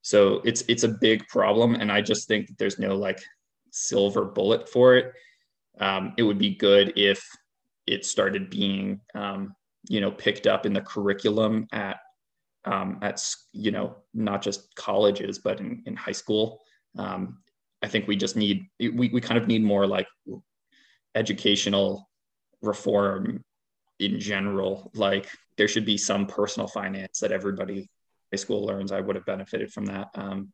so 0.03 0.41
it's 0.45 0.63
it's 0.69 0.85
a 0.85 0.89
big 0.89 1.27
problem 1.29 1.75
and 1.75 1.91
i 1.91 2.01
just 2.01 2.27
think 2.29 2.47
that 2.47 2.59
there's 2.59 2.79
no 2.79 2.97
like 2.97 3.21
silver 3.71 4.25
bullet 4.25 4.69
for 4.69 4.97
it 4.97 5.13
um, 5.81 6.13
it 6.19 6.23
would 6.23 6.39
be 6.39 6.57
good 6.57 6.93
if 6.97 7.27
it 7.87 8.05
started 8.05 8.51
being 8.51 9.01
um, 9.15 9.55
you 9.89 10.01
know 10.01 10.11
picked 10.11 10.47
up 10.47 10.67
in 10.67 10.73
the 10.73 10.81
curriculum 10.81 11.67
at 11.73 11.99
um, 12.65 12.99
at 13.03 13.25
you 13.53 13.71
know 13.71 13.97
not 14.13 14.43
just 14.43 14.75
colleges 14.75 15.39
but 15.39 15.61
in, 15.61 15.83
in 15.87 15.97
high 15.97 16.13
school 16.13 16.61
um, 16.99 17.39
i 17.83 17.89
think 17.89 18.07
we 18.07 18.17
just 18.17 18.37
need 18.37 18.67
we, 18.79 19.09
we 19.09 19.21
kind 19.21 19.39
of 19.39 19.47
need 19.47 19.63
more 19.63 19.87
like 19.87 20.09
educational 21.15 22.09
reform 22.63 23.45
in 23.99 24.19
general. 24.19 24.91
Like 24.95 25.29
there 25.57 25.69
should 25.69 25.85
be 25.85 25.97
some 25.97 26.27
personal 26.27 26.67
finance 26.67 27.21
that 27.21 27.33
everybody 27.33 27.89
school 28.37 28.65
learns. 28.65 28.93
I 28.93 29.01
would 29.01 29.17
have 29.17 29.27
benefited 29.27 29.73
from 29.73 29.87
that. 29.87 30.09
Um, 30.15 30.53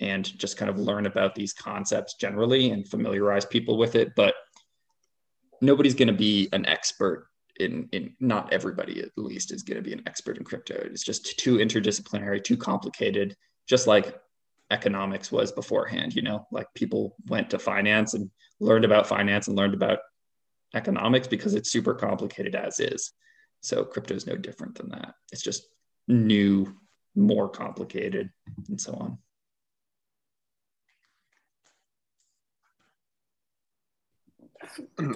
and 0.00 0.36
just 0.38 0.56
kind 0.56 0.68
of 0.68 0.78
learn 0.78 1.06
about 1.06 1.34
these 1.34 1.52
concepts 1.52 2.14
generally 2.14 2.70
and 2.70 2.88
familiarize 2.88 3.44
people 3.44 3.78
with 3.78 3.94
it. 3.94 4.12
But 4.16 4.34
nobody's 5.60 5.94
going 5.94 6.08
to 6.08 6.14
be 6.14 6.48
an 6.52 6.66
expert 6.66 7.28
in, 7.60 7.88
in 7.92 8.14
not 8.18 8.52
everybody 8.52 9.00
at 9.00 9.10
least 9.16 9.52
is 9.52 9.62
going 9.62 9.76
to 9.76 9.88
be 9.88 9.92
an 9.92 10.02
expert 10.06 10.36
in 10.36 10.44
crypto. 10.44 10.74
It's 10.74 11.04
just 11.04 11.38
too 11.38 11.58
interdisciplinary, 11.58 12.42
too 12.42 12.56
complicated, 12.56 13.36
just 13.68 13.86
like 13.86 14.18
economics 14.70 15.30
was 15.30 15.52
beforehand, 15.52 16.14
you 16.14 16.22
know, 16.22 16.46
like 16.50 16.66
people 16.74 17.16
went 17.28 17.50
to 17.50 17.58
finance 17.58 18.14
and 18.14 18.30
learned 18.60 18.84
about 18.84 19.06
finance 19.06 19.46
and 19.46 19.56
learned 19.56 19.74
about 19.74 20.00
economics 20.74 21.28
because 21.28 21.54
it's 21.54 21.70
super 21.70 21.94
complicated 21.94 22.54
as 22.56 22.80
is. 22.80 23.12
So 23.60 23.84
crypto 23.84 24.14
is 24.14 24.26
no 24.26 24.36
different 24.36 24.74
than 24.74 24.90
that. 24.90 25.14
It's 25.32 25.42
just 25.42 25.68
new, 26.08 26.74
more 27.14 27.48
complicated, 27.48 28.30
and 28.68 28.80
so 28.80 28.92
on. 28.94 29.18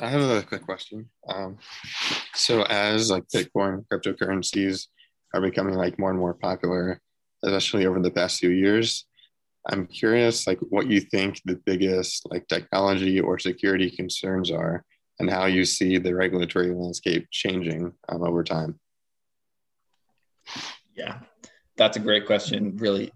I 0.01 0.09
have 0.09 0.21
a 0.21 0.43
quick 0.43 0.63
question. 0.63 1.09
Um, 1.29 1.59
so 2.35 2.63
as 2.65 3.11
like 3.11 3.25
Bitcoin 3.29 3.85
cryptocurrencies 3.91 4.87
are 5.35 5.41
becoming 5.41 5.75
like 5.75 5.99
more 5.99 6.11
and 6.11 6.19
more 6.19 6.35
popular, 6.35 7.01
especially 7.43 7.87
over 7.87 8.01
the 8.01 8.11
past 8.11 8.39
few 8.39 8.51
years, 8.51 9.07
I'm 9.69 9.87
curious 9.87 10.47
like 10.47 10.59
what 10.71 10.87
you 10.87 11.01
think 11.01 11.41
the 11.45 11.61
biggest 11.67 12.27
like 12.31 12.47
technology 12.49 13.21
or 13.21 13.39
security 13.39 13.91
concerns 13.91 14.51
are 14.51 14.85
and 15.19 15.31
how 15.31 15.47
you 15.47 15.65
see 15.65 15.99
the 15.99 16.15
regulatory 16.15 16.71
landscape 16.71 17.27
changing 17.31 17.93
um, 18.09 18.23
over 18.23 18.45
time. 18.45 18.79
Yeah, 20.95 21.19
that's 21.79 21.97
a 21.97 22.01
great 22.01 22.27
question. 22.27 22.77
Really 22.77 23.13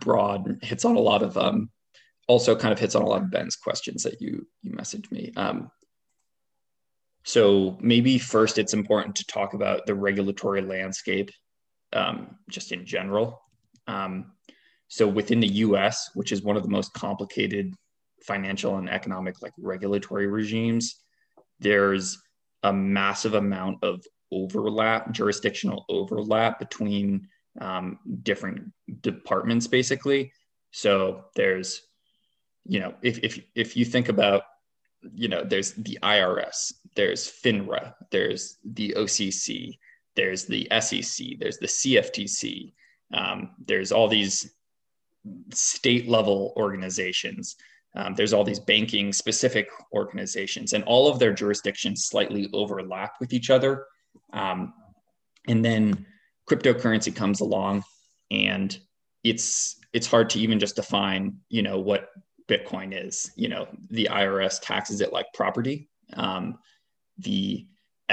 broad, 0.00 0.58
hits 0.62 0.84
on 0.84 0.96
a 0.96 1.00
lot 1.00 1.22
of 1.22 1.36
um, 1.36 1.70
also 2.26 2.56
kind 2.56 2.72
of 2.72 2.78
hits 2.78 2.94
on 2.94 3.02
a 3.02 3.06
lot 3.06 3.22
of 3.22 3.30
Ben's 3.30 3.56
questions 3.56 4.02
that 4.02 4.20
you 4.20 4.46
you 4.62 4.72
messaged 4.72 5.12
me. 5.12 5.32
Um, 5.36 5.70
so 7.24 7.76
maybe 7.80 8.18
first, 8.18 8.58
it's 8.58 8.74
important 8.74 9.14
to 9.16 9.26
talk 9.26 9.54
about 9.54 9.86
the 9.86 9.94
regulatory 9.94 10.62
landscape, 10.62 11.30
um, 11.92 12.36
just 12.48 12.72
in 12.72 12.86
general. 12.86 13.42
Um, 13.86 14.32
so 14.88 15.06
within 15.06 15.40
the 15.40 15.48
U.S., 15.48 16.10
which 16.14 16.32
is 16.32 16.42
one 16.42 16.56
of 16.56 16.62
the 16.62 16.70
most 16.70 16.92
complicated 16.94 17.74
financial 18.22 18.78
and 18.78 18.88
economic 18.88 19.42
like 19.42 19.52
regulatory 19.58 20.26
regimes, 20.26 21.02
there's 21.60 22.18
a 22.62 22.72
massive 22.72 23.34
amount 23.34 23.84
of 23.84 24.02
overlap, 24.32 25.12
jurisdictional 25.12 25.84
overlap 25.88 26.58
between 26.58 27.28
um, 27.60 27.98
different 28.22 28.72
departments, 29.00 29.66
basically. 29.66 30.32
So 30.70 31.24
there's 31.34 31.82
you 32.68 32.80
know, 32.80 32.94
if 33.02 33.18
if 33.24 33.40
if 33.54 33.76
you 33.76 33.84
think 33.84 34.10
about, 34.10 34.42
you 35.14 35.28
know, 35.28 35.42
there's 35.42 35.72
the 35.72 35.98
IRS, 36.02 36.72
there's 36.94 37.26
FINRA, 37.42 37.94
there's 38.10 38.58
the 38.62 38.94
OCC, 38.96 39.78
there's 40.14 40.44
the 40.44 40.68
SEC, 40.80 41.38
there's 41.40 41.56
the 41.58 41.66
CFTC, 41.66 42.74
um, 43.14 43.50
there's 43.66 43.90
all 43.90 44.06
these 44.06 44.54
state 45.52 46.08
level 46.08 46.52
organizations. 46.56 47.56
Um, 47.96 48.14
there's 48.14 48.34
all 48.34 48.44
these 48.44 48.60
banking 48.60 49.14
specific 49.14 49.70
organizations, 49.94 50.74
and 50.74 50.84
all 50.84 51.08
of 51.08 51.18
their 51.18 51.32
jurisdictions 51.32 52.04
slightly 52.04 52.50
overlap 52.52 53.14
with 53.18 53.32
each 53.32 53.48
other. 53.48 53.86
Um, 54.34 54.74
and 55.48 55.64
then 55.64 56.06
cryptocurrency 56.48 57.14
comes 57.14 57.40
along, 57.40 57.84
and 58.30 58.76
it's 59.24 59.78
it's 59.92 60.06
hard 60.06 60.30
to 60.30 60.40
even 60.40 60.58
just 60.58 60.76
define, 60.76 61.36
you 61.48 61.62
know, 61.62 61.78
what 61.78 62.08
Bitcoin 62.48 63.06
is. 63.06 63.30
You 63.36 63.48
know, 63.48 63.68
the 63.90 64.08
IRS 64.10 64.60
taxes 64.62 65.00
it 65.00 65.12
like 65.12 65.26
property. 65.34 65.88
Um, 66.14 66.58
the 67.18 67.66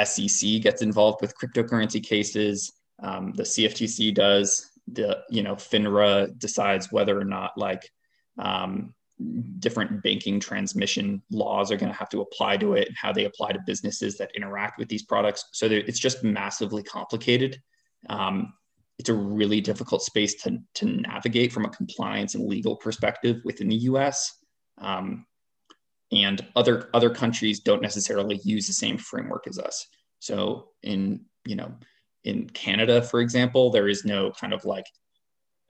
SEC 0.04 0.62
gets 0.62 0.82
involved 0.82 1.22
with 1.22 1.38
cryptocurrency 1.38 2.04
cases. 2.04 2.74
Um, 3.02 3.34
the 3.36 3.44
CFTC 3.44 4.14
does. 4.14 4.72
The 4.92 5.24
you 5.30 5.42
know 5.42 5.56
FINRA 5.56 6.38
decides 6.38 6.92
whether 6.92 7.20
or 7.20 7.26
not 7.26 7.58
like 7.58 7.90
um, 8.38 8.94
different 9.60 10.04
banking 10.04 10.40
transmission 10.40 11.22
laws 11.32 11.72
are 11.72 11.78
going 11.78 11.92
to 11.92 11.98
have 11.98 12.10
to 12.10 12.22
apply 12.22 12.58
to 12.58 12.74
it 12.74 12.88
and 12.88 12.98
how 12.98 13.14
they 13.14 13.26
apply 13.26 13.52
to 13.54 13.60
businesses 13.66 14.18
that 14.18 14.36
interact 14.36 14.78
with 14.78 14.90
these 14.90 15.04
products. 15.04 15.46
So 15.54 15.68
it's 15.68 16.00
just 16.00 16.24
massively 16.24 16.84
complicated. 16.84 17.62
Um, 18.10 18.54
it's 18.98 19.10
a 19.10 19.14
really 19.14 19.62
difficult 19.62 20.02
space 20.02 20.36
to, 20.44 20.58
to 20.76 20.86
navigate 20.86 21.52
from 21.52 21.66
a 21.66 21.70
compliance 21.70 22.36
and 22.36 22.48
legal 22.48 22.78
perspective 22.78 23.42
within 23.44 23.68
the 23.68 23.76
US. 23.76 24.32
Um, 24.78 25.26
and 26.12 26.46
other 26.56 26.90
other 26.94 27.10
countries 27.10 27.60
don't 27.60 27.82
necessarily 27.82 28.40
use 28.44 28.68
the 28.68 28.74
same 28.74 28.98
framework 28.98 29.48
as 29.48 29.60
us. 29.60 29.88
So 30.20 30.70
in 30.84 31.26
you 31.46 31.56
know 31.56 31.74
in 32.24 32.50
Canada, 32.50 33.02
for 33.02 33.22
example, 33.22 33.70
there 33.70 33.88
is 33.88 34.06
no 34.06 34.32
kind 34.32 34.54
of 34.54 34.66
like 34.66 34.86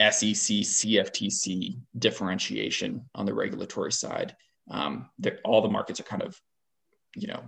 SEC 0.02 0.64
CFTC 0.64 1.80
differentiation 1.98 3.06
on 3.16 3.26
the 3.26 3.34
regulatory 3.34 3.92
side. 3.92 4.36
Um, 4.70 5.10
all 5.44 5.62
the 5.62 5.70
markets 5.70 6.00
are 6.00 6.04
kind 6.04 6.22
of 6.22 6.40
you 7.16 7.28
know 7.28 7.44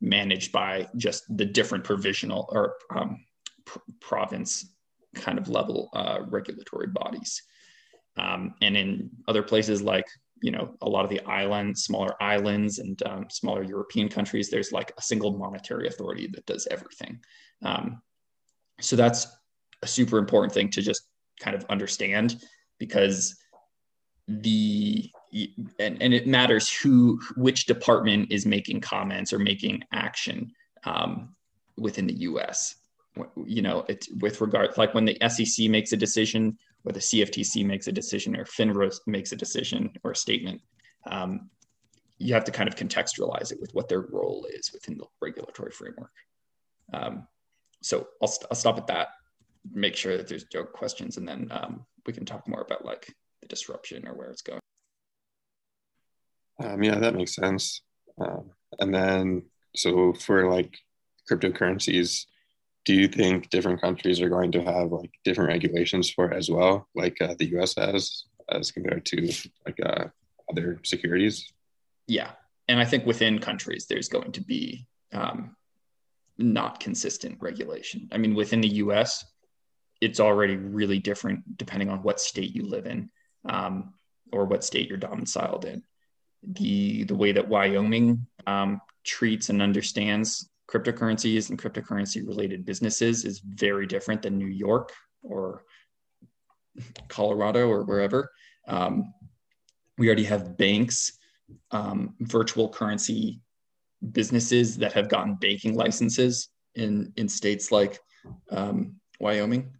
managed 0.00 0.50
by 0.50 0.88
just 0.96 1.24
the 1.36 1.44
different 1.44 1.84
provisional 1.84 2.48
or 2.50 2.74
um, 2.94 3.24
pr- 3.64 3.78
province 4.00 4.72
kind 5.14 5.38
of 5.38 5.48
level 5.48 5.90
uh, 5.92 6.20
regulatory 6.28 6.88
bodies. 6.88 7.42
Um, 8.16 8.54
and 8.60 8.76
in 8.76 9.10
other 9.28 9.42
places 9.42 9.82
like 9.82 10.06
you 10.42 10.50
know 10.50 10.74
a 10.82 10.88
lot 10.88 11.04
of 11.04 11.10
the 11.10 11.20
islands, 11.20 11.84
smaller 11.84 12.20
islands, 12.20 12.78
and 12.78 13.00
um, 13.04 13.26
smaller 13.30 13.62
European 13.62 14.08
countries, 14.08 14.50
there's 14.50 14.72
like 14.72 14.92
a 14.98 15.02
single 15.02 15.36
monetary 15.38 15.86
authority 15.86 16.28
that 16.34 16.46
does 16.46 16.66
everything. 16.70 17.20
Um, 17.62 18.02
so 18.80 18.96
that's 18.96 19.26
a 19.82 19.86
super 19.86 20.18
important 20.18 20.52
thing 20.52 20.68
to 20.70 20.82
just 20.82 21.02
kind 21.40 21.56
of 21.56 21.64
understand 21.70 22.42
because 22.78 23.36
the 24.28 25.10
and, 25.78 26.02
and 26.02 26.12
it 26.12 26.26
matters 26.26 26.70
who 26.70 27.20
which 27.36 27.66
department 27.66 28.30
is 28.30 28.44
making 28.44 28.80
comments 28.80 29.32
or 29.32 29.38
making 29.38 29.82
action 29.92 30.52
um, 30.84 31.34
within 31.76 32.06
the 32.06 32.14
U.S 32.14 32.76
you 33.44 33.62
know, 33.62 33.84
it's 33.88 34.08
with 34.20 34.40
regard, 34.40 34.76
like 34.76 34.94
when 34.94 35.04
the 35.04 35.18
SEC 35.28 35.68
makes 35.68 35.92
a 35.92 35.96
decision 35.96 36.58
or 36.84 36.92
the 36.92 37.00
CFTC 37.00 37.64
makes 37.64 37.86
a 37.86 37.92
decision 37.92 38.36
or 38.36 38.44
FINRA 38.44 38.92
makes 39.06 39.32
a 39.32 39.36
decision 39.36 39.92
or 40.02 40.12
a 40.12 40.16
statement, 40.16 40.60
um, 41.06 41.50
you 42.18 42.34
have 42.34 42.44
to 42.44 42.52
kind 42.52 42.68
of 42.68 42.76
contextualize 42.76 43.52
it 43.52 43.60
with 43.60 43.74
what 43.74 43.88
their 43.88 44.02
role 44.02 44.46
is 44.52 44.72
within 44.72 44.96
the 44.96 45.04
regulatory 45.20 45.72
framework. 45.72 46.12
Um, 46.92 47.26
so 47.82 48.08
I'll, 48.20 48.28
st- 48.28 48.46
I'll 48.50 48.56
stop 48.56 48.78
at 48.78 48.86
that, 48.86 49.08
make 49.72 49.96
sure 49.96 50.16
that 50.16 50.28
there's 50.28 50.46
no 50.54 50.64
questions, 50.64 51.16
and 51.16 51.26
then 51.26 51.48
um, 51.50 51.84
we 52.06 52.12
can 52.12 52.24
talk 52.24 52.46
more 52.48 52.62
about 52.62 52.84
like 52.84 53.14
the 53.40 53.48
disruption 53.48 54.06
or 54.06 54.14
where 54.14 54.30
it's 54.30 54.42
going. 54.42 54.60
Um, 56.62 56.82
yeah, 56.82 56.98
that 56.98 57.14
makes 57.14 57.34
sense. 57.34 57.82
Um, 58.18 58.50
and 58.78 58.94
then, 58.94 59.42
so 59.74 60.12
for 60.12 60.48
like 60.50 60.78
cryptocurrencies, 61.30 62.26
do 62.84 62.94
you 62.94 63.08
think 63.08 63.50
different 63.50 63.80
countries 63.80 64.20
are 64.20 64.28
going 64.28 64.52
to 64.52 64.62
have 64.62 64.90
like 64.90 65.10
different 65.24 65.48
regulations 65.48 66.10
for 66.10 66.30
it 66.30 66.36
as 66.36 66.50
well, 66.50 66.88
like 66.94 67.20
uh, 67.20 67.34
the 67.38 67.50
U.S. 67.50 67.74
has, 67.76 68.24
as 68.48 68.72
compared 68.72 69.04
to 69.06 69.32
like 69.66 69.78
uh, 69.84 70.06
other 70.50 70.80
securities? 70.82 71.52
Yeah, 72.08 72.32
and 72.68 72.80
I 72.80 72.84
think 72.84 73.06
within 73.06 73.38
countries 73.38 73.86
there's 73.86 74.08
going 74.08 74.32
to 74.32 74.40
be 74.40 74.86
um, 75.12 75.56
not 76.38 76.80
consistent 76.80 77.38
regulation. 77.40 78.08
I 78.10 78.18
mean, 78.18 78.34
within 78.34 78.60
the 78.60 78.68
U.S., 78.68 79.24
it's 80.00 80.18
already 80.18 80.56
really 80.56 80.98
different 80.98 81.56
depending 81.56 81.88
on 81.88 82.02
what 82.02 82.20
state 82.20 82.54
you 82.54 82.64
live 82.64 82.86
in 82.86 83.10
um, 83.48 83.94
or 84.32 84.44
what 84.44 84.64
state 84.64 84.88
you're 84.88 84.98
domiciled 84.98 85.64
in. 85.64 85.84
The 86.42 87.04
the 87.04 87.14
way 87.14 87.30
that 87.30 87.46
Wyoming 87.46 88.26
um, 88.48 88.80
treats 89.04 89.48
and 89.48 89.62
understands 89.62 90.48
cryptocurrencies 90.72 91.50
and 91.50 91.60
cryptocurrency 91.60 92.26
related 92.26 92.64
businesses 92.64 93.24
is 93.24 93.40
very 93.40 93.86
different 93.86 94.22
than 94.22 94.38
New 94.38 94.46
York 94.46 94.92
or 95.22 95.64
Colorado 97.08 97.68
or 97.68 97.84
wherever. 97.84 98.30
Um, 98.66 99.12
we 99.98 100.06
already 100.06 100.24
have 100.24 100.56
banks, 100.56 101.18
um, 101.70 102.14
virtual 102.20 102.68
currency 102.70 103.40
businesses 104.12 104.78
that 104.78 104.92
have 104.94 105.08
gotten 105.08 105.34
banking 105.34 105.74
licenses 105.74 106.48
in, 106.74 107.12
in 107.16 107.28
states 107.28 107.70
like 107.70 108.00
um, 108.50 108.96
Wyoming. 109.20 109.72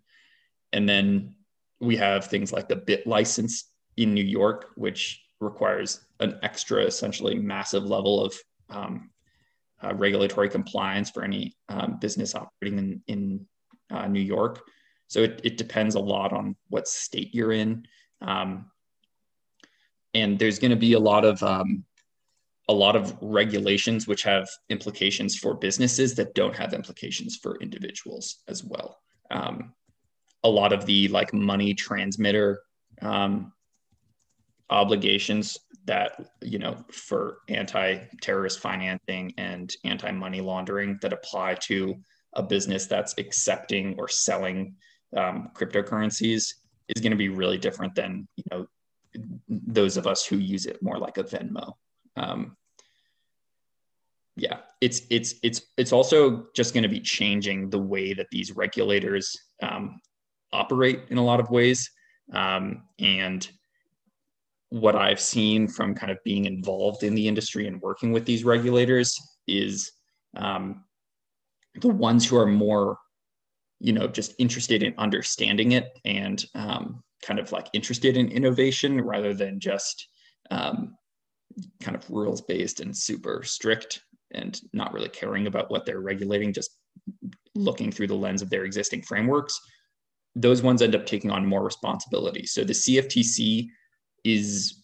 And 0.75 0.87
then 0.87 1.35
we 1.81 1.97
have 1.97 2.27
things 2.27 2.53
like 2.53 2.69
the 2.69 2.77
bit 2.77 3.07
license 3.07 3.71
in 3.97 4.13
New 4.13 4.25
York, 4.25 4.73
which 4.77 5.23
requires 5.41 6.05
an 6.21 6.39
extra, 6.43 6.85
essentially 6.85 7.35
massive 7.35 7.85
level 7.85 8.25
of 8.25 8.35
um, 8.69 9.11
uh, 9.83 9.95
regulatory 9.95 10.49
compliance 10.49 11.11
for 11.11 11.23
any 11.25 11.57
um, 11.69 11.99
business 12.01 12.35
operating 12.35 12.79
in, 12.79 13.03
in 13.09 13.47
uh, 13.91 14.07
New 14.07 14.21
York. 14.21 14.63
So 15.09 15.21
it, 15.21 15.41
it 15.45 15.57
depends 15.57 15.95
a 15.95 16.01
lot 16.01 16.33
on 16.33 16.57
what 16.69 16.89
state 16.89 17.35
you're 17.35 17.53
in. 17.53 17.87
Um, 18.21 18.71
and 20.15 20.39
there's 20.39 20.59
going 20.59 20.71
to 20.71 20.77
be 20.77 20.93
a 20.93 21.01
lot 21.01 21.25
of 21.25 21.43
um, 21.43 21.85
a 22.69 22.73
lot 22.73 22.97
of 22.97 23.17
regulations 23.21 24.07
which 24.07 24.23
have 24.23 24.49
implications 24.69 25.37
for 25.37 25.55
businesses 25.55 26.15
that 26.15 26.35
don't 26.35 26.55
have 26.55 26.73
implications 26.73 27.37
for 27.37 27.59
individuals 27.61 28.39
as 28.49 28.63
well. 28.65 28.99
Um, 29.31 29.75
a 30.45 30.49
lot 30.49 30.73
of 30.73 30.87
the 30.87 31.09
like 31.09 31.33
money 31.35 31.75
transmitter 31.75 32.63
um, 33.01 33.53
obligations 34.71 35.59
that 35.85 36.33
you 36.43 36.59
know 36.59 36.77
for 36.91 37.39
anti-terrorist 37.49 38.61
financing 38.61 39.33
and 39.39 39.75
anti-money 39.85 40.41
laundering 40.41 40.99
that 41.03 41.13
apply 41.13 41.55
to 41.55 41.95
a 42.35 42.43
business 42.43 42.87
that's 42.87 43.15
accepting 43.19 43.95
or 43.99 44.09
selling 44.09 44.75
um, 45.17 45.51
cryptocurrencies 45.55 46.55
is 46.89 47.01
going 47.01 47.11
to 47.11 47.17
be 47.17 47.29
really 47.29 47.59
different 47.59 47.95
than 47.95 48.27
you 48.37 48.45
know 48.51 48.67
those 49.49 49.97
of 49.97 50.07
us 50.07 50.25
who 50.25 50.37
use 50.37 50.67
it 50.67 50.83
more 50.83 50.99
like 50.99 51.19
a 51.19 51.25
Venmo. 51.25 51.73
Um, 52.17 52.57
yeah, 54.37 54.59
it's 54.81 55.03
it's 55.11 55.35
it's 55.43 55.63
it's 55.77 55.93
also 55.93 56.47
just 56.55 56.73
going 56.73 56.83
to 56.83 56.89
be 56.89 57.01
changing 57.01 57.69
the 57.69 57.79
way 57.79 58.15
that 58.15 58.29
these 58.31 58.57
regulators 58.57 59.37
um, 59.63 60.01
operate 60.53 61.01
in 61.11 61.19
a 61.19 61.25
lot 61.25 61.41
of 61.41 61.51
ways, 61.51 61.91
um, 62.33 62.85
and 62.99 63.51
what 64.73 64.97
I've 64.97 65.21
seen 65.21 65.69
from 65.69 65.95
kind 65.95 66.11
of 66.11 66.17
being 66.25 66.47
involved 66.47 67.03
in 67.03 67.15
the 67.15 67.29
industry 67.29 67.67
and 67.67 67.79
working 67.83 68.11
with 68.11 68.25
these 68.25 68.43
regulators 68.43 69.21
is 69.47 69.93
um, 70.35 70.85
the 71.75 71.89
ones 71.89 72.27
who 72.27 72.39
are 72.39 72.47
more, 72.47 72.97
you 73.81 73.93
know, 73.93 74.07
just 74.07 74.35
interested 74.39 74.83
in 74.83 74.95
understanding 74.97 75.73
it 75.73 75.91
and 76.07 76.47
um, 76.55 77.03
kind 77.23 77.39
of 77.39 77.53
like 77.53 77.69
interested 77.75 78.17
in 78.17 78.31
innovation 78.31 78.99
rather 78.99 79.35
than 79.35 79.61
just 79.61 80.09
um, 80.51 80.97
kind 81.83 81.95
of 81.95 82.09
rules 82.09 82.41
based 82.41 82.81
and 82.81 82.97
super 82.97 83.43
strict 83.43 84.01
and 84.31 84.59
not 84.73 84.95
really 84.95 85.11
caring 85.11 85.49
about 85.49 85.71
what 85.71 85.85
they're 85.85 86.01
regulating, 86.01 86.51
just 86.51 86.79
looking 87.55 87.93
through 87.93 88.07
the 88.07 88.15
lens 88.15 88.41
of 88.41 88.49
their 88.49 88.65
existing 88.65 89.03
frameworks. 89.03 89.61
Those 90.35 90.63
ones 90.63 90.81
end 90.81 90.95
up 90.95 91.05
taking 91.05 91.31
on 91.31 91.45
more 91.45 91.63
responsibility. 91.63 92.47
So 92.47 92.65
the 92.65 92.73
CFTC 92.73 93.69
is 94.25 94.83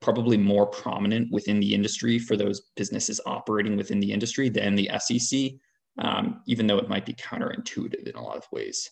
probably 0.00 0.36
more 0.36 0.66
prominent 0.66 1.30
within 1.30 1.60
the 1.60 1.74
industry 1.74 2.18
for 2.18 2.36
those 2.36 2.60
businesses 2.76 3.20
operating 3.24 3.76
within 3.76 4.00
the 4.00 4.12
industry 4.12 4.48
than 4.48 4.74
the 4.74 4.90
SEC, 4.98 5.52
um, 5.98 6.42
even 6.46 6.66
though 6.66 6.78
it 6.78 6.88
might 6.88 7.06
be 7.06 7.14
counterintuitive 7.14 8.06
in 8.06 8.16
a 8.16 8.22
lot 8.22 8.36
of 8.36 8.44
ways. 8.50 8.90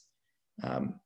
Um, 0.63 1.01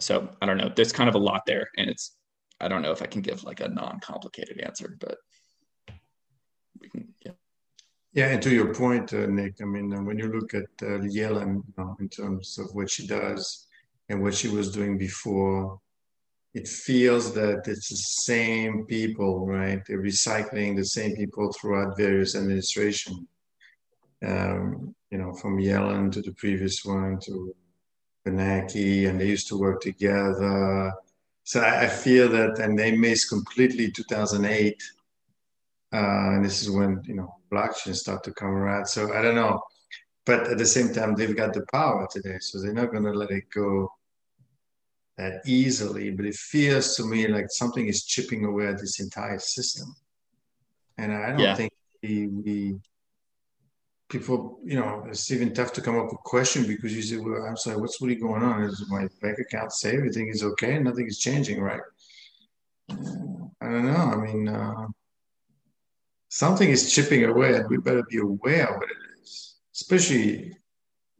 so 0.00 0.28
I 0.42 0.46
don't 0.46 0.58
know. 0.58 0.70
There's 0.74 0.92
kind 0.92 1.08
of 1.08 1.14
a 1.14 1.18
lot 1.18 1.42
there, 1.46 1.68
and 1.78 1.88
it's 1.88 2.16
I 2.60 2.68
don't 2.68 2.82
know 2.82 2.92
if 2.92 3.02
I 3.02 3.06
can 3.06 3.22
give 3.22 3.44
like 3.44 3.60
a 3.60 3.68
non-complicated 3.68 4.60
answer, 4.60 4.96
but 5.00 5.18
we 6.80 6.88
can. 6.88 7.08
Yeah. 7.24 7.32
Yeah, 8.12 8.28
and 8.28 8.42
to 8.42 8.50
your 8.50 8.74
point, 8.74 9.12
uh, 9.12 9.26
Nick, 9.26 9.56
I 9.60 9.66
mean, 9.66 9.92
uh, 9.92 10.02
when 10.02 10.18
you 10.18 10.28
look 10.32 10.54
at 10.54 10.70
uh, 10.80 11.00
Yellen 11.04 11.56
you 11.56 11.74
know, 11.76 11.96
in 12.00 12.08
terms 12.08 12.56
of 12.56 12.74
what 12.74 12.88
she 12.88 13.06
does 13.06 13.66
and 14.08 14.22
what 14.22 14.34
she 14.34 14.48
was 14.48 14.72
doing 14.72 14.96
before, 14.96 15.78
it 16.56 16.66
feels 16.66 17.34
that 17.34 17.68
it's 17.68 17.90
the 17.90 17.96
same 17.96 18.86
people, 18.86 19.46
right? 19.46 19.82
They're 19.86 20.00
recycling 20.00 20.74
the 20.74 20.86
same 20.86 21.14
people 21.14 21.52
throughout 21.52 21.98
various 21.98 22.34
administration. 22.34 23.28
Um, 24.26 24.94
you 25.10 25.18
know, 25.18 25.34
from 25.34 25.58
Yellen 25.58 26.10
to 26.12 26.22
the 26.22 26.32
previous 26.32 26.82
one 26.82 27.18
to 27.26 27.54
Bernanke, 28.24 29.06
and 29.06 29.20
they 29.20 29.26
used 29.26 29.48
to 29.48 29.58
work 29.58 29.82
together. 29.82 30.94
So 31.44 31.60
I, 31.60 31.82
I 31.82 31.88
feel 31.88 32.26
that, 32.30 32.58
and 32.58 32.78
they 32.78 32.96
missed 32.96 33.28
completely 33.28 33.92
2008. 33.92 34.82
Uh, 35.92 35.96
and 35.98 36.42
this 36.42 36.62
is 36.62 36.70
when, 36.70 37.02
you 37.04 37.16
know, 37.16 37.36
blockchain 37.52 37.94
start 37.94 38.24
to 38.24 38.32
come 38.32 38.48
around. 38.48 38.86
So 38.86 39.12
I 39.12 39.20
don't 39.20 39.34
know. 39.34 39.60
But 40.24 40.46
at 40.48 40.56
the 40.56 40.66
same 40.66 40.94
time, 40.94 41.14
they've 41.14 41.36
got 41.36 41.52
the 41.52 41.66
power 41.70 42.08
today. 42.10 42.38
So 42.40 42.62
they're 42.62 42.72
not 42.72 42.92
going 42.92 43.04
to 43.04 43.12
let 43.12 43.30
it 43.30 43.44
go 43.54 43.92
that 45.16 45.40
easily, 45.46 46.10
but 46.10 46.26
it 46.26 46.34
feels 46.34 46.94
to 46.96 47.04
me 47.04 47.26
like 47.26 47.46
something 47.48 47.86
is 47.86 48.04
chipping 48.04 48.44
away 48.44 48.66
at 48.66 48.78
this 48.78 49.00
entire 49.00 49.38
system. 49.38 49.94
And 50.98 51.12
I 51.12 51.30
don't 51.30 51.38
yeah. 51.38 51.54
think 51.54 51.72
we, 52.02 52.26
we, 52.26 52.74
people, 54.08 54.60
you 54.64 54.78
know, 54.78 55.04
it's 55.08 55.30
even 55.30 55.54
tough 55.54 55.72
to 55.74 55.80
come 55.80 55.98
up 55.98 56.04
with 56.04 56.14
a 56.14 56.16
question 56.24 56.66
because 56.66 56.94
you 56.94 57.02
say, 57.02 57.16
well, 57.16 57.44
I'm 57.44 57.56
sorry, 57.56 57.78
what's 57.78 58.00
really 58.00 58.16
going 58.16 58.42
on? 58.42 58.64
Is 58.64 58.84
my 58.88 59.08
bank 59.22 59.38
account 59.38 59.72
say 59.72 59.96
everything 59.96 60.28
is 60.28 60.42
okay? 60.42 60.78
Nothing 60.78 61.06
is 61.06 61.18
changing, 61.18 61.60
right? 61.60 61.80
I 62.90 62.94
don't 63.70 63.86
know. 63.86 63.94
I 63.94 64.16
mean, 64.16 64.48
uh, 64.48 64.86
something 66.28 66.68
is 66.68 66.92
chipping 66.92 67.24
away 67.24 67.54
and 67.54 67.68
we 67.70 67.78
better 67.78 68.04
be 68.08 68.18
aware 68.18 68.68
of 68.68 68.76
what 68.76 68.90
it 68.90 69.22
is, 69.22 69.54
especially, 69.74 70.54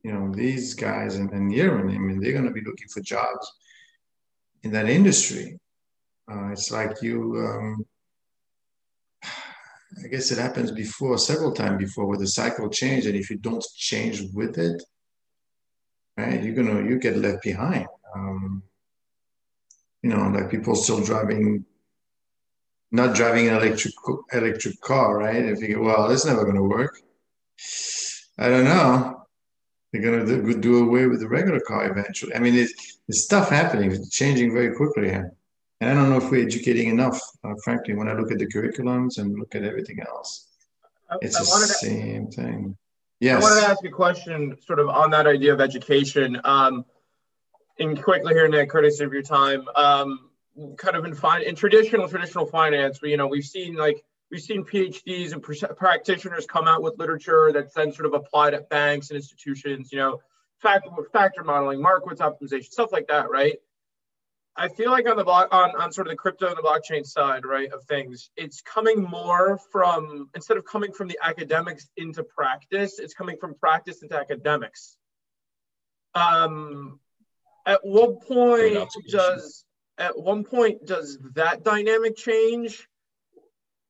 you 0.02 0.12
know, 0.12 0.30
these 0.34 0.74
guys 0.74 1.16
and, 1.16 1.30
and 1.32 1.50
Yerevan, 1.50 1.94
I 1.94 1.98
mean, 1.98 2.20
they're 2.20 2.32
going 2.32 2.44
to 2.44 2.50
be 2.50 2.60
looking 2.60 2.88
for 2.88 3.00
jobs 3.00 3.50
in 4.66 4.72
that 4.72 4.88
industry. 4.88 5.58
Uh, 6.30 6.50
it's 6.50 6.70
like 6.70 7.00
you, 7.00 7.18
um, 7.46 7.86
I 10.04 10.08
guess 10.10 10.30
it 10.32 10.38
happens 10.38 10.70
before, 10.72 11.16
several 11.18 11.52
times 11.52 11.78
before, 11.78 12.06
where 12.06 12.18
the 12.18 12.26
cycle 12.26 12.68
change, 12.68 13.06
and 13.06 13.16
if 13.16 13.30
you 13.30 13.36
don't 13.38 13.64
change 13.76 14.22
with 14.34 14.58
it, 14.58 14.82
right, 16.16 16.42
you're 16.42 16.54
gonna 16.54 16.82
you 16.88 16.98
get 16.98 17.16
left 17.16 17.42
behind. 17.42 17.86
Um, 18.14 18.62
you 20.02 20.10
know, 20.10 20.28
like 20.28 20.50
people 20.50 20.74
still 20.74 21.00
driving, 21.00 21.64
not 22.90 23.14
driving 23.14 23.48
an 23.48 23.54
electric 23.54 23.94
electric 24.32 24.80
car, 24.80 25.18
right? 25.18 25.44
And 25.44 25.58
figure, 25.58 25.80
well, 25.80 26.08
that's 26.08 26.26
never 26.26 26.44
gonna 26.44 26.62
work. 26.62 26.98
I 28.38 28.48
don't 28.48 28.64
know 28.64 29.25
they're 30.00 30.12
going 30.12 30.26
to 30.26 30.60
do 30.60 30.86
away 30.86 31.06
with 31.06 31.20
the 31.20 31.28
regular 31.28 31.60
car 31.60 31.90
eventually. 31.90 32.34
I 32.34 32.38
mean, 32.38 32.54
it's, 32.54 33.00
it's 33.08 33.22
stuff 33.24 33.50
happening, 33.50 33.92
it's 33.92 34.10
changing 34.10 34.52
very 34.52 34.74
quickly. 34.74 35.10
And, 35.10 35.30
and 35.80 35.90
I 35.90 35.94
don't 35.94 36.10
know 36.10 36.16
if 36.16 36.30
we're 36.30 36.44
educating 36.44 36.88
enough, 36.88 37.20
uh, 37.44 37.54
frankly, 37.62 37.94
when 37.94 38.08
I 38.08 38.14
look 38.14 38.32
at 38.32 38.38
the 38.38 38.46
curriculums 38.46 39.18
and 39.18 39.38
look 39.38 39.54
at 39.54 39.64
everything 39.64 40.00
else. 40.00 40.48
It's 41.20 41.36
I, 41.36 41.40
I 41.40 41.60
the 41.60 41.66
same 41.66 42.30
to, 42.30 42.36
thing. 42.36 42.76
Yes. 43.20 43.42
I 43.42 43.46
wanted 43.46 43.60
to 43.60 43.68
ask 43.68 43.84
a 43.84 43.90
question 43.90 44.56
sort 44.66 44.78
of 44.78 44.88
on 44.88 45.10
that 45.10 45.26
idea 45.26 45.52
of 45.52 45.60
education. 45.60 46.40
Um, 46.44 46.84
and 47.78 48.02
quickly 48.02 48.32
here, 48.34 48.48
Nick, 48.48 48.70
courtesy 48.70 49.04
of 49.04 49.12
your 49.12 49.22
time, 49.22 49.66
um, 49.76 50.30
kind 50.78 50.96
of 50.96 51.04
in, 51.04 51.14
fin- 51.14 51.42
in 51.42 51.54
traditional 51.54 52.08
traditional 52.08 52.46
finance, 52.46 53.02
we, 53.02 53.10
you 53.10 53.16
know, 53.16 53.26
we've 53.26 53.44
seen 53.44 53.74
like 53.74 54.02
we've 54.30 54.40
seen 54.40 54.64
PhDs 54.64 55.32
and 55.32 55.42
pr- 55.42 55.66
practitioners 55.76 56.46
come 56.46 56.66
out 56.66 56.82
with 56.82 56.98
literature 56.98 57.52
that's 57.52 57.74
then 57.74 57.92
sort 57.92 58.06
of 58.06 58.14
applied 58.14 58.54
at 58.54 58.68
banks 58.68 59.10
and 59.10 59.16
institutions, 59.16 59.92
you 59.92 59.98
know, 59.98 60.20
factor, 60.58 60.90
factor 61.12 61.44
modeling, 61.44 61.80
Markowitz 61.80 62.20
optimization, 62.20 62.64
stuff 62.64 62.92
like 62.92 63.08
that, 63.08 63.30
right? 63.30 63.56
I 64.58 64.68
feel 64.68 64.90
like 64.90 65.06
on 65.08 65.18
the 65.18 65.24
block 65.24 65.48
on, 65.52 65.76
on 65.76 65.92
sort 65.92 66.06
of 66.06 66.12
the 66.12 66.16
crypto 66.16 66.46
and 66.48 66.56
the 66.56 66.62
blockchain 66.62 67.04
side, 67.04 67.44
right, 67.44 67.70
of 67.72 67.84
things, 67.84 68.30
it's 68.36 68.62
coming 68.62 69.02
more 69.02 69.58
from 69.70 70.30
instead 70.34 70.56
of 70.56 70.64
coming 70.64 70.92
from 70.92 71.08
the 71.08 71.18
academics 71.22 71.88
into 71.96 72.22
practice, 72.22 72.98
it's 72.98 73.12
coming 73.12 73.36
from 73.38 73.54
practice 73.54 74.02
into 74.02 74.16
academics. 74.18 74.96
Um, 76.14 76.98
at 77.66 77.80
what 77.82 78.22
point 78.22 78.88
does 79.08 79.64
at 79.98 80.18
one 80.18 80.44
point 80.44 80.86
does 80.86 81.18
that 81.34 81.62
dynamic 81.62 82.16
change? 82.16 82.88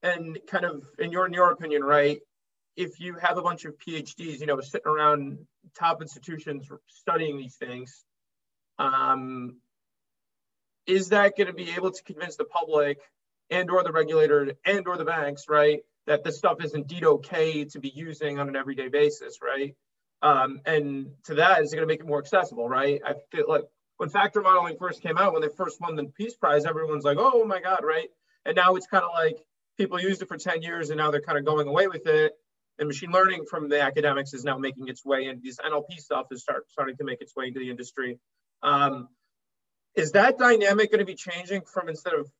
And 0.02 0.38
kind 0.46 0.64
of 0.64 0.86
in 0.98 1.12
your 1.12 1.26
in 1.26 1.32
your 1.32 1.50
opinion, 1.50 1.82
right? 1.82 2.20
If 2.76 3.00
you 3.00 3.14
have 3.14 3.38
a 3.38 3.42
bunch 3.42 3.64
of 3.64 3.78
PhDs, 3.78 4.40
you 4.40 4.46
know, 4.46 4.60
sitting 4.60 4.86
around 4.90 5.38
top 5.78 6.02
institutions 6.02 6.68
studying 6.88 7.38
these 7.38 7.56
things, 7.56 8.04
um, 8.78 9.56
is 10.86 11.08
that 11.08 11.36
going 11.36 11.46
to 11.48 11.54
be 11.54 11.70
able 11.70 11.90
to 11.90 12.02
convince 12.02 12.36
the 12.36 12.44
public 12.44 12.98
and 13.50 13.70
or 13.70 13.82
the 13.82 13.92
regulator 13.92 14.52
and 14.64 14.86
or 14.86 14.96
the 14.96 15.04
banks, 15.04 15.48
right, 15.48 15.80
that 16.06 16.22
this 16.22 16.38
stuff 16.38 16.62
is 16.62 16.74
indeed 16.74 17.04
okay 17.04 17.64
to 17.64 17.80
be 17.80 17.88
using 17.88 18.38
on 18.38 18.48
an 18.48 18.56
everyday 18.56 18.88
basis, 18.88 19.38
right? 19.42 19.74
Um, 20.22 20.60
and 20.64 21.08
to 21.24 21.34
that, 21.34 21.62
is 21.62 21.72
it 21.72 21.76
going 21.76 21.86
to 21.86 21.92
make 21.92 22.00
it 22.00 22.06
more 22.06 22.18
accessible, 22.18 22.68
right? 22.68 23.00
I 23.04 23.14
feel 23.30 23.46
like 23.48 23.64
when 23.98 24.08
factor 24.08 24.40
modeling 24.40 24.76
first 24.78 25.02
came 25.02 25.18
out, 25.18 25.32
when 25.32 25.42
they 25.42 25.48
first 25.48 25.80
won 25.80 25.96
the 25.96 26.04
Peace 26.04 26.34
Prize, 26.34 26.64
everyone's 26.64 27.04
like, 27.04 27.18
oh 27.18 27.44
my 27.44 27.60
God, 27.60 27.80
right? 27.82 28.08
And 28.44 28.56
now 28.56 28.74
it's 28.76 28.86
kind 28.86 29.04
of 29.04 29.10
like, 29.14 29.38
people 29.76 30.00
used 30.00 30.22
it 30.22 30.28
for 30.28 30.36
10 30.36 30.62
years 30.62 30.90
and 30.90 30.98
now 30.98 31.10
they're 31.10 31.20
kind 31.20 31.38
of 31.38 31.44
going 31.44 31.68
away 31.68 31.86
with 31.86 32.06
it. 32.06 32.32
And 32.78 32.88
machine 32.88 33.10
learning 33.10 33.44
from 33.48 33.68
the 33.68 33.80
academics 33.80 34.34
is 34.34 34.44
now 34.44 34.58
making 34.58 34.88
its 34.88 35.04
way 35.04 35.26
in. 35.26 35.40
This 35.42 35.56
NLP 35.58 35.98
stuff 35.98 36.26
is 36.30 36.42
start, 36.42 36.70
starting 36.70 36.96
to 36.98 37.04
make 37.04 37.22
its 37.22 37.34
way 37.34 37.46
into 37.46 37.58
the 37.58 37.70
industry. 37.70 38.18
Um, 38.62 39.08
is 39.94 40.12
that 40.12 40.38
dynamic 40.38 40.90
going 40.90 40.98
to 40.98 41.06
be 41.06 41.14
changing 41.14 41.62
from 41.62 41.88
instead 41.88 42.12
of 42.12 42.30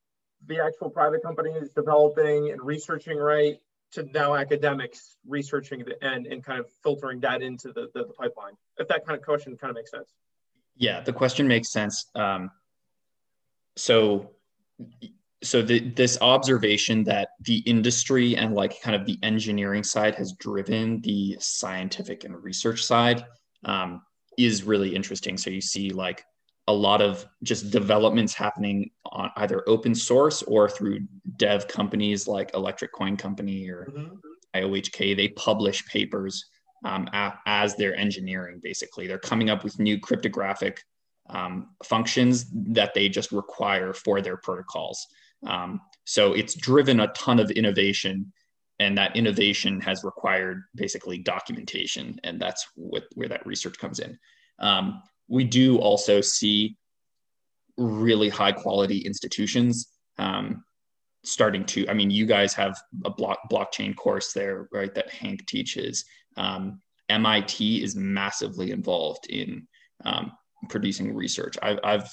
the 0.47 0.63
actual 0.63 0.91
private 0.91 1.23
companies 1.23 1.71
developing 1.71 2.51
and 2.51 2.61
researching 2.63 3.17
right 3.17 3.57
to 3.93 4.03
now 4.03 4.35
academics 4.35 5.17
researching 5.27 5.85
and, 6.03 6.27
and 6.27 6.45
kind 6.45 6.61
of 6.61 6.67
filtering 6.83 7.21
that 7.21 7.41
into 7.41 7.69
the, 7.69 7.89
the, 7.95 8.05
the 8.05 8.13
pipeline? 8.13 8.53
If 8.77 8.89
that 8.89 9.07
kind 9.07 9.19
of 9.19 9.25
question 9.25 9.57
kind 9.57 9.71
of 9.71 9.77
makes 9.77 9.91
sense. 9.91 10.13
Yeah, 10.77 11.01
the 11.01 11.15
question 11.15 11.49
makes 11.49 11.73
sense. 11.73 12.05
Um, 12.15 12.51
so 13.77 14.31
so 15.43 15.63
the, 15.63 15.81
this 15.91 16.19
observation 16.21 17.05
that 17.05 17.31
the 17.41 17.59
industry 17.59 18.37
and 18.37 18.55
like 18.55 18.81
kind 18.81 18.97
of 18.97 19.05
the 19.05 19.19
engineering 19.23 19.83
side 19.83 20.15
has 20.15 20.33
driven 20.33 21.01
the 21.03 21.37
scientific 21.41 22.25
and 22.25 22.43
research 22.43 22.83
side 22.83 23.25
um, 23.65 24.03
is 24.39 24.63
really 24.63 24.95
interesting. 24.95 25.37
So 25.37 25.51
you 25.51 25.61
see 25.61 25.91
like 25.91 26.25
a 26.69 26.73
lot 26.73 27.01
of 27.01 27.27
just 27.43 27.71
developments 27.71 28.35
happening 28.35 28.91
on 29.13 29.31
either 29.37 29.63
open 29.69 29.95
source 29.95 30.43
or 30.43 30.69
through 30.69 31.01
dev 31.37 31.69
companies 31.69 32.27
like 32.27 32.55
Electric 32.55 32.93
Coin 32.93 33.17
Company 33.17 33.69
or 33.69 33.93
mm-hmm. 33.95 34.15
IOHK. 34.55 35.17
They 35.17 35.29
publish 35.29 35.87
papers 35.87 36.47
um, 36.85 37.09
as 37.47 37.77
they're 37.77 37.95
engineering, 37.95 38.61
basically. 38.63 39.07
They're 39.07 39.19
coming 39.19 39.51
up 39.51 39.65
with 39.65 39.79
new 39.79 39.99
cryptographic 40.01 40.83
um, 41.29 41.71
functions 41.85 42.47
that 42.53 42.95
they 42.95 43.09
just 43.09 43.33
require 43.33 43.93
for 43.93 44.21
their 44.21 44.37
protocols. 44.37 45.07
Um, 45.47 45.81
so 46.05 46.33
it's 46.33 46.55
driven 46.55 47.01
a 47.01 47.09
ton 47.09 47.39
of 47.39 47.51
innovation, 47.51 48.33
and 48.79 48.97
that 48.99 49.17
innovation 49.17 49.81
has 49.81 50.05
required 50.05 50.63
basically 50.75 51.19
documentation, 51.19 52.21
and 52.25 52.41
that's 52.41 52.67
what, 52.75 53.05
where 53.15 53.29
that 53.29 53.47
research 53.47 53.79
comes 53.79 54.01
in. 54.01 54.19
Um, 54.59 55.03
we 55.29 55.45
do 55.45 55.79
also 55.79 56.21
see 56.21 56.77
really 57.77 58.29
high 58.29 58.53
quality 58.53 58.99
institutions 58.99 59.89
um, 60.19 60.65
starting 61.25 61.65
to 61.65 61.89
i 61.89 61.95
mean 61.95 62.11
you 62.11 62.25
guys 62.25 62.55
have 62.55 62.81
a 63.05 63.11
block, 63.11 63.39
blockchain 63.51 63.95
course 63.97 64.33
there 64.33 64.69
right 64.73 64.95
that 64.95 65.11
hank 65.11 65.45
teaches 65.47 66.05
um, 66.37 66.81
mit 67.11 67.61
is 67.61 67.97
massively 67.97 68.71
involved 68.71 69.27
in 69.29 69.67
um, 70.05 70.33
producing 70.69 71.15
research 71.15 71.57
I, 71.63 71.79
have 71.85 72.11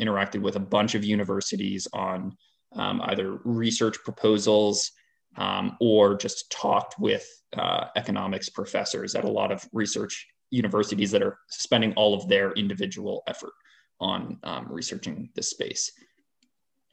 interacted 0.00 0.42
with 0.42 0.56
a 0.56 0.60
bunch 0.60 0.94
of 0.94 1.04
universities 1.04 1.86
on 1.92 2.36
um, 2.74 3.00
either 3.04 3.38
research 3.44 3.96
proposals 4.04 4.92
um, 5.36 5.76
or 5.80 6.16
just 6.16 6.50
talked 6.50 6.98
with 6.98 7.26
uh, 7.56 7.86
economics 7.96 8.48
professors 8.48 9.14
at 9.14 9.24
a 9.24 9.30
lot 9.30 9.52
of 9.52 9.66
research 9.72 10.26
universities 10.50 11.10
that 11.10 11.22
are 11.22 11.38
spending 11.48 11.92
all 11.94 12.14
of 12.14 12.28
their 12.28 12.52
individual 12.52 13.22
effort 13.26 13.52
on 14.00 14.38
um, 14.44 14.66
researching 14.70 15.30
this 15.34 15.50
space. 15.50 15.92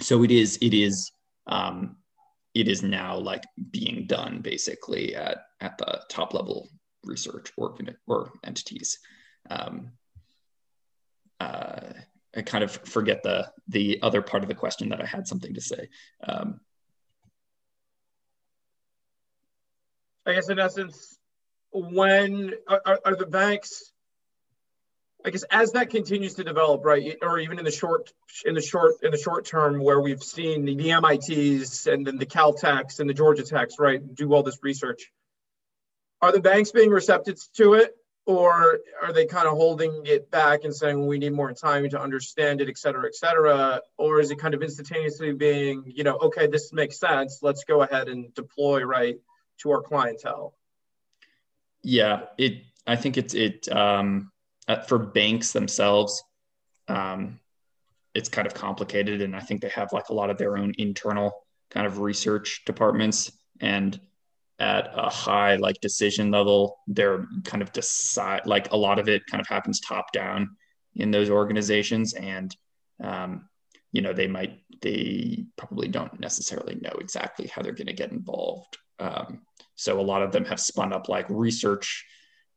So 0.02 0.24
it 0.24 0.32
is 0.32 0.58
it 0.62 0.74
is 0.74 1.12
um, 1.48 1.98
it 2.54 2.68
is 2.68 2.84
now 2.84 3.18
like 3.18 3.44
being 3.72 4.06
done 4.08 4.42
basically 4.42 5.16
at 5.16 5.46
at 5.62 5.78
the 5.78 6.02
top 6.10 6.34
level 6.34 6.70
research 7.04 7.52
organ 7.58 7.96
or 8.08 8.32
entities. 8.44 9.00
Um, 9.50 9.92
uh, 11.40 11.94
I 12.36 12.42
kind 12.42 12.64
of 12.64 12.72
forget 12.72 13.24
the 13.24 13.52
the 13.68 14.00
other 14.02 14.22
part 14.22 14.44
of 14.44 14.50
the 14.50 14.56
question 14.56 14.90
that 14.90 15.02
I 15.02 15.06
had 15.06 15.28
something 15.28 15.54
to 15.54 15.62
say. 15.62 15.90
Um, 16.28 16.60
I 20.26 20.34
guess 20.34 20.50
in 20.50 20.58
essence, 20.58 21.18
when 21.72 22.54
are, 22.68 23.00
are 23.06 23.16
the 23.16 23.26
banks 23.26 23.94
I 25.26 25.30
guess 25.30 25.44
as 25.50 25.72
that 25.72 25.90
continues 25.90 26.34
to 26.36 26.44
develop, 26.44 26.84
right, 26.84 27.18
or 27.22 27.40
even 27.40 27.58
in 27.58 27.64
the 27.64 27.72
short, 27.72 28.12
in 28.46 28.56
the 28.56 28.62
short, 28.62 28.96
in 29.04 29.12
the 29.12 29.18
short 29.18 29.46
term, 29.46 29.80
where 29.80 30.02
we've 30.02 30.22
seen 30.22 30.66
the, 30.66 30.76
the 30.76 31.00
MITs 31.00 31.88
and 31.88 32.06
then 32.06 32.18
the 32.18 32.26
Caltechs 32.26 33.00
and 33.00 33.10
the 33.10 33.14
Georgia 33.14 33.44
Techs, 33.44 33.80
right, 33.80 34.02
do 34.16 34.34
all 34.34 34.44
this 34.44 34.60
research, 34.62 35.12
are 36.22 36.34
the 36.34 36.42
banks 36.42 36.72
being 36.72 36.90
receptive 36.90 37.38
to 37.56 37.76
it, 37.76 37.96
or 38.26 38.80
are 39.02 39.12
they 39.12 39.26
kind 39.26 39.48
of 39.48 39.54
holding 39.54 40.02
it 40.06 40.32
back 40.32 40.64
and 40.64 40.74
saying 40.74 41.06
we 41.06 41.20
need 41.20 41.34
more 41.34 41.52
time 41.52 41.90
to 41.90 42.00
understand 42.00 42.62
it, 42.62 42.70
et 42.70 42.78
cetera, 42.78 43.06
et 43.06 43.16
cetera, 43.16 43.82
or 43.98 44.22
is 44.22 44.32
it 44.32 44.40
kind 44.40 44.54
of 44.54 44.64
instantaneously 44.64 45.34
being, 45.34 45.84
you 45.86 46.04
know, 46.04 46.18
okay, 46.18 46.48
this 46.48 46.72
makes 46.72 47.00
sense, 47.00 47.40
let's 47.42 47.66
go 47.66 47.82
ahead 47.82 48.08
and 48.08 48.34
deploy 48.34 48.82
right 48.84 49.18
to 49.60 49.72
our 49.72 49.82
clientele? 49.82 50.56
Yeah, 51.84 52.24
it. 52.38 52.64
I 52.88 52.96
think 52.96 53.18
it's 53.18 53.34
it 53.34 53.68
um, 53.70 54.32
uh, 54.68 54.82
for 54.82 54.98
banks 54.98 55.52
themselves. 55.52 56.24
Um, 56.88 57.40
it's 58.14 58.30
kind 58.30 58.48
of 58.48 58.54
complicated, 58.54 59.22
and 59.22 59.36
I 59.36 59.40
think 59.42 59.62
they 59.62 59.70
have 59.70 59.92
like 59.92 60.10
a 60.10 60.14
lot 60.14 60.30
of 60.30 60.38
their 60.38 60.58
own 60.58 60.74
internal 60.78 61.34
kind 61.70 61.86
of 61.86 62.00
research 62.00 62.64
departments, 62.66 63.32
and 63.60 64.00
at 64.60 64.92
a 64.94 65.10
high 65.10 65.56
like 65.56 65.82
decision 65.82 66.32
level, 66.32 66.80
they're 66.88 67.26
kind 67.44 67.62
of 67.62 67.72
decide 67.74 68.46
like 68.46 68.72
a 68.72 68.78
lot 68.78 69.00
of 69.00 69.10
it 69.10 69.26
kind 69.26 69.42
of 69.42 69.48
happens 69.48 69.80
top 69.80 70.12
down 70.14 70.56
in 70.96 71.12
those 71.12 71.30
organizations, 71.30 72.14
and 72.14 72.56
um, 73.04 73.50
you 73.92 74.02
know 74.02 74.14
they 74.14 74.28
might 74.28 74.60
they 74.82 75.46
probably 75.58 75.88
don't 75.88 76.20
necessarily 76.20 76.76
know 76.76 76.94
exactly 77.00 77.48
how 77.48 77.62
they're 77.62 77.72
going 77.72 77.88
to 77.88 77.94
get 77.94 78.12
involved 78.12 78.78
um, 79.00 79.42
so 79.76 80.00
a 80.00 80.02
lot 80.02 80.22
of 80.22 80.32
them 80.32 80.46
have 80.46 80.60
spun 80.60 80.94
up 80.94 81.10
like 81.10 81.26
research 81.30 82.06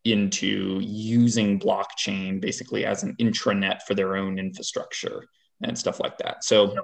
into 0.04 0.78
using 0.80 1.58
blockchain 1.58 2.40
basically 2.40 2.84
as 2.84 3.02
an 3.02 3.16
intranet 3.20 3.82
for 3.82 3.94
their 3.94 4.16
own 4.16 4.38
infrastructure 4.38 5.24
and 5.62 5.76
stuff 5.76 5.98
like 5.98 6.16
that. 6.18 6.44
So, 6.44 6.76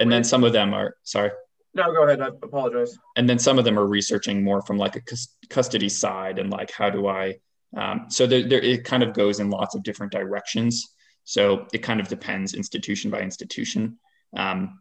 and 0.00 0.10
then 0.10 0.24
some 0.24 0.42
of 0.42 0.52
them 0.52 0.74
are 0.74 0.96
sorry. 1.04 1.30
No, 1.74 1.92
go 1.92 2.04
ahead. 2.04 2.20
I 2.20 2.28
apologize. 2.28 2.96
And 3.16 3.28
then 3.28 3.38
some 3.38 3.58
of 3.58 3.64
them 3.64 3.78
are 3.78 3.86
researching 3.86 4.44
more 4.44 4.62
from 4.62 4.78
like 4.78 4.96
a 4.96 5.02
custody 5.48 5.88
side 5.88 6.38
and 6.38 6.50
like 6.50 6.70
how 6.70 6.88
do 6.88 7.08
I. 7.08 7.36
Um, 7.76 8.06
so 8.08 8.26
there, 8.26 8.48
there, 8.48 8.60
it 8.60 8.84
kind 8.84 9.02
of 9.02 9.12
goes 9.12 9.40
in 9.40 9.50
lots 9.50 9.74
of 9.74 9.82
different 9.82 10.12
directions. 10.12 10.94
So 11.24 11.66
it 11.72 11.78
kind 11.78 12.00
of 12.00 12.08
depends 12.08 12.54
institution 12.54 13.10
by 13.10 13.20
institution. 13.20 13.98
Um, 14.36 14.78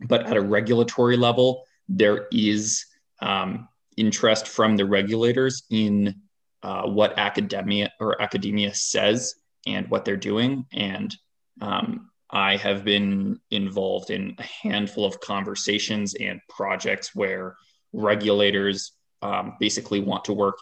but 0.00 0.26
at 0.26 0.36
a 0.36 0.40
regulatory 0.40 1.18
level, 1.18 1.64
there 1.88 2.26
is 2.32 2.86
um, 3.20 3.68
interest 3.98 4.48
from 4.48 4.76
the 4.76 4.86
regulators 4.86 5.64
in 5.68 6.14
uh, 6.62 6.82
what 6.86 7.18
academia 7.18 7.92
or 8.00 8.20
academia 8.22 8.74
says 8.74 9.34
and 9.66 9.90
what 9.90 10.06
they're 10.06 10.16
doing. 10.16 10.64
And 10.72 11.14
um, 11.60 12.10
I 12.32 12.56
have 12.56 12.84
been 12.84 13.40
involved 13.50 14.10
in 14.10 14.36
a 14.38 14.42
handful 14.42 15.04
of 15.04 15.20
conversations 15.20 16.14
and 16.14 16.40
projects 16.48 17.14
where 17.14 17.56
regulators 17.92 18.92
um, 19.22 19.54
basically 19.58 20.00
want 20.00 20.24
to 20.26 20.32
work 20.32 20.58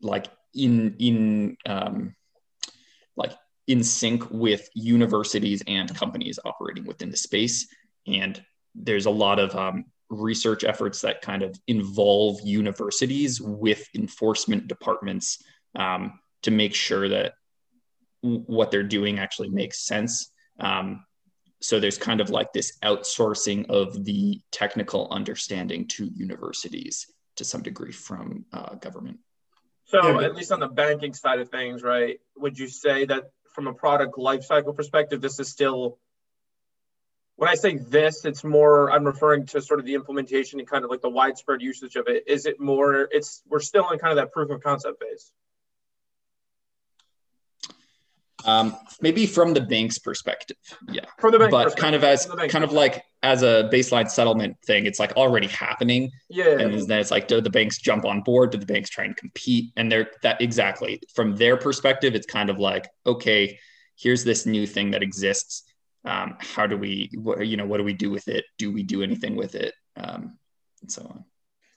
like 0.00 0.26
in 0.54 0.94
in 0.98 1.56
um, 1.66 2.14
like 3.16 3.32
in 3.66 3.82
sync 3.82 4.30
with 4.30 4.68
universities 4.74 5.62
and 5.66 5.94
companies 5.94 6.38
operating 6.44 6.84
within 6.84 7.10
the 7.10 7.16
space. 7.16 7.66
And 8.06 8.42
there's 8.74 9.06
a 9.06 9.10
lot 9.10 9.38
of 9.38 9.54
um, 9.56 9.86
research 10.10 10.64
efforts 10.64 11.00
that 11.00 11.22
kind 11.22 11.42
of 11.42 11.58
involve 11.66 12.40
universities 12.44 13.40
with 13.40 13.86
enforcement 13.94 14.68
departments 14.68 15.42
um, 15.76 16.18
to 16.42 16.50
make 16.50 16.74
sure 16.74 17.08
that 17.08 17.34
what 18.20 18.70
they're 18.70 18.82
doing 18.82 19.18
actually 19.18 19.50
makes 19.50 19.86
sense. 19.86 20.30
Um, 20.58 21.04
so 21.60 21.80
there's 21.80 21.98
kind 21.98 22.20
of 22.20 22.30
like 22.30 22.52
this 22.52 22.78
outsourcing 22.84 23.70
of 23.70 24.04
the 24.04 24.40
technical 24.50 25.08
understanding 25.10 25.86
to 25.88 26.04
universities 26.14 27.06
to 27.36 27.44
some 27.44 27.62
degree 27.62 27.92
from 27.92 28.44
uh, 28.52 28.74
government. 28.74 29.18
So 29.86 30.20
at 30.20 30.34
least 30.34 30.52
on 30.52 30.60
the 30.60 30.68
banking 30.68 31.14
side 31.14 31.40
of 31.40 31.50
things, 31.50 31.82
right? 31.82 32.18
Would 32.36 32.58
you 32.58 32.68
say 32.68 33.04
that 33.06 33.30
from 33.54 33.66
a 33.66 33.74
product 33.74 34.16
lifecycle 34.16 34.74
perspective, 34.74 35.20
this 35.20 35.38
is 35.40 35.48
still 35.48 35.98
when 37.36 37.48
I 37.48 37.54
say 37.54 37.76
this, 37.76 38.24
it's 38.24 38.44
more 38.44 38.92
I'm 38.92 39.04
referring 39.04 39.46
to 39.46 39.60
sort 39.60 39.80
of 39.80 39.86
the 39.86 39.94
implementation 39.94 40.60
and 40.60 40.68
kind 40.68 40.84
of 40.84 40.90
like 40.90 41.00
the 41.00 41.10
widespread 41.10 41.62
usage 41.62 41.96
of 41.96 42.06
it. 42.06 42.24
Is 42.28 42.46
it 42.46 42.60
more? 42.60 43.08
It's 43.10 43.42
we're 43.48 43.60
still 43.60 43.90
in 43.90 43.98
kind 43.98 44.12
of 44.12 44.16
that 44.16 44.32
proof 44.32 44.50
of 44.50 44.62
concept 44.62 45.02
phase. 45.02 45.32
Um, 48.44 48.76
maybe 49.00 49.26
from 49.26 49.54
the 49.54 49.60
bank's 49.60 49.98
perspective, 49.98 50.56
yeah. 50.90 51.04
From 51.18 51.32
the 51.32 51.38
bank, 51.38 51.50
but 51.50 51.76
kind 51.76 51.94
of 51.94 52.04
as 52.04 52.26
kind 52.48 52.64
of 52.64 52.72
like 52.72 53.02
as 53.22 53.42
a 53.42 53.68
baseline 53.72 54.10
settlement 54.10 54.56
thing, 54.66 54.86
it's 54.86 54.98
like 54.98 55.12
already 55.12 55.46
happening. 55.46 56.10
Yeah. 56.28 56.58
And 56.58 56.74
then 56.86 57.00
it's 57.00 57.10
like, 57.10 57.26
do 57.26 57.40
the 57.40 57.50
banks 57.50 57.78
jump 57.78 58.04
on 58.04 58.20
board? 58.20 58.50
Do 58.50 58.58
the 58.58 58.66
banks 58.66 58.90
try 58.90 59.04
and 59.04 59.16
compete? 59.16 59.72
And 59.76 59.90
they're 59.90 60.10
that 60.22 60.40
exactly 60.40 61.00
from 61.14 61.36
their 61.36 61.56
perspective, 61.56 62.14
it's 62.14 62.26
kind 62.26 62.50
of 62.50 62.58
like, 62.58 62.88
okay, 63.06 63.58
here's 63.96 64.24
this 64.24 64.44
new 64.44 64.66
thing 64.66 64.90
that 64.90 65.02
exists 65.02 65.64
um, 66.04 66.36
how 66.38 66.66
do 66.66 66.76
we 66.76 67.10
what, 67.14 67.46
you 67.46 67.56
know 67.56 67.66
what 67.66 67.78
do 67.78 67.84
we 67.84 67.92
do 67.92 68.10
with 68.10 68.28
it 68.28 68.44
do 68.58 68.72
we 68.72 68.82
do 68.82 69.02
anything 69.02 69.36
with 69.36 69.54
it 69.54 69.74
um, 69.96 70.38
and 70.82 70.90
so 70.90 71.02
on 71.02 71.24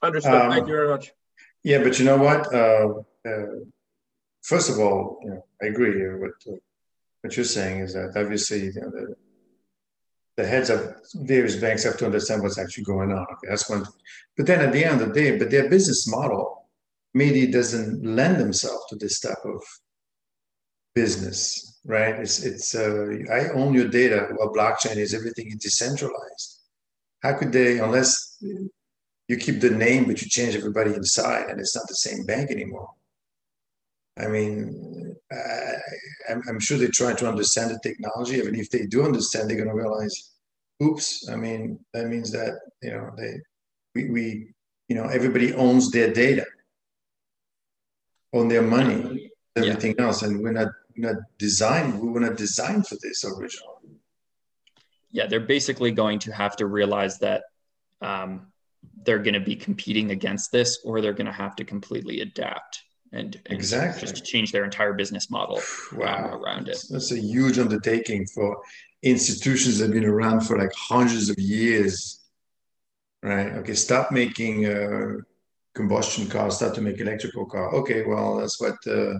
understood 0.02 0.34
um, 0.34 0.50
thank 0.50 0.66
you 0.66 0.74
very 0.74 0.88
much 0.88 1.12
yeah 1.62 1.82
but 1.82 1.98
you 1.98 2.04
know 2.04 2.16
what 2.16 2.52
uh, 2.54 2.88
uh, 3.26 3.46
first 4.52 4.68
of 4.70 4.76
all 4.78 4.98
you 5.22 5.30
know, 5.30 5.42
i 5.62 5.66
agree 5.66 5.94
with 6.22 6.36
what 7.20 7.36
you're 7.36 7.54
saying 7.58 7.80
is 7.80 7.92
that 7.94 8.12
obviously 8.16 8.60
you 8.66 8.80
know, 8.80 8.90
the, 8.96 9.04
the 10.36 10.46
heads 10.46 10.70
of 10.70 10.80
various 11.14 11.56
banks 11.56 11.84
have 11.84 11.96
to 11.96 12.06
understand 12.06 12.42
what's 12.42 12.58
actually 12.58 12.84
going 12.84 13.10
on 13.12 13.24
okay 13.32 13.48
that's 13.50 13.68
one 13.70 13.84
but 14.36 14.46
then 14.46 14.60
at 14.60 14.72
the 14.72 14.84
end 14.84 15.00
of 15.00 15.08
the 15.08 15.14
day 15.14 15.36
but 15.38 15.50
their 15.50 15.68
business 15.68 16.08
model 16.16 16.68
maybe 17.14 17.46
doesn't 17.46 18.04
lend 18.04 18.36
themselves 18.38 18.84
to 18.88 18.96
this 18.96 19.20
type 19.20 19.44
of 19.44 19.60
business 20.94 21.68
right? 21.88 22.14
It's 22.20 22.44
it's 22.44 22.74
uh, 22.74 23.06
I 23.32 23.48
own 23.54 23.74
your 23.74 23.88
data. 23.88 24.28
Well, 24.38 24.52
blockchain 24.52 24.96
is 24.96 25.14
everything 25.14 25.48
is 25.48 25.56
decentralized. 25.56 26.60
How 27.22 27.36
could 27.36 27.50
they, 27.50 27.80
unless 27.80 28.38
you 29.26 29.36
keep 29.36 29.60
the 29.60 29.70
name 29.70 30.04
but 30.04 30.22
you 30.22 30.28
change 30.28 30.54
everybody 30.54 30.94
inside, 30.94 31.48
and 31.48 31.58
it's 31.58 31.74
not 31.74 31.88
the 31.88 31.96
same 31.96 32.24
bank 32.24 32.50
anymore? 32.50 32.90
I 34.18 34.26
mean, 34.26 35.14
I, 35.30 35.74
I'm, 36.30 36.42
I'm 36.48 36.60
sure 36.60 36.76
they 36.76 36.88
try 36.88 37.14
to 37.14 37.28
understand 37.28 37.70
the 37.70 37.78
technology. 37.82 38.36
Even 38.36 38.54
if 38.54 38.70
they 38.70 38.86
do 38.86 39.04
understand, 39.04 39.48
they're 39.48 39.56
going 39.56 39.68
to 39.68 39.74
realize, 39.74 40.32
oops. 40.82 41.28
I 41.28 41.36
mean, 41.36 41.78
that 41.94 42.06
means 42.06 42.32
that 42.32 42.58
you 42.82 42.90
know 42.90 43.10
they, 43.16 43.34
we, 43.94 44.10
we 44.10 44.48
you 44.88 44.96
know, 44.96 45.04
everybody 45.04 45.54
owns 45.54 45.90
their 45.90 46.12
data, 46.12 46.46
own 48.32 48.48
their 48.48 48.62
money, 48.62 49.30
everything 49.54 49.94
yeah. 49.98 50.06
else, 50.06 50.22
and 50.22 50.42
we're 50.42 50.52
not 50.52 50.68
we're 50.96 51.12
not 51.12 51.22
designed. 51.38 52.00
We 52.00 52.08
were 52.08 52.20
not 52.20 52.36
designed 52.36 52.86
for 52.86 52.96
this 53.02 53.24
originally. 53.24 54.00
Yeah, 55.10 55.26
they're 55.26 55.40
basically 55.40 55.92
going 55.92 56.18
to 56.20 56.32
have 56.32 56.56
to 56.56 56.66
realize 56.66 57.18
that 57.20 57.44
um, 58.02 58.48
they're 59.04 59.18
going 59.18 59.34
to 59.34 59.40
be 59.40 59.56
competing 59.56 60.10
against 60.10 60.52
this, 60.52 60.80
or 60.84 61.00
they're 61.00 61.12
going 61.12 61.26
to 61.26 61.32
have 61.32 61.54
to 61.56 61.64
completely 61.64 62.20
adapt 62.20 62.82
and, 63.12 63.40
exactly 63.46 64.00
just 64.02 64.16
to 64.16 64.22
change 64.22 64.52
their 64.52 64.64
entire 64.64 64.92
business 64.92 65.30
model 65.30 65.60
wow. 65.94 66.32
um, 66.32 66.42
around 66.42 66.68
it. 66.68 66.82
That's 66.90 67.12
a 67.12 67.20
huge 67.20 67.58
undertaking 67.58 68.26
for 68.26 68.60
institutions 69.02 69.78
that 69.78 69.86
have 69.86 69.94
been 69.94 70.04
around 70.04 70.40
for 70.40 70.58
like 70.58 70.72
hundreds 70.74 71.30
of 71.30 71.38
years, 71.38 72.20
right? 73.22 73.52
Okay, 73.54 73.74
stop 73.74 74.10
making 74.12 74.66
uh, 74.66 75.16
combustion 75.74 76.28
cars, 76.28 76.56
start 76.56 76.74
to 76.74 76.80
make 76.80 77.00
electrical 77.00 77.46
car. 77.46 77.74
Okay, 77.76 78.04
well 78.04 78.36
that's 78.36 78.60
what 78.60 78.76
uh, 78.86 79.14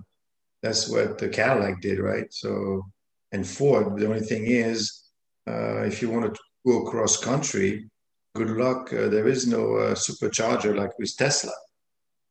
that's 0.62 0.88
what 0.88 1.18
the 1.18 1.28
Cadillac 1.28 1.80
did, 1.80 1.98
right? 2.00 2.26
So 2.32 2.84
and 3.32 3.46
Ford. 3.46 3.98
The 3.98 4.06
only 4.06 4.20
thing 4.20 4.46
is, 4.46 5.04
uh, 5.46 5.82
if 5.82 6.02
you 6.02 6.10
want 6.10 6.34
to 6.34 6.40
go 6.66 6.84
cross 6.84 7.16
country, 7.16 7.88
good 8.34 8.50
luck. 8.50 8.92
Uh, 8.92 9.08
there 9.08 9.28
is 9.28 9.46
no 9.46 9.76
uh, 9.76 9.94
supercharger 9.94 10.76
like 10.76 10.98
with 10.98 11.14
Tesla. 11.16 11.52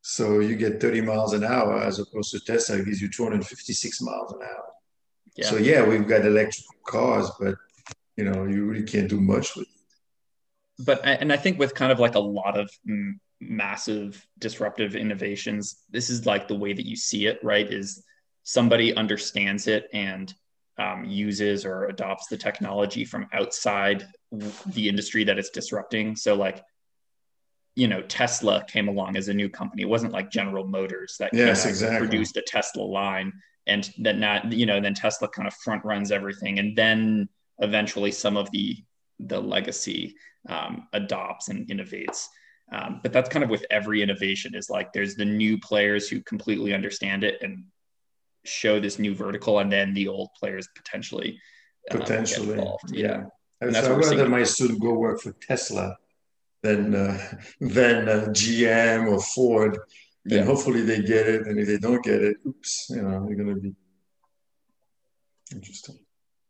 So 0.09 0.39
you 0.39 0.55
get 0.55 0.79
30 0.79 1.01
miles 1.01 1.33
an 1.33 1.43
hour 1.43 1.81
as 1.81 1.99
opposed 1.99 2.31
to 2.31 2.39
Tesla 2.39 2.81
gives 2.81 3.01
you 3.01 3.09
256 3.09 4.01
miles 4.01 4.31
an 4.31 4.39
hour. 4.41 4.63
Yeah. 5.35 5.47
So 5.47 5.57
yeah, 5.57 5.85
we've 5.85 6.07
got 6.07 6.25
electric 6.25 6.65
cars, 6.85 7.29
but 7.37 7.55
you 8.15 8.23
know, 8.23 8.45
you 8.45 8.63
really 8.63 8.85
can't 8.85 9.09
do 9.09 9.19
much 9.19 9.57
with 9.57 9.67
it. 9.67 10.85
But 10.85 11.01
and 11.03 11.33
I 11.33 11.35
think 11.35 11.59
with 11.59 11.75
kind 11.75 11.91
of 11.91 11.99
like 11.99 12.15
a 12.15 12.19
lot 12.19 12.57
of 12.57 12.69
massive 13.41 14.25
disruptive 14.39 14.95
innovations, 14.95 15.83
this 15.89 16.09
is 16.09 16.25
like 16.25 16.47
the 16.47 16.55
way 16.55 16.71
that 16.71 16.85
you 16.85 16.95
see 16.95 17.27
it, 17.27 17.43
right? 17.43 17.69
Is 17.69 18.01
somebody 18.43 18.95
understands 18.95 19.67
it 19.67 19.89
and 19.91 20.33
um, 20.77 21.03
uses 21.03 21.65
or 21.65 21.87
adopts 21.87 22.27
the 22.27 22.37
technology 22.37 23.03
from 23.03 23.27
outside 23.33 24.07
the 24.67 24.87
industry 24.87 25.25
that 25.25 25.37
it's 25.37 25.49
disrupting. 25.49 26.15
So 26.15 26.33
like 26.33 26.63
you 27.77 27.87
know 27.87 28.01
Tesla 28.01 28.65
came 28.67 28.87
along 28.87 29.15
as 29.15 29.27
a 29.27 29.33
new 29.33 29.49
company. 29.49 29.83
It 29.83 29.89
wasn't 29.89 30.11
like 30.11 30.31
General 30.31 30.65
Motors 30.65 31.15
that 31.19 31.31
yes, 31.31 31.65
exactly. 31.67 31.99
produced 31.99 32.35
a 32.35 32.41
Tesla 32.41 32.81
line 32.81 33.31
and 33.67 33.91
then 33.99 34.19
not 34.19 34.51
you 34.51 34.65
know 34.65 34.81
then 34.81 34.95
Tesla 34.95 35.29
kind 35.29 35.47
of 35.47 35.53
front 35.53 35.85
runs 35.85 36.11
everything 36.11 36.57
and 36.57 36.75
then 36.75 37.29
eventually 37.59 38.11
some 38.11 38.35
of 38.35 38.49
the 38.49 38.83
the 39.19 39.39
legacy 39.39 40.15
um, 40.49 40.87
adopts 40.93 41.49
and 41.49 41.67
innovates. 41.67 42.25
Um, 42.71 42.99
but 43.03 43.13
that's 43.13 43.29
kind 43.29 43.43
of 43.43 43.49
with 43.51 43.65
every 43.69 44.01
innovation 44.01 44.55
is 44.55 44.71
like 44.71 44.91
there's 44.91 45.15
the 45.15 45.25
new 45.25 45.59
players 45.59 46.09
who 46.09 46.19
completely 46.21 46.73
understand 46.73 47.23
it 47.23 47.37
and 47.43 47.63
show 48.43 48.79
this 48.79 48.97
new 48.97 49.13
vertical, 49.13 49.59
and 49.59 49.71
then 49.71 49.93
the 49.93 50.07
old 50.07 50.29
players 50.39 50.67
potentially 50.75 51.39
um, 51.91 51.99
potentially 51.99 52.59
yeah. 52.91 53.25
And 53.61 53.75
so 53.75 53.93
I'd 53.93 53.97
rather 53.97 54.29
my 54.29 54.43
student 54.43 54.81
go 54.81 54.93
work 54.93 55.21
for 55.21 55.33
Tesla 55.33 55.95
than 56.63 56.95
uh, 56.95 57.17
than 57.59 58.09
uh, 58.09 58.25
GM 58.29 59.11
or 59.11 59.21
Ford. 59.21 59.77
And 60.29 60.45
hopefully 60.45 60.81
they 60.81 61.01
get 61.01 61.27
it. 61.27 61.47
And 61.47 61.57
if 61.57 61.67
they 61.67 61.77
don't 61.77 62.03
get 62.03 62.21
it, 62.21 62.37
oops, 62.45 62.87
you 62.89 63.01
know, 63.01 63.25
they're 63.25 63.35
going 63.35 63.55
to 63.55 63.61
be 63.61 63.73
interesting. 65.53 65.99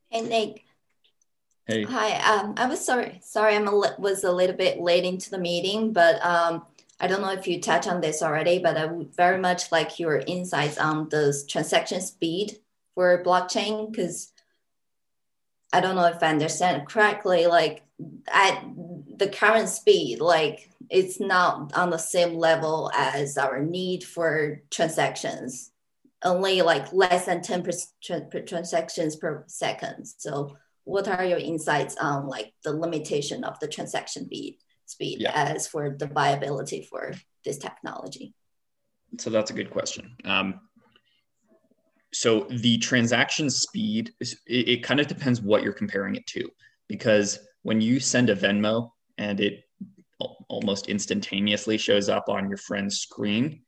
Hey 0.09 0.21
Nick. 0.21 0.63
Hey. 1.67 1.83
Hi. 1.83 2.37
Um, 2.37 2.53
I 2.57 2.65
was 2.67 2.83
sorry. 2.83 3.19
Sorry, 3.21 3.55
I 3.55 3.59
was 3.59 4.23
a 4.23 4.31
little 4.31 4.55
bit 4.55 4.79
late 4.79 5.03
into 5.03 5.29
the 5.29 5.37
meeting, 5.37 5.91
but 5.91 6.23
um, 6.25 6.65
I 6.99 7.07
don't 7.07 7.21
know 7.21 7.33
if 7.33 7.45
you 7.45 7.61
touched 7.61 7.87
on 7.87 8.01
this 8.01 8.23
already, 8.23 8.59
but 8.59 8.77
I 8.77 8.85
would 8.85 9.13
very 9.15 9.37
much 9.37 9.71
like 9.71 9.99
your 9.99 10.19
insights 10.19 10.77
on 10.77 11.09
the 11.09 11.37
transaction 11.47 12.01
speed 12.01 12.57
for 12.95 13.21
blockchain 13.23 13.91
because 13.91 14.31
I 15.73 15.81
don't 15.81 15.95
know 15.95 16.05
if 16.05 16.23
I 16.23 16.29
understand 16.29 16.87
correctly. 16.87 17.47
Like 17.47 17.83
at 18.31 18.63
the 19.17 19.27
current 19.27 19.69
speed, 19.69 20.19
like 20.19 20.69
it's 20.89 21.19
not 21.19 21.73
on 21.73 21.89
the 21.89 21.97
same 21.97 22.35
level 22.35 22.91
as 22.95 23.37
our 23.37 23.61
need 23.61 24.03
for 24.03 24.61
transactions. 24.69 25.71
Only 26.23 26.61
like 26.61 26.91
less 26.93 27.25
than 27.25 27.41
10 27.41 27.63
per 28.31 28.41
transactions 28.41 29.15
per 29.15 29.43
second. 29.47 30.05
So 30.05 30.57
what 30.83 31.07
are 31.07 31.25
your 31.25 31.37
insights 31.37 31.95
on 31.97 32.27
like 32.27 32.53
the 32.63 32.73
limitation 32.73 33.43
of 33.43 33.59
the 33.59 33.67
transaction 33.67 34.25
speed, 34.25 34.57
speed 34.85 35.19
yeah. 35.19 35.31
as 35.33 35.67
for 35.67 35.95
the 35.97 36.07
viability 36.07 36.81
for 36.81 37.13
this 37.43 37.57
technology? 37.57 38.33
So 39.19 39.29
that's 39.29 39.51
a 39.51 39.53
good 39.53 39.69
question. 39.69 40.15
Um, 40.25 40.61
so 42.13 42.47
the 42.49 42.77
transaction 42.77 43.49
speed, 43.49 44.13
it, 44.19 44.37
it 44.47 44.83
kind 44.83 44.99
of 44.99 45.07
depends 45.07 45.41
what 45.41 45.63
you're 45.63 45.73
comparing 45.73 46.15
it 46.15 46.25
to, 46.27 46.49
because 46.87 47.39
when 47.67 47.81
you 47.81 47.99
send 47.99 48.29
a 48.29 48.35
Venmo 48.35 48.91
and 49.17 49.41
it 49.41 49.65
almost 50.47 50.87
instantaneously 50.87 51.77
shows 51.77 52.07
up 52.07 52.29
on 52.29 52.47
your 52.47 52.57
friend's 52.57 52.99
screen, 52.99 53.61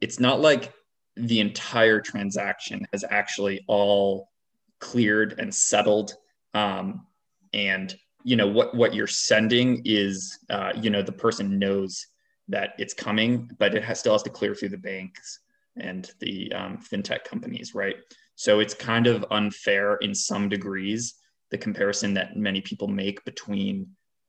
it's 0.00 0.18
not 0.18 0.40
like 0.40 0.72
the 1.14 1.38
entire 1.38 2.00
transaction 2.00 2.88
has 2.90 3.04
actually 3.10 3.62
all 3.66 4.30
cleared 4.78 5.38
and 5.38 5.54
settled. 5.54 6.14
Um, 6.54 7.06
and 7.52 7.94
you 8.24 8.34
know 8.34 8.46
what 8.46 8.74
what 8.74 8.94
you're 8.94 9.06
sending 9.06 9.82
is 9.84 10.38
uh, 10.48 10.72
you 10.74 10.88
know 10.88 11.02
the 11.02 11.12
person 11.12 11.58
knows 11.58 12.06
that 12.48 12.70
it's 12.78 12.94
coming, 12.94 13.50
but 13.58 13.74
it 13.74 13.84
has, 13.84 14.00
still 14.00 14.14
has 14.14 14.22
to 14.22 14.30
clear 14.30 14.54
through 14.54 14.70
the 14.70 14.78
banks 14.78 15.40
and 15.76 16.12
the 16.20 16.50
um, 16.54 16.78
fintech 16.78 17.24
companies, 17.24 17.74
right? 17.74 17.96
So 18.36 18.60
it's 18.60 18.72
kind 18.72 19.06
of 19.06 19.26
unfair 19.30 19.96
in 19.96 20.14
some 20.14 20.48
degrees 20.48 21.16
the 21.50 21.58
comparison 21.58 22.14
that 22.14 22.36
many 22.36 22.60
people 22.60 22.88
make 22.88 23.24
between 23.24 23.88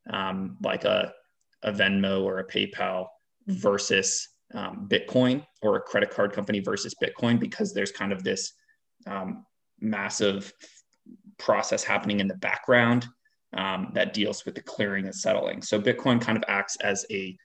um, 0.09 0.57
like 0.63 0.85
a, 0.85 1.11
a 1.63 1.71
Venmo 1.71 2.23
or 2.23 2.39
a 2.39 2.47
PayPal 2.47 3.07
versus 3.47 4.27
um, 4.53 4.87
Bitcoin 4.89 5.45
or 5.61 5.75
a 5.75 5.81
credit 5.81 6.09
card 6.09 6.33
company 6.33 6.59
versus 6.59 6.95
Bitcoin 7.01 7.39
because 7.39 7.73
there's 7.73 7.91
kind 7.91 8.11
of 8.11 8.23
this 8.23 8.53
um, 9.07 9.45
massive 9.79 10.51
process 11.37 11.83
happening 11.83 12.19
in 12.19 12.27
the 12.27 12.35
background 12.35 13.07
um, 13.53 13.91
that 13.93 14.13
deals 14.13 14.45
with 14.45 14.55
the 14.55 14.61
clearing 14.61 15.05
and 15.05 15.15
settling. 15.15 15.61
So 15.61 15.79
Bitcoin 15.79 16.21
kind 16.21 16.37
of 16.37 16.43
acts 16.47 16.75
as 16.77 17.05
a 17.11 17.37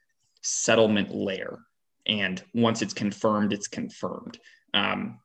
settlement 0.43 1.15
layer. 1.15 1.59
And 2.07 2.43
once 2.53 2.83
it's 2.83 2.93
confirmed, 2.93 3.53
it's 3.53 3.69
confirmed. 3.69 4.39
Um, 4.75 5.19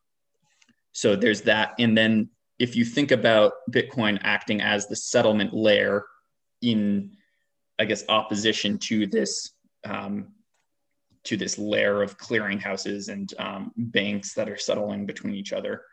so 0.94 1.16
there's 1.16 1.42
that. 1.42 1.74
And 1.80 1.98
then 1.98 2.30
if 2.60 2.76
you 2.76 2.84
think 2.84 3.12
about 3.12 3.54
Bitcoin 3.72 4.20
acting 4.22 4.62
as 4.62 4.88
the 4.88 4.96
settlement 4.96 5.54
layer 5.54 6.06
in, 6.62 7.16
I 7.80 7.86
guess, 7.86 8.04
opposition 8.10 8.78
to 8.80 9.08
this 9.08 9.52
um, 9.86 10.34
to 11.24 11.38
this 11.38 11.58
layer 11.58 12.02
of 12.02 12.18
clearinghouses 12.18 13.10
and 13.10 13.34
um, 13.40 13.72
banks 13.76 14.34
that 14.34 14.50
are 14.50 14.58
settling 14.58 15.06
between 15.06 15.36
each 15.36 15.54
other, 15.54 15.84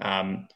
um, 0.00 0.46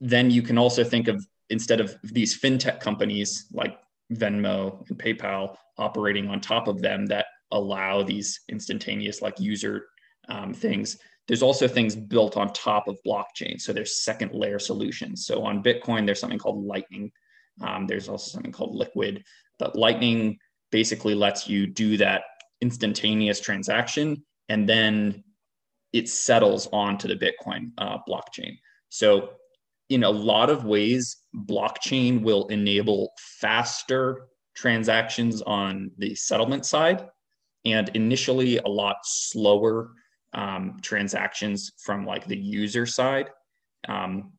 then 0.00 0.30
you 0.30 0.42
can 0.42 0.58
also 0.58 0.84
think 0.84 1.08
of 1.08 1.24
instead 1.50 1.80
of 1.80 1.96
these 2.02 2.38
fintech 2.38 2.80
companies 2.80 3.46
like 3.52 3.78
Venmo 4.12 4.88
and 4.88 4.98
PayPal 4.98 5.56
operating 5.78 6.28
on 6.28 6.40
top 6.40 6.68
of 6.68 6.80
them 6.80 7.06
that 7.06 7.26
allow 7.52 8.02
these 8.02 8.40
instantaneous 8.48 9.22
like 9.22 9.38
user 9.38 9.86
um, 10.28 10.52
things 10.52 10.98
there's 11.26 11.42
also 11.42 11.66
things 11.66 11.96
built 11.96 12.36
on 12.36 12.52
top 12.52 12.88
of 12.88 12.98
blockchain. 13.06 13.60
So 13.60 13.72
there's 13.72 14.02
second 14.02 14.32
layer 14.32 14.58
solutions. 14.58 15.26
So 15.26 15.42
on 15.42 15.62
Bitcoin, 15.62 16.04
there's 16.04 16.20
something 16.20 16.38
called 16.38 16.64
Lightning. 16.64 17.12
Um, 17.60 17.86
there's 17.86 18.08
also 18.08 18.30
something 18.30 18.52
called 18.52 18.74
Liquid. 18.74 19.24
But 19.58 19.76
Lightning 19.76 20.38
basically 20.70 21.14
lets 21.14 21.48
you 21.48 21.66
do 21.66 21.96
that 21.98 22.24
instantaneous 22.60 23.40
transaction 23.40 24.24
and 24.48 24.68
then 24.68 25.24
it 25.92 26.08
settles 26.08 26.68
onto 26.72 27.08
the 27.08 27.14
Bitcoin 27.14 27.70
uh, 27.78 27.98
blockchain. 28.08 28.58
So 28.88 29.30
in 29.88 30.04
a 30.04 30.10
lot 30.10 30.50
of 30.50 30.64
ways, 30.64 31.16
blockchain 31.34 32.22
will 32.22 32.48
enable 32.48 33.12
faster 33.40 34.26
transactions 34.56 35.42
on 35.42 35.90
the 35.98 36.14
settlement 36.14 36.66
side 36.66 37.06
and 37.64 37.88
initially 37.90 38.58
a 38.58 38.68
lot 38.68 38.96
slower 39.04 39.92
um, 40.34 40.78
transactions 40.82 41.72
from 41.78 42.04
like 42.04 42.26
the 42.26 42.36
user 42.36 42.86
side 42.86 43.30
um, 43.88 44.32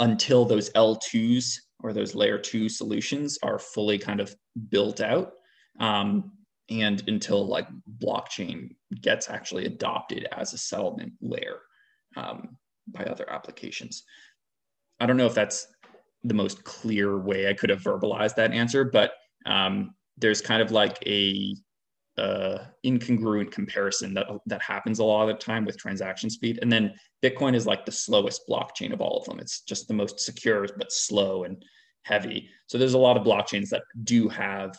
until 0.00 0.44
those 0.44 0.70
L2s 0.70 1.56
or 1.82 1.92
those 1.92 2.14
layer 2.14 2.38
two 2.38 2.68
solutions 2.68 3.38
are 3.42 3.58
fully 3.58 3.98
kind 3.98 4.20
of 4.20 4.34
built 4.68 5.00
out. 5.00 5.32
Um, 5.78 6.32
and 6.68 7.02
until 7.08 7.46
like 7.46 7.66
blockchain 7.98 8.76
gets 9.00 9.28
actually 9.28 9.66
adopted 9.66 10.28
as 10.30 10.52
a 10.52 10.58
settlement 10.58 11.14
layer. 11.20 11.60
um, 12.16 12.56
by 12.92 13.04
other 13.04 13.30
applications. 13.30 14.04
I 14.98 15.06
don't 15.06 15.16
know 15.16 15.26
if 15.26 15.34
that's 15.34 15.66
the 16.24 16.34
most 16.34 16.64
clear 16.64 17.18
way 17.18 17.48
I 17.48 17.54
could 17.54 17.70
have 17.70 17.80
verbalized 17.80 18.34
that 18.36 18.52
answer, 18.52 18.84
but 18.84 19.12
um, 19.46 19.94
there's 20.18 20.40
kind 20.40 20.60
of 20.60 20.70
like 20.70 20.98
a 21.06 21.54
uh, 22.20 22.66
incongruent 22.84 23.50
comparison 23.50 24.12
that 24.14 24.26
that 24.46 24.62
happens 24.62 24.98
a 24.98 25.04
lot 25.04 25.28
of 25.28 25.28
the 25.28 25.42
time 25.42 25.64
with 25.64 25.78
transaction 25.78 26.28
speed. 26.28 26.58
And 26.60 26.70
then 26.70 26.94
Bitcoin 27.22 27.54
is 27.54 27.66
like 27.66 27.84
the 27.84 27.92
slowest 27.92 28.42
blockchain 28.48 28.92
of 28.92 29.00
all 29.00 29.18
of 29.18 29.24
them. 29.24 29.40
It's 29.40 29.62
just 29.62 29.88
the 29.88 29.94
most 29.94 30.20
secure 30.20 30.66
but 30.76 30.92
slow 30.92 31.44
and 31.44 31.64
heavy. 32.02 32.50
So 32.66 32.76
there's 32.76 32.94
a 32.94 32.98
lot 32.98 33.16
of 33.16 33.24
blockchains 33.24 33.70
that 33.70 33.82
do 34.04 34.28
have 34.28 34.78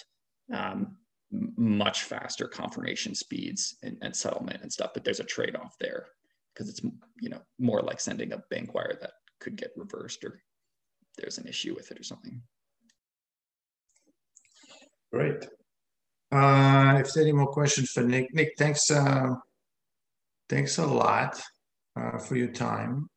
um, 0.54 0.98
much 1.32 2.04
faster 2.04 2.48
confirmation 2.48 3.16
speeds 3.16 3.78
and, 3.84 3.98
and, 4.02 4.16
settlement 4.16 4.62
and 4.62 4.72
stuff, 4.72 4.92
but 4.94 5.04
there's 5.04 5.22
a 5.22 5.26
trade-off 5.26 5.76
there 5.80 6.08
because 6.54 6.70
it's 6.70 6.82
you 7.22 7.30
know 7.30 7.42
more 7.58 7.82
like 7.82 8.00
sending 8.02 8.34
a 8.34 8.44
bank 8.50 8.74
wire 8.74 8.98
that 9.00 9.14
could 9.40 9.56
get 9.56 9.72
reversed 9.78 10.24
or 10.26 10.42
there's 11.18 11.38
an 11.38 11.48
issue 11.48 11.74
with 11.74 11.90
it 11.92 12.00
or 12.00 12.04
something. 12.04 12.42
Great. 15.12 15.46
Uh, 16.32 16.98
if 17.00 17.14
there 17.14 17.24
any 17.24 17.34
more 17.34 17.48
questions 17.48 17.92
for 17.92 18.04
Nick, 18.04 18.34
Nick, 18.34 18.54
thanks. 18.58 18.90
Uh, 18.90 19.36
thanks 20.50 20.78
a 20.78 20.86
lot 20.86 21.42
uh, 22.00 22.18
for 22.18 22.36
your 22.36 22.52
time. 22.52 23.10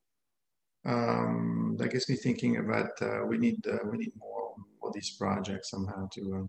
Um, 0.87 1.77
that 1.79 1.91
gets 1.91 2.09
me 2.11 2.17
thinking 2.17 2.59
about 2.59 2.91
uh, 3.01 3.25
we 3.27 3.39
need 3.39 3.65
uh, 3.67 3.79
we 3.91 3.99
need 3.99 4.13
more 4.17 4.55
more 4.81 4.91
these 4.93 5.17
projects 5.19 5.71
somehow 5.71 6.09
to 6.15 6.41
uh, 6.43 6.47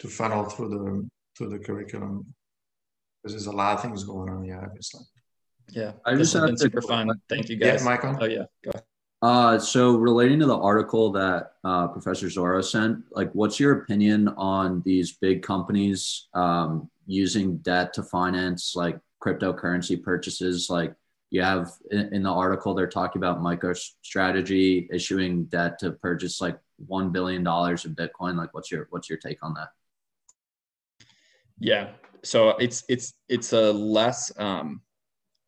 to 0.00 0.08
funnel 0.08 0.44
through 0.44 0.70
the 0.70 1.08
through 1.36 1.50
the 1.50 1.58
curriculum 1.58 2.34
because 3.22 3.34
there's 3.34 3.46
a 3.46 3.56
lot 3.56 3.74
of 3.76 3.82
things 3.82 4.04
going 4.04 4.30
on. 4.30 4.44
Yeah, 4.44 4.60
obviously. 4.62 5.02
Yeah, 5.70 5.92
I 6.04 6.14
just 6.14 6.32
have 6.32 6.46
been 6.46 6.56
super 6.56 6.82
fun. 6.82 7.10
Thank 7.28 7.48
you 7.48 7.56
guys. 7.56 7.80
Yeah, 7.80 7.84
Michael. 7.84 8.16
Oh 8.20 8.24
yeah, 8.24 8.44
go 8.64 8.72
uh, 9.22 9.58
so 9.58 9.96
relating 9.96 10.38
to 10.40 10.46
the 10.46 10.58
article 10.58 11.10
that 11.12 11.52
uh, 11.64 11.88
Professor 11.88 12.28
Zoro 12.28 12.60
sent, 12.60 13.04
like, 13.12 13.30
what's 13.32 13.58
your 13.58 13.80
opinion 13.80 14.28
on 14.36 14.82
these 14.84 15.12
big 15.12 15.42
companies 15.42 16.28
um, 16.34 16.90
using 17.06 17.56
debt 17.58 17.94
to 17.94 18.02
finance 18.02 18.74
like 18.76 18.98
cryptocurrency 19.22 20.02
purchases? 20.02 20.68
Like, 20.68 20.94
you 21.30 21.42
have 21.42 21.72
in, 21.90 22.14
in 22.14 22.22
the 22.22 22.30
article 22.30 22.74
they're 22.74 22.86
talking 22.86 23.20
about 23.20 23.40
MicroStrategy 23.40 24.88
issuing 24.92 25.44
debt 25.46 25.78
to 25.80 25.92
purchase 25.92 26.40
like 26.40 26.58
one 26.86 27.10
billion 27.10 27.42
dollars 27.42 27.84
of 27.84 27.92
Bitcoin. 27.92 28.36
Like, 28.36 28.52
what's 28.52 28.70
your 28.70 28.86
what's 28.90 29.08
your 29.08 29.18
take 29.18 29.42
on 29.42 29.54
that? 29.54 29.68
Yeah, 31.58 31.88
so 32.22 32.50
it's 32.50 32.84
it's 32.88 33.14
it's 33.28 33.52
a 33.52 33.72
less 33.72 34.30
um, 34.38 34.82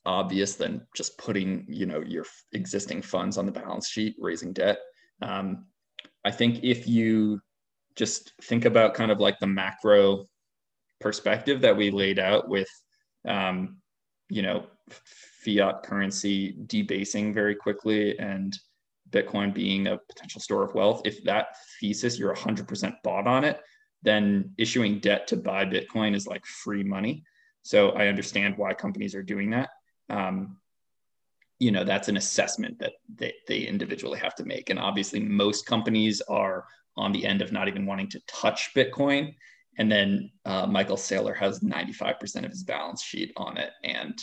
obvious 0.09 0.54
than 0.54 0.84
just 0.96 1.18
putting 1.18 1.66
you 1.68 1.84
know 1.84 2.00
your 2.00 2.24
existing 2.54 3.02
funds 3.02 3.36
on 3.36 3.44
the 3.44 3.52
balance 3.52 3.88
sheet 3.88 4.16
raising 4.18 4.52
debt. 4.52 4.78
Um, 5.22 5.66
i 6.24 6.30
think 6.30 6.61
if 6.62 6.88
you 6.88 7.40
just 7.94 8.32
think 8.42 8.64
about 8.64 8.94
kind 8.94 9.11
of 9.11 9.20
like 9.20 9.38
the 9.38 9.46
macro 9.46 10.26
perspective 11.00 11.61
that 11.61 11.76
we 11.76 11.90
laid 11.90 12.18
out 12.18 12.48
with 12.48 12.68
um, 13.26 13.76
you 14.30 14.42
know 14.42 14.66
fiat 15.44 15.82
currency 15.82 16.56
debasing 16.66 17.34
very 17.34 17.54
quickly 17.54 18.18
and 18.18 18.59
bitcoin 19.11 19.52
being 19.52 19.88
a 19.88 20.00
potential 20.11 20.40
store 20.40 20.62
of 20.62 20.74
wealth 20.74 21.02
if 21.04 21.22
that 21.24 21.48
thesis 21.80 22.18
you're 22.18 22.34
100% 22.34 22.94
bought 23.04 23.26
on 23.26 23.44
it 23.44 23.61
then 24.02 24.52
issuing 24.59 25.00
debt 25.00 25.26
to 25.26 25.36
buy 25.36 25.64
bitcoin 25.64 26.14
is 26.14 26.26
like 26.26 26.44
free 26.46 26.84
money. 26.84 27.24
So 27.62 27.90
i 27.90 28.06
understand 28.06 28.56
why 28.56 28.72
companies 28.74 29.14
are 29.14 29.22
doing 29.34 29.50
that 29.50 29.70
um, 30.09 30.56
you 31.59 31.70
know 31.70 31.84
that's 31.84 32.09
an 32.09 32.16
assessment 32.16 32.78
that 32.78 32.92
they, 33.12 33.34
they 33.46 33.61
individually 33.61 34.18
have 34.18 34.34
to 34.36 34.44
make. 34.44 34.70
And 34.70 34.78
obviously 34.78 35.20
most 35.20 35.66
companies 35.66 36.20
are 36.28 36.64
on 36.96 37.12
the 37.12 37.24
end 37.24 37.42
of 37.42 37.52
not 37.52 37.68
even 37.68 37.86
wanting 37.86 38.09
to 38.11 38.20
touch 38.26 38.70
bitcoin. 38.74 39.34
And 39.78 39.90
then 39.90 40.30
uh, 40.44 40.66
michael 40.66 40.96
saylor 40.96 41.36
has 41.36 41.61
95% 41.61 42.44
of 42.44 42.50
his 42.50 42.64
balance 42.64 43.02
sheet 43.02 43.32
on 43.36 43.56
it 43.56 43.70
and 43.84 44.18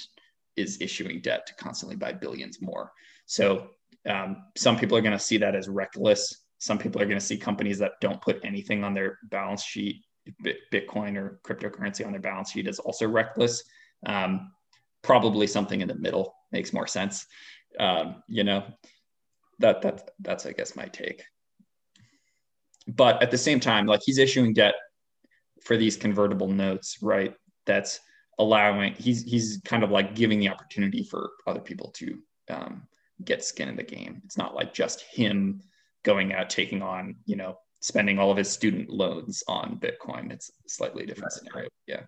is 0.55 0.77
issuing 0.81 1.21
debt 1.21 1.45
to 1.47 1.55
constantly 1.55 1.95
buy 1.97 2.13
billions 2.13 2.61
more. 2.61 2.91
So 3.25 3.69
um, 4.09 4.37
some 4.55 4.77
people 4.77 4.97
are 4.97 5.01
going 5.01 5.17
to 5.17 5.19
see 5.19 5.37
that 5.37 5.55
as 5.55 5.67
reckless. 5.67 6.43
Some 6.59 6.77
people 6.77 7.01
are 7.01 7.05
going 7.05 7.19
to 7.19 7.25
see 7.25 7.37
companies 7.37 7.79
that 7.79 7.93
don't 7.99 8.21
put 8.21 8.39
anything 8.43 8.83
on 8.83 8.93
their 8.93 9.19
balance 9.29 9.63
sheet 9.63 10.03
bitcoin 10.73 11.17
or 11.17 11.39
cryptocurrency 11.43 12.05
on 12.05 12.11
their 12.11 12.21
balance 12.21 12.51
sheet 12.51 12.67
as 12.67 12.79
also 12.79 13.07
reckless. 13.07 13.63
Um, 14.05 14.51
probably 15.05 15.47
something 15.47 15.81
in 15.81 15.87
the 15.87 15.95
middle 15.95 16.35
makes 16.51 16.73
more 16.73 16.87
sense. 16.87 17.25
Um, 17.79 18.23
you 18.27 18.43
know, 18.43 18.63
that 19.59 19.81
that 19.83 20.09
that's 20.19 20.45
I 20.45 20.51
guess 20.51 20.75
my 20.75 20.85
take. 20.85 21.23
But 22.87 23.21
at 23.21 23.31
the 23.31 23.37
same 23.37 23.59
time, 23.59 23.85
like 23.85 24.01
he's 24.03 24.17
issuing 24.17 24.53
debt 24.53 24.75
for 25.63 25.77
these 25.77 25.95
convertible 25.95 26.47
notes, 26.47 26.97
right? 27.01 27.33
That's 27.65 27.99
allowing 28.39 28.93
he's 28.95 29.23
he's 29.23 29.61
kind 29.63 29.83
of 29.83 29.91
like 29.91 30.15
giving 30.15 30.39
the 30.39 30.49
opportunity 30.49 31.03
for 31.03 31.31
other 31.47 31.61
people 31.61 31.91
to 31.97 32.19
um, 32.49 32.87
get 33.23 33.43
skin 33.43 33.69
in 33.69 33.75
the 33.75 33.83
game. 33.83 34.21
It's 34.25 34.37
not 34.37 34.55
like 34.55 34.73
just 34.73 35.01
him 35.01 35.61
going 36.03 36.33
out 36.33 36.49
taking 36.49 36.81
on, 36.81 37.15
you 37.25 37.35
know, 37.35 37.57
spending 37.81 38.19
all 38.19 38.31
of 38.31 38.37
his 38.37 38.51
student 38.51 38.89
loans 38.89 39.43
on 39.47 39.79
Bitcoin. 39.79 40.31
It's 40.31 40.49
a 40.49 40.69
slightly 40.69 41.05
different 41.05 41.33
scenario. 41.33 41.69
Yeah. 41.87 42.01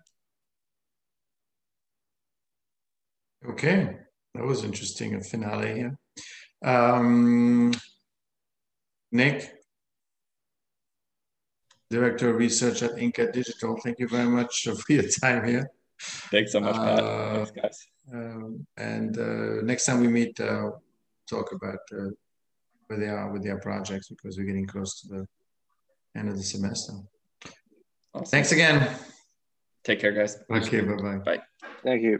Okay, 3.46 3.96
that 4.34 4.44
was 4.44 4.64
interesting. 4.64 5.14
A 5.14 5.20
finale 5.20 5.74
here. 5.74 5.98
Um, 6.64 7.72
Nick, 9.12 9.54
Director 11.90 12.30
of 12.30 12.36
Research 12.36 12.82
at 12.82 12.98
Inca 12.98 13.30
Digital. 13.32 13.78
Thank 13.82 13.98
you 13.98 14.08
very 14.08 14.28
much 14.28 14.64
for 14.86 14.92
your 14.92 15.08
time 15.08 15.46
here. 15.46 15.70
Thanks 16.30 16.52
so 16.52 16.60
much, 16.60 16.76
Pat. 16.76 17.00
Uh, 17.00 17.34
Thanks, 17.44 17.50
guys. 17.50 17.86
Um, 18.12 18.66
and 18.76 19.18
uh, 19.18 19.62
next 19.62 19.86
time 19.86 20.00
we 20.00 20.08
meet, 20.08 20.38
uh, 20.40 20.70
talk 21.28 21.52
about 21.52 21.80
uh, 21.92 22.10
where 22.86 22.98
they 22.98 23.08
are 23.08 23.30
with 23.32 23.42
their 23.42 23.58
projects 23.58 24.08
because 24.08 24.38
we're 24.38 24.46
getting 24.46 24.66
close 24.66 25.00
to 25.00 25.08
the 25.08 25.26
end 26.16 26.28
of 26.28 26.36
the 26.36 26.42
semester. 26.42 26.92
Awesome. 28.14 28.26
Thanks 28.26 28.52
again. 28.52 28.96
Take 29.84 30.00
care, 30.00 30.12
guys. 30.12 30.38
Okay, 30.50 30.80
bye-bye. 30.80 31.18
Bye. 31.18 31.42
Thank 31.82 32.02
you. 32.02 32.18